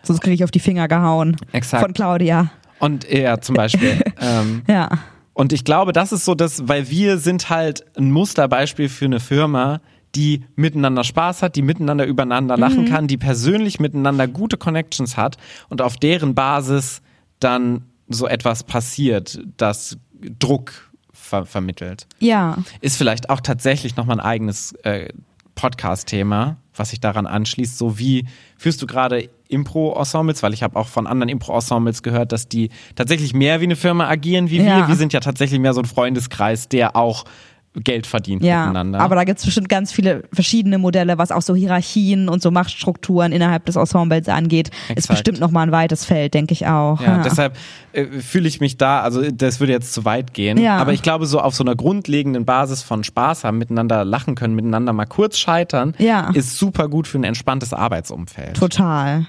Sonst 0.03 0.21
kriege 0.21 0.35
ich 0.35 0.43
auf 0.43 0.51
die 0.51 0.59
Finger 0.59 0.87
gehauen. 0.87 1.37
Exakt. 1.51 1.83
Von 1.83 1.93
Claudia. 1.93 2.51
Und 2.79 3.09
ja, 3.09 3.39
zum 3.39 3.55
Beispiel. 3.55 4.01
ähm, 4.19 4.63
Ja. 4.67 4.89
Und 5.33 5.51
ich 5.51 5.63
glaube, 5.63 5.93
das 5.93 6.11
ist 6.11 6.25
so 6.25 6.35
das, 6.35 6.67
weil 6.67 6.89
wir 6.89 7.17
sind 7.17 7.49
halt 7.49 7.83
ein 7.97 8.11
Musterbeispiel 8.11 8.87
für 8.87 9.05
eine 9.05 9.19
Firma, 9.19 9.81
die 10.15 10.45
miteinander 10.55 11.03
Spaß 11.03 11.41
hat, 11.41 11.55
die 11.55 11.63
miteinander 11.63 12.05
übereinander 12.05 12.55
lachen 12.55 12.85
kann, 12.85 13.07
die 13.07 13.17
persönlich 13.17 13.79
miteinander 13.79 14.27
gute 14.27 14.57
Connections 14.57 15.17
hat 15.17 15.37
und 15.69 15.81
auf 15.81 15.97
deren 15.97 16.35
Basis 16.35 17.01
dann 17.39 17.85
so 18.09 18.27
etwas 18.27 18.63
passiert, 18.63 19.39
das 19.57 19.97
Druck 20.37 20.91
ver 21.11 21.45
vermittelt. 21.45 22.05
Ja. 22.19 22.57
Ist 22.81 22.97
vielleicht 22.97 23.29
auch 23.29 23.41
tatsächlich 23.41 23.95
nochmal 23.95 24.19
ein 24.19 24.25
eigenes 24.25 24.73
äh, 24.83 25.09
Podcast-Thema, 25.55 26.57
was 26.75 26.89
sich 26.89 26.99
daran 26.99 27.25
anschließt. 27.25 27.77
So 27.77 27.99
wie 27.99 28.25
führst 28.57 28.81
du 28.81 28.87
gerade 28.87 29.29
Impro-Ensembles, 29.49 30.41
weil 30.43 30.53
ich 30.53 30.63
habe 30.63 30.75
auch 30.79 30.87
von 30.87 31.05
anderen 31.07 31.29
Impro-Ensembles 31.29 32.01
gehört, 32.03 32.31
dass 32.31 32.47
die 32.47 32.69
tatsächlich 32.95 33.33
mehr 33.33 33.59
wie 33.59 33.65
eine 33.65 33.75
Firma 33.75 34.07
agieren 34.07 34.49
wie 34.49 34.57
Ja. 34.57 34.79
wir. 34.79 34.87
Wir 34.87 34.95
sind 34.95 35.13
ja 35.13 35.19
tatsächlich 35.19 35.59
mehr 35.59 35.73
so 35.73 35.81
ein 35.81 35.85
Freundeskreis, 35.85 36.67
der 36.69 36.95
auch 36.95 37.25
Geld 37.75 38.05
verdient 38.05 38.43
Ja, 38.43 38.61
miteinander. 38.67 38.99
aber 38.99 39.15
da 39.15 39.23
gibt's 39.23 39.43
bestimmt 39.45 39.67
ganz 39.67 39.91
viele 39.91 40.23
verschiedene 40.31 40.77
Modelle, 40.77 41.17
was 41.17 41.31
auch 41.31 41.41
so 41.41 41.55
Hierarchien 41.55 42.29
und 42.29 42.41
so 42.41 42.51
Machtstrukturen 42.51 43.31
innerhalb 43.31 43.65
des 43.65 43.75
Ensembles 43.75 44.29
angeht. 44.29 44.69
Ist 44.89 44.97
Exakt. 44.97 45.09
bestimmt 45.19 45.39
nochmal 45.39 45.67
ein 45.67 45.71
weites 45.71 46.05
Feld, 46.05 46.33
denke 46.33 46.53
ich 46.53 46.67
auch. 46.67 47.01
ja, 47.01 47.23
deshalb 47.23 47.55
äh, 47.93 48.05
fühle 48.05 48.47
ich 48.47 48.59
mich 48.59 48.77
da, 48.77 49.01
also 49.01 49.23
das 49.31 49.59
würde 49.59 49.73
jetzt 49.73 49.93
zu 49.93 50.05
weit 50.05 50.33
gehen, 50.33 50.57
Ja. 50.59 50.77
aber 50.77 50.93
ich 50.93 51.01
glaube 51.01 51.25
so 51.25 51.39
auf 51.41 51.55
so 51.55 51.63
einer 51.63 51.75
grundlegenden 51.75 52.45
Basis 52.45 52.83
von 52.83 53.03
Spaß 53.03 53.43
haben, 53.43 53.57
miteinander 53.57 54.05
lachen 54.05 54.35
können, 54.35 54.53
miteinander 54.55 54.93
mal 54.93 55.05
kurz 55.05 55.37
scheitern, 55.39 55.95
Ja. 55.97 56.29
ist 56.33 56.57
super 56.57 56.87
gut 56.89 57.07
für 57.07 57.17
ein 57.17 57.23
entspanntes 57.23 57.73
Arbeitsumfeld. 57.73 58.55
Total. 58.55 59.25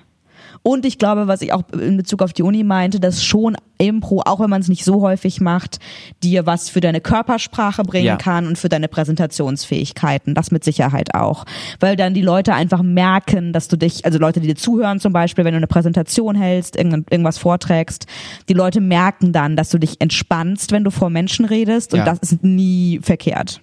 Und 0.66 0.86
ich 0.86 0.96
glaube, 0.98 1.28
was 1.28 1.42
ich 1.42 1.52
auch 1.52 1.62
in 1.78 1.98
Bezug 1.98 2.22
auf 2.22 2.32
die 2.32 2.42
Uni 2.42 2.64
meinte, 2.64 2.98
dass 2.98 3.22
schon 3.22 3.54
Impro, 3.76 4.22
auch 4.24 4.40
wenn 4.40 4.48
man 4.48 4.62
es 4.62 4.68
nicht 4.68 4.82
so 4.82 5.02
häufig 5.02 5.42
macht, 5.42 5.78
dir 6.22 6.46
was 6.46 6.70
für 6.70 6.80
deine 6.80 7.02
Körpersprache 7.02 7.82
bringen 7.82 8.06
Ja. 8.06 8.16
kann 8.16 8.46
und 8.46 8.56
für 8.56 8.70
deine 8.70 8.88
Präsentationsfähigkeiten. 8.88 10.34
Das 10.34 10.50
mit 10.50 10.64
Sicherheit 10.64 11.14
auch. 11.14 11.44
Weil 11.80 11.96
dann 11.96 12.14
die 12.14 12.22
Leute 12.22 12.54
einfach 12.54 12.82
merken, 12.82 13.52
dass 13.52 13.68
du 13.68 13.76
dich, 13.76 14.04
also 14.06 14.18
Leute, 14.18 14.40
die 14.40 14.46
dir 14.46 14.56
zuhören 14.56 15.00
zum 15.00 15.12
Beispiel, 15.12 15.44
wenn 15.44 15.52
du 15.52 15.58
eine 15.58 15.66
Präsentation 15.66 16.34
hältst, 16.34 16.76
irgend- 16.76 17.10
irgendwas 17.12 17.36
vorträgst, 17.38 18.06
die 18.48 18.54
Leute 18.54 18.80
merken 18.80 19.32
dann, 19.32 19.56
dass 19.56 19.68
du 19.70 19.78
dich 19.78 20.00
entspannst, 20.00 20.72
wenn 20.72 20.84
du 20.84 20.90
vor 20.90 21.10
Menschen 21.10 21.44
redest 21.44 21.92
und 21.92 21.98
Ja. 22.00 22.04
das 22.06 22.20
ist 22.20 22.42
nie 22.42 23.00
verkehrt. 23.02 23.60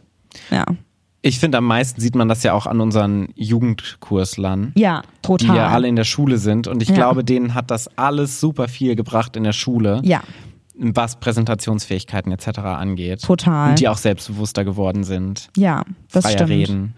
Ja. 0.52 0.66
Ich 1.24 1.40
finde, 1.40 1.60
am 1.60 1.66
meisten 1.66 2.02
sieht 2.02 2.16
man 2.16 2.28
das 2.28 2.42
ja 2.44 2.54
auch 2.54 2.66
an 2.66 2.82
unseren 2.82 3.30
Jugendkurslern. 3.36 4.72
Ja, 4.76 5.02
Die 5.02 5.22
total. 5.22 5.56
ja 5.56 5.68
alle 5.70 5.88
in 5.88 5.96
der 5.96 6.04
Schule 6.04 6.38
sind 6.38 6.68
und 6.68 6.82
ich 6.82 6.90
Ja. 6.90 6.96
glaube, 6.96 7.24
denen 7.24 7.54
hat 7.54 7.70
das 7.72 7.96
alles 7.98 8.40
super 8.40 8.68
viel 8.68 8.96
gebracht 8.96 9.36
in 9.36 9.44
der 9.44 9.54
Schule, 9.54 10.02
ja, 10.04 10.22
was 10.76 11.20
Präsentationsfähigkeiten 11.20 12.32
etc. 12.32 12.60
angeht. 12.60 13.22
total. 13.22 13.70
Und 13.70 13.80
die 13.80 13.88
auch 13.88 13.98
selbstbewusster 13.98 14.64
geworden 14.66 15.04
sind. 15.04 15.50
Ja, 15.56 15.84
das 16.12 16.24
freier 16.26 16.34
stimmt. 16.34 16.50
reden. 16.50 16.94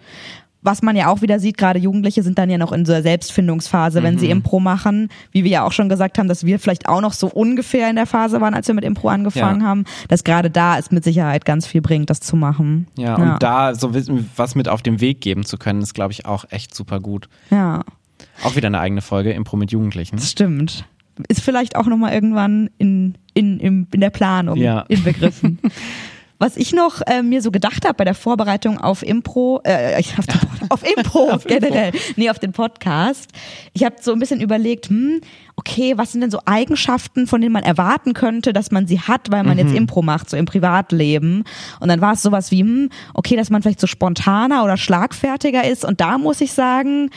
Was 0.64 0.82
man 0.82 0.96
ja 0.96 1.08
auch 1.08 1.20
wieder 1.22 1.38
sieht, 1.38 1.58
gerade 1.58 1.78
Jugendliche 1.78 2.22
sind 2.22 2.38
dann 2.38 2.48
ja 2.50 2.58
noch 2.58 2.72
in 2.72 2.84
so 2.86 2.92
einer 2.92 3.02
Selbstfindungsphase, 3.02 4.02
wenn 4.02 4.14
Mhm. 4.14 4.18
sie 4.18 4.30
Impro 4.30 4.60
machen. 4.60 5.10
Wie 5.30 5.44
wir 5.44 5.50
ja 5.50 5.62
auch 5.64 5.72
schon 5.72 5.88
gesagt 5.88 6.18
haben, 6.18 6.26
dass 6.26 6.44
wir 6.44 6.58
vielleicht 6.58 6.88
auch 6.88 7.00
noch 7.02 7.12
so 7.12 7.26
ungefähr 7.28 7.88
in 7.90 7.96
der 7.96 8.06
Phase 8.06 8.40
waren, 8.40 8.54
als 8.54 8.66
wir 8.66 8.74
mit 8.74 8.82
Impro 8.84 9.08
angefangen 9.08 9.60
Ja. 9.60 9.66
haben, 9.66 9.84
dass 10.08 10.24
gerade 10.24 10.50
da 10.50 10.78
es 10.78 10.90
mit 10.90 11.04
Sicherheit 11.04 11.44
ganz 11.44 11.66
viel 11.66 11.82
bringt, 11.82 12.08
das 12.10 12.20
zu 12.20 12.34
machen. 12.34 12.88
Ja, 12.96 13.14
und 13.16 13.42
da 13.42 13.74
so 13.74 13.92
was 14.36 14.54
mit 14.54 14.68
auf 14.68 14.80
den 14.82 15.00
Weg 15.00 15.20
geben 15.20 15.44
zu 15.44 15.58
können, 15.58 15.82
ist, 15.82 15.92
glaube 15.94 16.12
ich, 16.12 16.26
auch 16.26 16.46
echt 16.50 16.74
super 16.74 16.98
gut. 16.98 17.28
Ja, 17.50 17.82
Auch 18.42 18.56
wieder 18.56 18.66
eine 18.68 18.80
eigene 18.80 19.02
Folge, 19.02 19.32
Impro 19.32 19.56
mit 19.56 19.70
Jugendlichen. 19.70 20.16
das 20.16 20.30
stimmt. 20.30 20.86
Ist 21.28 21.42
vielleicht 21.42 21.76
auch 21.76 21.86
nochmal 21.86 22.12
irgendwann 22.14 22.70
in, 22.78 23.14
in, 23.34 23.60
in, 23.60 23.86
in 23.92 24.00
der 24.00 24.10
Planung 24.10 24.56
Ja. 24.56 24.80
inbegriffen. 24.88 25.58
Was 26.38 26.56
ich 26.56 26.72
noch 26.72 27.00
äh, 27.06 27.22
mir 27.22 27.40
so 27.42 27.50
gedacht 27.52 27.84
habe 27.84 27.94
bei 27.94 28.04
der 28.04 28.14
Vorbereitung 28.14 28.78
auf 28.78 29.02
Impro, 29.02 29.60
äh, 29.64 30.00
ich- 30.00 30.14
auf, 30.18 30.26
den, 30.26 30.70
auf 30.70 30.82
Impro 30.96 31.38
generell, 31.46 31.92
nee, 32.16 32.28
auf 32.28 32.38
den 32.38 32.52
Podcast. 32.52 33.30
Ich 33.72 33.84
habe 33.84 33.96
so 34.00 34.12
ein 34.12 34.18
bisschen 34.18 34.40
überlegt, 34.40 34.88
hm, 34.88 35.20
okay, 35.56 35.94
was 35.96 36.12
sind 36.12 36.22
denn 36.22 36.30
so 36.32 36.40
Eigenschaften, 36.44 37.26
von 37.28 37.40
denen 37.40 37.52
man 37.52 37.62
erwarten 37.62 38.12
könnte, 38.14 38.52
dass 38.52 38.72
man 38.72 38.86
sie 38.88 39.00
hat, 39.00 39.30
weil 39.30 39.44
man 39.44 39.58
jetzt 39.58 39.72
Impro 39.72 40.02
macht, 40.02 40.28
so 40.28 40.36
im 40.36 40.44
Privatleben. 40.46 41.44
Und 41.78 41.88
dann 41.88 42.00
war 42.00 42.14
es 42.14 42.22
sowas 42.22 42.50
wie, 42.50 42.60
hm, 42.60 42.90
okay, 43.14 43.36
dass 43.36 43.50
man 43.50 43.62
vielleicht 43.62 43.80
so 43.80 43.86
spontaner 43.86 44.64
oder 44.64 44.76
schlagfertiger 44.76 45.64
ist. 45.64 45.84
Und 45.84 46.00
da 46.00 46.18
muss 46.18 46.40
ich 46.40 46.52
sagen, 46.52 47.10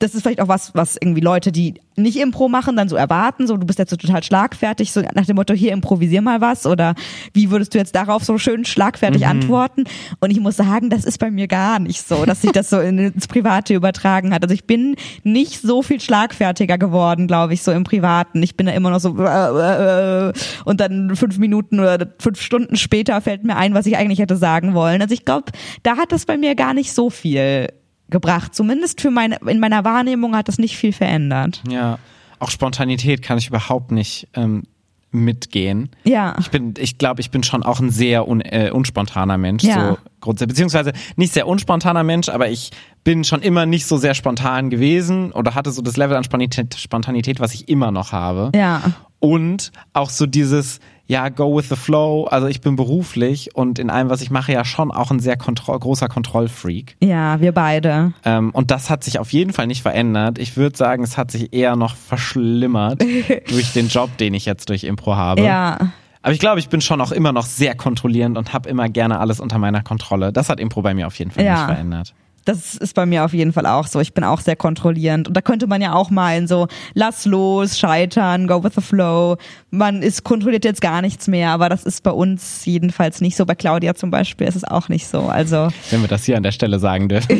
das 0.00 0.14
ist 0.14 0.22
vielleicht 0.22 0.40
auch 0.40 0.48
was, 0.48 0.74
was 0.74 0.96
irgendwie 1.00 1.20
Leute, 1.20 1.52
die 1.52 1.74
nicht 1.96 2.16
Impro 2.18 2.48
machen, 2.48 2.74
dann 2.76 2.88
so 2.88 2.96
erwarten, 2.96 3.46
so 3.46 3.56
du 3.56 3.64
bist 3.64 3.78
jetzt 3.78 3.90
so 3.90 3.96
total 3.96 4.22
schlagfertig, 4.24 4.90
so 4.92 5.00
nach 5.14 5.24
dem 5.26 5.36
Motto, 5.36 5.54
hier 5.54 5.72
improvisier 5.72 6.20
mal 6.20 6.40
was 6.40 6.66
oder 6.66 6.94
wie 7.32 7.50
würdest 7.52 7.72
du 7.72 7.78
jetzt 7.78 7.94
darauf 7.94 8.24
so 8.24 8.36
schön 8.36 8.64
schlagfertig 8.64 9.22
antworten? 9.28 9.84
Und 10.18 10.30
ich 10.30 10.40
muss 10.40 10.56
sagen, 10.56 10.90
das 10.90 11.04
ist 11.04 11.18
bei 11.18 11.30
mir 11.30 11.46
gar 11.46 11.78
nicht 11.78 12.06
so, 12.06 12.24
dass 12.26 12.42
sich 12.42 12.50
das 12.50 12.68
so 12.70 12.80
in- 12.80 12.98
ins 12.98 13.28
Private 13.28 13.72
übertragen 13.74 14.34
hat. 14.34 14.42
Also 14.42 14.52
ich 14.52 14.64
bin 14.64 14.96
nicht 15.22 15.60
so 15.62 15.82
viel 15.82 16.00
schlagfertiger 16.00 16.76
geworden, 16.78 17.28
glaube 17.28 17.54
ich, 17.54 17.62
so 17.62 17.70
im 17.70 17.84
Privaten. 17.84 18.42
Ich 18.42 18.56
bin 18.56 18.66
da 18.66 18.72
immer 18.72 18.90
noch 18.90 19.00
so 19.00 19.16
äh, 19.16 20.28
äh, 20.28 20.32
und 20.64 20.80
dann 20.80 21.14
fünf 21.14 21.38
Minuten 21.38 21.78
oder 21.78 22.08
fünf 22.18 22.40
Stunden 22.40 22.74
später 22.76 23.20
fällt 23.20 23.44
mir 23.44 23.56
ein, 23.56 23.74
was 23.74 23.86
ich 23.86 23.96
eigentlich 23.96 24.18
hätte 24.18 24.36
sagen 24.36 24.74
wollen. 24.74 25.00
Also 25.00 25.14
ich 25.14 25.24
glaube, 25.24 25.52
da 25.84 25.96
hat 25.96 26.10
das 26.10 26.26
bei 26.26 26.36
mir 26.36 26.56
gar 26.56 26.74
nicht 26.74 26.92
so 26.92 27.08
viel 27.10 27.68
gebracht. 28.10 28.54
Zumindest 28.54 29.00
für 29.00 29.10
meine, 29.10 29.36
in 29.46 29.60
meiner 29.60 29.84
Wahrnehmung 29.84 30.36
hat 30.36 30.48
das 30.48 30.58
nicht 30.58 30.76
viel 30.76 30.92
verändert. 30.92 31.62
Ja, 31.68 31.98
auch 32.38 32.50
Spontanität 32.50 33.22
kann 33.22 33.38
ich 33.38 33.48
überhaupt 33.48 33.90
nicht 33.90 34.28
ähm, 34.34 34.64
mitgehen. 35.10 35.90
Ja. 36.04 36.34
Ich 36.40 36.50
bin, 36.50 36.74
ich 36.76 36.98
glaube, 36.98 37.20
ich 37.20 37.30
bin 37.30 37.42
schon 37.44 37.62
auch 37.62 37.80
ein 37.80 37.90
sehr 37.90 38.28
un, 38.28 38.40
äh, 38.40 38.70
unspontaner 38.72 39.38
Mensch, 39.38 39.62
Ja. 39.62 39.90
so 39.90 39.98
grundsätzlich, 40.20 40.54
beziehungsweise 40.54 40.92
nicht 41.16 41.32
sehr 41.32 41.46
unspontaner 41.46 42.02
Mensch, 42.02 42.28
aber 42.28 42.50
ich 42.50 42.70
bin 43.04 43.22
schon 43.24 43.40
immer 43.40 43.64
nicht 43.64 43.86
so 43.86 43.96
sehr 43.96 44.14
spontan 44.14 44.70
gewesen 44.70 45.30
oder 45.32 45.54
hatte 45.54 45.70
so 45.70 45.82
das 45.82 45.96
Level 45.96 46.16
an 46.16 46.24
Spontanität, 46.24 46.74
Spontanität 46.74 47.38
was 47.40 47.54
ich 47.54 47.68
immer 47.68 47.92
noch 47.92 48.12
habe. 48.12 48.50
Ja. 48.54 48.82
Und 49.20 49.70
auch 49.92 50.10
so 50.10 50.26
dieses, 50.26 50.80
ja, 51.06 51.28
go 51.28 51.56
with 51.56 51.68
the 51.68 51.76
flow. 51.76 52.24
Also 52.24 52.46
ich 52.46 52.60
bin 52.60 52.76
beruflich 52.76 53.54
und 53.54 53.78
in 53.78 53.90
allem, 53.90 54.08
was 54.08 54.22
ich 54.22 54.30
mache, 54.30 54.52
ja 54.52 54.64
schon 54.64 54.90
auch 54.90 55.10
ein 55.10 55.20
sehr 55.20 55.36
kontro 55.36 55.78
großer 55.78 56.08
Kontrollfreak. 56.08 56.96
Ja, 57.02 57.40
wir 57.40 57.52
beide. 57.52 58.12
Ähm, 58.24 58.50
und 58.50 58.70
das 58.70 58.88
hat 58.90 59.04
sich 59.04 59.18
auf 59.18 59.32
jeden 59.32 59.52
Fall 59.52 59.66
nicht 59.66 59.82
verändert. 59.82 60.38
Ich 60.38 60.56
würde 60.56 60.76
sagen, 60.76 61.02
es 61.04 61.18
hat 61.18 61.30
sich 61.30 61.52
eher 61.52 61.76
noch 61.76 61.94
verschlimmert 61.94 63.02
durch 63.50 63.72
den 63.72 63.88
Job, 63.88 64.16
den 64.16 64.34
ich 64.34 64.44
jetzt 64.46 64.68
durch 64.70 64.84
Impro 64.84 65.16
habe. 65.16 65.42
Ja. 65.42 65.78
Aber 66.22 66.32
ich 66.32 66.38
glaube, 66.38 66.58
ich 66.58 66.70
bin 66.70 66.80
schon 66.80 67.02
auch 67.02 67.12
immer 67.12 67.32
noch 67.32 67.44
sehr 67.44 67.74
kontrollierend 67.74 68.38
und 68.38 68.54
habe 68.54 68.68
immer 68.70 68.88
gerne 68.88 69.20
alles 69.20 69.40
unter 69.40 69.58
meiner 69.58 69.82
Kontrolle. 69.82 70.32
Das 70.32 70.48
hat 70.48 70.58
Impro 70.58 70.80
bei 70.80 70.94
mir 70.94 71.06
auf 71.06 71.18
jeden 71.18 71.30
Fall 71.30 71.44
Ja. 71.44 71.52
nicht 71.56 71.64
verändert. 71.66 72.14
Das 72.44 72.74
ist 72.74 72.94
bei 72.94 73.06
mir 73.06 73.24
auf 73.24 73.32
jeden 73.32 73.52
Fall 73.54 73.64
auch 73.64 73.86
so. 73.86 74.00
Ich 74.00 74.12
bin 74.12 74.22
auch 74.22 74.40
sehr 74.40 74.56
kontrollierend. 74.56 75.28
Und 75.28 75.34
da 75.36 75.40
könnte 75.40 75.66
man 75.66 75.80
ja 75.80 75.94
auch 75.94 76.10
meinen, 76.10 76.46
so, 76.46 76.68
lass 76.92 77.24
los, 77.24 77.78
scheitern, 77.78 78.46
go 78.46 78.62
with 78.62 78.72
the 78.74 78.82
flow. 78.82 79.36
Man 79.70 80.02
ist 80.02 80.24
kontrolliert 80.24 80.64
jetzt 80.64 80.82
gar 80.82 81.00
nichts 81.00 81.26
mehr. 81.26 81.50
Aber 81.50 81.68
das 81.70 81.84
ist 81.84 82.02
bei 82.02 82.10
uns 82.10 82.64
jedenfalls 82.66 83.20
nicht 83.22 83.36
so. 83.36 83.46
Bei 83.46 83.54
Claudia 83.54 83.94
zum 83.94 84.10
Beispiel 84.10 84.46
ist 84.46 84.56
es 84.56 84.64
auch 84.64 84.88
nicht 84.90 85.06
so. 85.06 85.20
Also, 85.22 85.68
Wenn 85.90 86.02
wir 86.02 86.08
das 86.08 86.24
hier 86.24 86.36
an 86.36 86.42
der 86.42 86.52
Stelle 86.52 86.78
sagen 86.78 87.08
dürfen. 87.08 87.38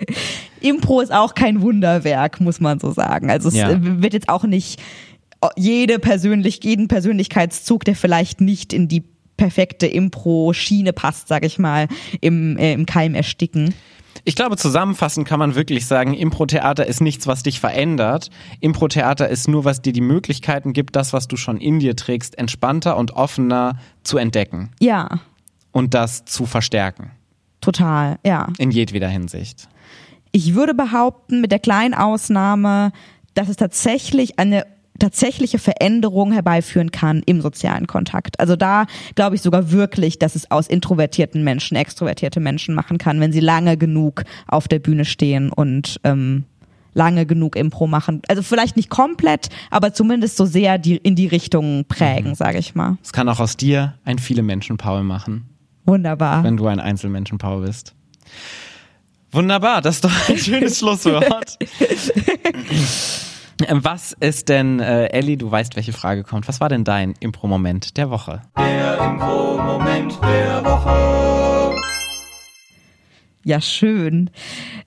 Impro 0.60 1.00
ist 1.00 1.12
auch 1.12 1.34
kein 1.34 1.60
Wunderwerk, 1.62 2.40
muss 2.40 2.60
man 2.60 2.80
so 2.80 2.92
sagen. 2.92 3.30
Also 3.30 3.48
es 3.48 3.54
Ja. 3.54 3.68
wird 3.80 4.12
jetzt 4.14 4.28
auch 4.28 4.44
nicht 4.44 4.80
jede 5.56 5.98
persönlich, 5.98 6.60
jeden 6.64 6.88
Persönlichkeitszug, 6.88 7.84
der 7.84 7.94
vielleicht 7.96 8.40
nicht 8.40 8.72
in 8.72 8.88
die 8.88 9.02
perfekte 9.36 9.86
Impro-Schiene 9.86 10.92
passt, 10.92 11.28
sag 11.28 11.44
ich 11.44 11.58
mal, 11.58 11.88
im, 12.20 12.56
äh, 12.56 12.72
im 12.72 12.86
Keim 12.86 13.14
ersticken. 13.14 13.74
Ich 14.22 14.36
glaube, 14.36 14.56
zusammenfassend 14.56 15.26
kann 15.26 15.38
man 15.40 15.54
wirklich 15.56 15.86
sagen, 15.86 16.14
Impro-Theater 16.14 16.86
ist 16.86 17.00
nichts, 17.00 17.26
was 17.26 17.42
dich 17.42 17.58
verändert. 17.58 18.30
Impro-Theater 18.60 19.28
ist 19.28 19.48
nur, 19.48 19.64
was 19.64 19.82
dir 19.82 19.92
die 19.92 20.00
Möglichkeiten 20.00 20.72
gibt, 20.72 20.94
das, 20.94 21.12
was 21.12 21.26
du 21.26 21.36
schon 21.36 21.56
in 21.58 21.80
dir 21.80 21.96
trägst, 21.96 22.38
entspannter 22.38 22.96
und 22.96 23.10
offener 23.12 23.78
zu 24.04 24.16
entdecken 24.18 24.70
Ja, 24.80 25.08
und 25.72 25.94
das 25.94 26.24
zu 26.24 26.46
verstärken. 26.46 27.10
total, 27.60 28.18
ja. 28.24 28.46
In 28.58 28.70
jedweder 28.70 29.08
Hinsicht. 29.08 29.68
Ich 30.30 30.54
würde 30.54 30.74
behaupten, 30.74 31.40
mit 31.40 31.50
der 31.52 31.58
kleinen 31.58 31.94
Ausnahme, 31.94 32.92
dass 33.34 33.48
es 33.48 33.56
tatsächlich 33.56 34.38
eine 34.38 34.64
tatsächliche 34.98 35.58
Veränderung 35.58 36.32
herbeiführen 36.32 36.90
kann 36.90 37.22
im 37.26 37.40
sozialen 37.40 37.86
Kontakt. 37.86 38.38
Also 38.40 38.56
da 38.56 38.86
glaube 39.14 39.36
ich 39.36 39.42
sogar 39.42 39.72
wirklich, 39.72 40.18
dass 40.18 40.34
es 40.34 40.50
aus 40.50 40.66
introvertierten 40.68 41.42
Menschen 41.42 41.76
extrovertierte 41.76 42.40
Menschen 42.40 42.74
machen 42.74 42.98
kann, 42.98 43.20
wenn 43.20 43.32
sie 43.32 43.40
lange 43.40 43.76
genug 43.76 44.24
auf 44.46 44.68
der 44.68 44.78
Bühne 44.78 45.04
stehen 45.04 45.50
und 45.50 46.00
ähm, 46.04 46.44
lange 46.94 47.26
genug 47.26 47.56
Impro 47.56 47.86
machen. 47.86 48.22
Also 48.28 48.42
vielleicht 48.42 48.76
nicht 48.76 48.88
komplett, 48.88 49.48
aber 49.70 49.92
zumindest 49.92 50.36
so 50.36 50.46
sehr 50.46 50.78
die 50.78 50.96
in 50.96 51.16
die 51.16 51.26
Richtung 51.26 51.84
prägen, 51.86 52.34
sage 52.36 52.58
ich 52.58 52.74
mal. 52.74 52.96
Es 53.02 53.12
kann 53.12 53.28
auch 53.28 53.40
aus 53.40 53.56
dir 53.56 53.94
ein 54.04 54.18
viele 54.18 54.42
Menschen 54.42 54.76
Paul 54.76 55.02
machen, 55.02 55.48
Wunderbar. 55.84 56.44
wenn 56.44 56.56
du 56.56 56.66
ein 56.66 56.78
Einzelmenschen 56.78 57.38
Paul 57.38 57.66
bist. 57.66 57.94
Wunderbar, 59.32 59.82
das 59.82 59.96
ist 59.96 60.04
doch 60.04 60.28
ein 60.28 60.38
schönes 60.38 60.78
Schlusswort. 60.78 61.58
Was 63.68 64.12
ist 64.18 64.48
denn, 64.48 64.80
äh, 64.80 65.06
Ellie, 65.06 65.36
du 65.36 65.50
weißt, 65.50 65.76
welche 65.76 65.92
Frage 65.92 66.24
kommt. 66.24 66.48
Was 66.48 66.60
war 66.60 66.68
denn 66.68 66.84
dein 66.84 67.14
Impro-Moment 67.20 67.96
der 67.96 68.10
Woche? 68.10 68.42
Ja, 73.46 73.60
schön. 73.60 74.30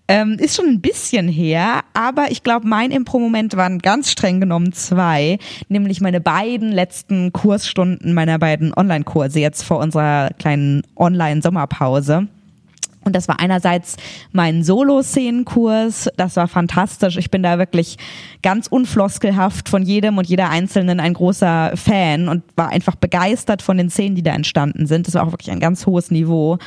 Ähm, 0.07 0.38
ist 0.39 0.55
schon 0.55 0.65
ein 0.65 0.82
bisschen 0.82 1.28
her, 1.28 1.82
aber 1.93 2.32
ich 2.32 2.41
glaube, 2.41 2.68
mein 2.68 2.91
Impro-Moment 2.91 3.55
waren 3.55 3.80
ganz 3.80 4.11
streng 4.11 4.39
genommen 4.39 4.74
zwei, 4.74 5.38
nämlich 5.70 6.01
meine 6.01 6.22
beiden 6.22 6.72
letzten 6.72 7.32
Kursstunden 7.32 8.13
meiner 8.13 8.39
beiden 8.39 8.74
Online-Kurse 8.74 9.39
jetzt 9.39 9.63
vor 9.63 9.78
unserer 9.78 10.32
kleinen 10.39 10.82
Online-Sommerpause. 10.95 12.28
Und 13.08 13.16
das 13.16 13.28
war 13.28 13.39
einerseits 13.39 13.97
mein 14.32 14.64
Solo-Szenenkurs. 14.64 16.10
Das 16.18 16.36
war 16.36 16.47
fantastisch. 16.47 17.18
Ich 17.18 17.32
bin 17.32 17.41
da 17.41 17.58
wirklich 17.58 17.97
ganz 18.43 18.68
unfloskelhaft 18.68 19.70
von 19.70 19.82
jedem 19.82 20.18
und 20.18 20.28
jeder 20.28 20.49
Einzelnen 20.49 20.99
ein 20.99 21.14
großer 21.14 21.72
Fan 21.76 22.30
und 22.30 22.43
war 22.55 22.70
einfach 22.70 22.95
begeistert 22.95 23.62
von 23.62 23.78
den 23.78 23.89
Szenen, 23.89 24.16
die 24.16 24.24
da 24.24 24.34
entstanden 24.34 24.86
sind. 24.86 25.08
Das 25.08 25.16
war 25.16 25.26
auch 25.26 25.32
wirklich 25.32 25.51
ein 25.51 25.60
ganz 25.60 25.86
hohes 25.86 26.12
Niveau. 26.12 26.60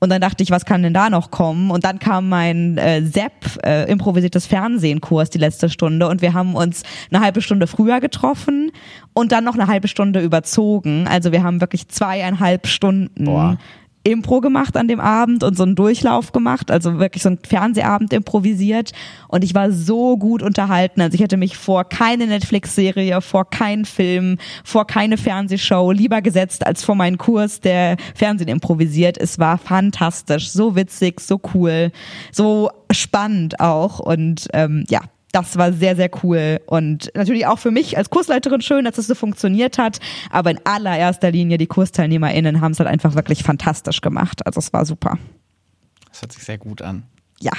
Und 0.00 0.10
dann 0.10 0.20
dachte 0.20 0.42
ich, 0.42 0.50
was 0.50 0.66
kann 0.66 0.82
denn 0.82 0.92
da 0.92 1.08
noch 1.08 1.30
kommen? 1.30 1.70
Und 1.70 1.84
dann 1.84 1.98
kam 1.98 2.28
mein 2.28 2.76
äh, 2.76 3.02
Sepp, 3.02 3.32
äh, 3.64 3.90
improvisiertes 3.90 4.46
Fernsehen-Kurs, 4.46 5.30
die 5.30 5.38
letzte 5.38 5.70
Stunde. 5.70 6.08
Und 6.08 6.20
wir 6.20 6.34
haben 6.34 6.54
uns 6.56 6.82
eine 7.10 7.24
halbe 7.24 7.40
Stunde 7.40 7.66
früher 7.66 8.00
getroffen 8.00 8.70
und 9.14 9.32
dann 9.32 9.44
noch 9.44 9.54
eine 9.54 9.66
halbe 9.66 9.88
Stunde 9.88 10.20
überzogen. 10.20 11.06
Also 11.08 11.32
wir 11.32 11.42
haben 11.42 11.62
wirklich 11.62 11.88
zweieinhalb 11.88 12.66
Stunden 12.66 13.24
Boah. 13.24 13.56
Impro 14.04 14.40
gemacht 14.40 14.76
an 14.76 14.86
dem 14.86 15.00
Abend 15.00 15.42
und 15.42 15.56
so 15.56 15.62
einen 15.62 15.74
Durchlauf 15.74 16.32
gemacht, 16.32 16.70
also 16.70 16.98
wirklich 16.98 17.22
so 17.22 17.30
einen 17.30 17.38
Fernsehabend 17.38 18.12
improvisiert 18.12 18.92
und 19.28 19.42
ich 19.42 19.54
war 19.54 19.72
so 19.72 20.18
gut 20.18 20.42
unterhalten. 20.42 21.00
Also 21.00 21.14
ich 21.14 21.22
hätte 21.22 21.38
mich 21.38 21.56
vor 21.56 21.84
keine 21.84 22.26
Netflix-Serie, 22.26 23.20
vor 23.22 23.48
keinen 23.48 23.86
Film, 23.86 24.38
vor 24.62 24.86
keine 24.86 25.16
Fernsehshow 25.16 25.90
lieber 25.90 26.20
gesetzt 26.20 26.66
als 26.66 26.84
vor 26.84 26.94
meinen 26.94 27.18
Kurs, 27.18 27.60
der 27.60 27.96
Fernsehen 28.14 28.48
improvisiert. 28.48 29.16
Es 29.16 29.38
war 29.38 29.56
fantastisch, 29.56 30.50
so 30.50 30.76
witzig, 30.76 31.20
so 31.20 31.40
cool, 31.54 31.90
so 32.30 32.70
spannend 32.90 33.58
auch 33.60 34.00
und 34.00 34.48
ähm, 34.52 34.84
ja, 34.88 35.00
das 35.34 35.56
war 35.56 35.72
sehr, 35.72 35.96
sehr 35.96 36.10
cool. 36.22 36.60
Und 36.66 37.10
natürlich 37.14 37.46
auch 37.46 37.58
für 37.58 37.72
mich 37.72 37.98
als 37.98 38.08
Kursleiterin 38.08 38.60
schön, 38.60 38.84
dass 38.84 38.98
es 38.98 39.08
so 39.08 39.16
funktioniert 39.16 39.78
hat. 39.78 39.98
Aber 40.30 40.52
in 40.52 40.60
allererster 40.64 41.32
Linie, 41.32 41.58
die 41.58 41.66
KursteilnehmerInnen 41.66 42.60
haben 42.60 42.72
es 42.72 42.78
halt 42.78 42.88
einfach 42.88 43.16
wirklich 43.16 43.42
fantastisch 43.42 44.00
gemacht. 44.00 44.46
Also 44.46 44.58
es 44.58 44.72
war 44.72 44.86
super. 44.86 45.18
Das 46.10 46.22
hört 46.22 46.32
sich 46.32 46.44
sehr 46.44 46.58
gut 46.58 46.82
an. 46.82 47.02
Ja. 47.40 47.52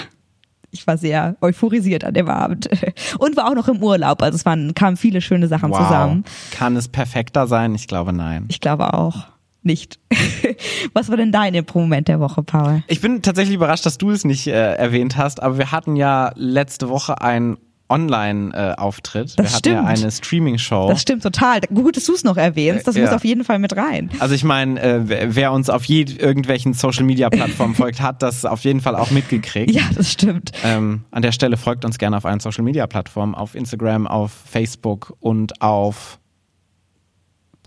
Ich 0.72 0.88
war 0.88 0.98
sehr 0.98 1.36
euphorisiert 1.42 2.06
an 2.06 2.14
dem 2.14 2.30
Abend. 2.30 2.70
Und 3.20 3.36
war 3.36 3.50
auch 3.50 3.56
noch 3.56 3.68
im 3.68 3.84
Urlaub. 3.84 4.22
Also 4.22 4.38
es 4.38 4.46
waren, 4.46 4.74
kamen 4.74 4.96
viele 4.96 5.20
schöne 5.20 5.50
Sachen 5.50 5.72
wow. 5.72 5.80
zusammen. 5.80 6.24
Kann 6.52 6.78
es 6.78 6.88
perfekter 6.88 7.48
sein? 7.48 7.76
Ich 7.76 7.88
glaube 7.88 8.14
nein. 8.14 8.46
Ich 8.48 8.62
glaube 8.62 8.94
auch 8.94 9.28
nicht. 9.66 10.00
Was 10.94 11.10
war 11.10 11.18
denn 11.18 11.32
dein 11.32 11.54
Impro-Moment 11.56 12.08
der 12.08 12.20
Woche, 12.20 12.44
Paul? 12.44 12.84
Ich 12.88 13.02
bin 13.02 13.22
tatsächlich 13.22 13.56
überrascht, 13.56 13.86
dass 13.86 13.98
du 13.98 14.12
es 14.12 14.24
nicht 14.24 14.48
äh, 14.48 14.76
erwähnt 14.76 15.18
hast, 15.18 15.42
aber 15.42 15.58
wir 15.58 15.72
hatten 15.72 15.96
ja 15.96 16.32
letzte 16.36 16.88
Woche 16.88 17.22
ein 17.22 17.58
Online-Auftritt. 17.90 19.38
Wir 19.38 19.46
hatten 19.46 19.56
stimmt. 19.58 19.76
ja 19.76 19.84
eine 19.86 20.12
Streaming-Show. 20.12 20.88
Das 20.90 21.02
stimmt 21.02 21.24
total. 21.24 21.62
Gut, 21.74 21.98
dass 21.98 22.06
du 22.06 22.14
es 22.14 22.24
noch 22.24 22.38
erwähnst. 22.38 22.88
Das 22.88 22.96
Äh, 22.96 23.02
muss 23.02 23.10
ja. 23.12 23.16
auf 23.16 23.26
jeden 23.26 23.44
Fall 23.44 23.60
mit 23.60 23.76
rein. 23.76 24.10
Also 24.20 24.34
ich 24.36 24.44
meine, 24.44 24.82
äh, 24.82 25.02
wer- 25.08 25.36
wer 25.36 25.52
uns 25.52 25.70
auf 25.70 25.86
je 25.86 26.02
irgendwelchen 26.04 26.74
Social-Media-Plattformen 26.74 27.76
folgt, 27.76 28.02
hat 28.02 28.22
das 28.22 28.46
auf 28.46 28.62
jeden 28.62 28.82
Fall 28.82 28.96
auch 28.96 29.12
mitgekriegt. 29.12 29.72
Ja, 29.72 29.84
das 29.96 30.12
stimmt. 30.12 30.52
Ähm, 30.64 31.04
an 31.12 31.22
der 31.22 31.32
Stelle 31.32 31.58
folgt 31.58 31.86
uns 31.86 31.98
gerne 31.98 32.18
auf 32.18 32.26
allen 32.26 32.40
Social-Media-Plattformen, 32.40 33.36
auf 33.36 33.56
Instagram, 33.56 34.08
auf 34.08 34.32
Facebook 34.32 35.14
und 35.20 35.62
auf 35.62 36.20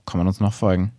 kann 0.07 0.19
man 0.19 0.27
uns 0.27 0.41
noch 0.41 0.55
folgen? 0.55 0.93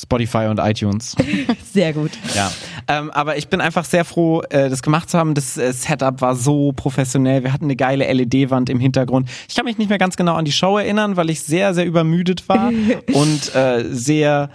Spotify 0.00 0.46
und 0.48 0.58
iTunes. 0.58 1.14
Sehr 1.72 1.92
gut. 1.92 2.12
Ja, 2.34 2.50
ähm, 2.88 3.10
aber 3.10 3.36
ich 3.36 3.48
bin 3.48 3.60
einfach 3.60 3.84
sehr 3.84 4.04
froh, 4.04 4.42
äh, 4.48 4.70
das 4.70 4.82
gemacht 4.82 5.10
zu 5.10 5.18
haben. 5.18 5.34
Das 5.34 5.56
äh, 5.56 5.72
Setup 5.72 6.20
war 6.20 6.34
so 6.34 6.72
professionell. 6.72 7.44
Wir 7.44 7.52
hatten 7.52 7.64
eine 7.64 7.76
geile 7.76 8.10
LED-Wand 8.10 8.70
im 8.70 8.80
Hintergrund. 8.80 9.28
Ich 9.48 9.54
kann 9.54 9.64
mich 9.64 9.78
nicht 9.78 9.88
mehr 9.88 9.98
ganz 9.98 10.16
genau 10.16 10.34
an 10.34 10.44
die 10.44 10.52
Show 10.52 10.78
erinnern, 10.78 11.16
weil 11.16 11.28
ich 11.30 11.42
sehr, 11.42 11.74
sehr 11.74 11.84
übermüdet 11.84 12.48
war 12.48 12.70
und 13.12 13.54
äh, 13.54 13.84
sehr 13.90 14.50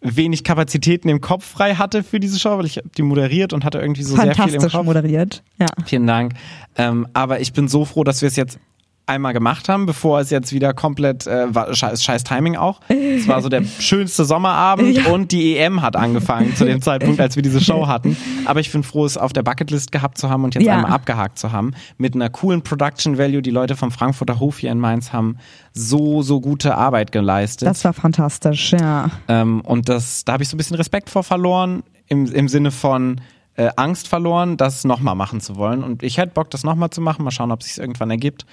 wenig 0.00 0.44
Kapazitäten 0.44 1.08
im 1.08 1.20
Kopf 1.20 1.44
frei 1.44 1.74
hatte 1.74 2.02
für 2.04 2.20
diese 2.20 2.38
Show, 2.38 2.58
weil 2.58 2.66
ich 2.66 2.80
die 2.96 3.02
moderiert 3.02 3.52
und 3.52 3.64
hatte 3.64 3.78
irgendwie 3.78 4.02
so 4.02 4.14
sehr 4.16 4.34
viel 4.34 4.54
im 4.54 4.60
Kopf. 4.60 4.84
moderiert. 4.84 5.42
Ja. 5.58 5.66
Vielen 5.86 6.06
Dank. 6.06 6.34
Ähm, 6.76 7.08
aber 7.14 7.40
ich 7.40 7.52
bin 7.52 7.68
so 7.68 7.84
froh, 7.84 8.04
dass 8.04 8.20
wir 8.20 8.28
es 8.28 8.36
jetzt 8.36 8.58
einmal 9.06 9.32
gemacht 9.34 9.68
haben, 9.68 9.84
bevor 9.86 10.20
es 10.20 10.30
jetzt 10.30 10.52
wieder 10.52 10.72
komplett 10.72 11.26
äh, 11.26 11.54
war 11.54 11.74
scheiß, 11.74 12.02
scheiß 12.02 12.24
Timing 12.24 12.56
auch. 12.56 12.80
Es 12.88 13.28
war 13.28 13.42
so 13.42 13.48
der 13.48 13.62
schönste 13.78 14.24
Sommerabend 14.24 14.96
Ja. 14.96 15.12
und 15.12 15.30
die 15.30 15.56
EM 15.58 15.82
hat 15.82 15.94
angefangen 15.96 16.56
zu 16.56 16.64
dem 16.64 16.80
Zeitpunkt, 16.80 17.20
als 17.20 17.36
wir 17.36 17.42
diese 17.42 17.60
Show 17.60 17.86
hatten. 17.86 18.16
Aber 18.46 18.60
ich 18.60 18.72
bin 18.72 18.82
froh, 18.82 19.04
es 19.04 19.16
auf 19.18 19.32
der 19.32 19.42
Bucketlist 19.42 19.92
gehabt 19.92 20.16
zu 20.18 20.30
haben 20.30 20.44
und 20.44 20.54
jetzt 20.54 20.64
Ja. 20.64 20.74
einmal 20.76 20.92
abgehakt 20.92 21.38
zu 21.38 21.52
haben 21.52 21.72
mit 21.98 22.14
einer 22.14 22.30
coolen 22.30 22.62
Production 22.62 23.18
Value. 23.18 23.42
Die 23.42 23.50
Leute 23.50 23.76
vom 23.76 23.90
Frankfurter 23.90 24.40
Hof 24.40 24.58
hier 24.58 24.72
in 24.72 24.78
Mainz 24.80 25.12
haben 25.12 25.36
so 25.72 26.22
so 26.22 26.40
gute 26.40 26.76
Arbeit 26.76 27.12
geleistet. 27.12 27.68
Das 27.68 27.84
war 27.84 27.92
fantastisch, 27.92 28.72
ja. 28.72 29.10
Ähm, 29.28 29.60
und 29.60 29.88
das, 29.88 30.24
da 30.24 30.32
habe 30.34 30.42
ich 30.42 30.48
so 30.48 30.54
ein 30.54 30.58
bisschen 30.58 30.76
Respekt 30.76 31.10
vor 31.10 31.24
verloren, 31.24 31.82
im, 32.06 32.26
im 32.32 32.48
Sinne 32.48 32.70
von 32.70 33.20
äh, 33.56 33.70
Angst 33.76 34.08
verloren, 34.08 34.56
das 34.56 34.84
nochmal 34.84 35.14
machen 35.14 35.40
zu 35.40 35.56
wollen. 35.56 35.84
Und 35.84 36.02
ich 36.02 36.16
hätte 36.18 36.32
Bock, 36.32 36.50
das 36.50 36.64
nochmal 36.64 36.90
zu 36.90 37.00
machen. 37.00 37.22
Mal 37.24 37.30
schauen, 37.30 37.52
ob 37.52 37.60
es 37.60 37.66
sich 37.68 37.78
irgendwann 37.78 38.10
ergibt. 38.10 38.46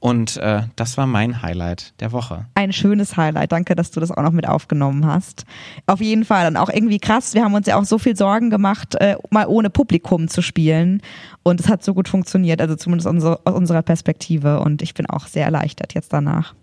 Und 0.00 0.36
äh, 0.36 0.62
das 0.76 0.96
war 0.96 1.06
mein 1.06 1.42
Highlight 1.42 1.92
der 2.00 2.12
Woche. 2.12 2.46
Ein 2.54 2.72
schönes 2.72 3.16
Highlight. 3.16 3.50
Danke, 3.50 3.74
dass 3.74 3.90
du 3.90 3.98
das 3.98 4.12
auch 4.12 4.22
noch 4.22 4.32
mit 4.32 4.46
aufgenommen 4.46 5.04
hast. 5.06 5.44
Auf 5.86 6.00
jeden 6.00 6.24
Fall. 6.24 6.46
Und 6.46 6.56
auch 6.56 6.68
irgendwie 6.68 7.00
krass. 7.00 7.34
Wir 7.34 7.44
haben 7.44 7.54
uns 7.54 7.66
ja 7.66 7.76
auch 7.76 7.84
so 7.84 7.98
viel 7.98 8.16
Sorgen 8.16 8.50
gemacht, 8.50 8.94
äh, 8.96 9.16
mal 9.30 9.46
ohne 9.46 9.70
Publikum 9.70 10.28
zu 10.28 10.40
spielen. 10.40 11.02
Und 11.42 11.58
es 11.60 11.68
hat 11.68 11.82
so 11.82 11.94
gut 11.94 12.08
funktioniert. 12.08 12.60
Also 12.60 12.76
zumindest 12.76 13.08
unsere, 13.08 13.40
aus 13.44 13.54
unserer 13.54 13.82
Perspektive. 13.82 14.60
Und 14.60 14.82
ich 14.82 14.94
bin 14.94 15.06
auch 15.06 15.26
sehr 15.26 15.44
erleichtert 15.44 15.94
jetzt 15.94 16.12
danach. 16.12 16.54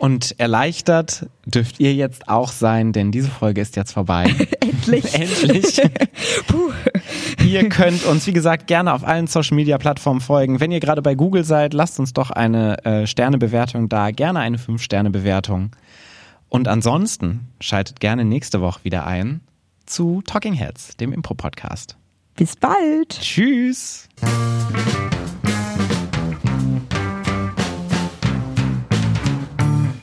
Und 0.00 0.40
erleichtert 0.40 1.26
dürft 1.44 1.78
ihr 1.78 1.92
jetzt 1.92 2.26
auch 2.26 2.52
sein, 2.52 2.94
denn 2.94 3.12
diese 3.12 3.28
Folge 3.28 3.60
ist 3.60 3.76
jetzt 3.76 3.92
vorbei. 3.92 4.24
Endlich. 4.60 5.14
Endlich. 5.14 5.76
Puh. 6.46 6.72
Ihr 7.44 7.68
könnt 7.68 8.04
uns, 8.04 8.26
wie 8.26 8.32
gesagt, 8.32 8.66
gerne 8.66 8.94
auf 8.94 9.06
allen 9.06 9.26
Social 9.26 9.56
Media 9.56 9.76
Plattformen 9.76 10.22
folgen. 10.22 10.58
Wenn 10.58 10.72
ihr 10.72 10.80
gerade 10.80 11.02
bei 11.02 11.14
Google 11.14 11.44
seid, 11.44 11.74
lasst 11.74 12.00
uns 12.00 12.14
doch 12.14 12.30
eine 12.30 12.82
äh, 12.86 13.06
Sternebewertung 13.06 13.90
da, 13.90 14.10
gerne 14.10 14.38
eine 14.38 14.56
5-Sterne-Bewertung. 14.56 15.76
Und 16.48 16.66
ansonsten 16.66 17.48
schaltet 17.60 18.00
gerne 18.00 18.24
nächste 18.24 18.62
Woche 18.62 18.80
wieder 18.84 19.06
ein 19.06 19.42
zu 19.84 20.22
Talking 20.26 20.54
Heads, 20.54 20.96
dem 20.96 21.12
Impro-Podcast. 21.12 21.98
Bis 22.36 22.56
bald. 22.56 23.20
Tschüss! 23.20 24.08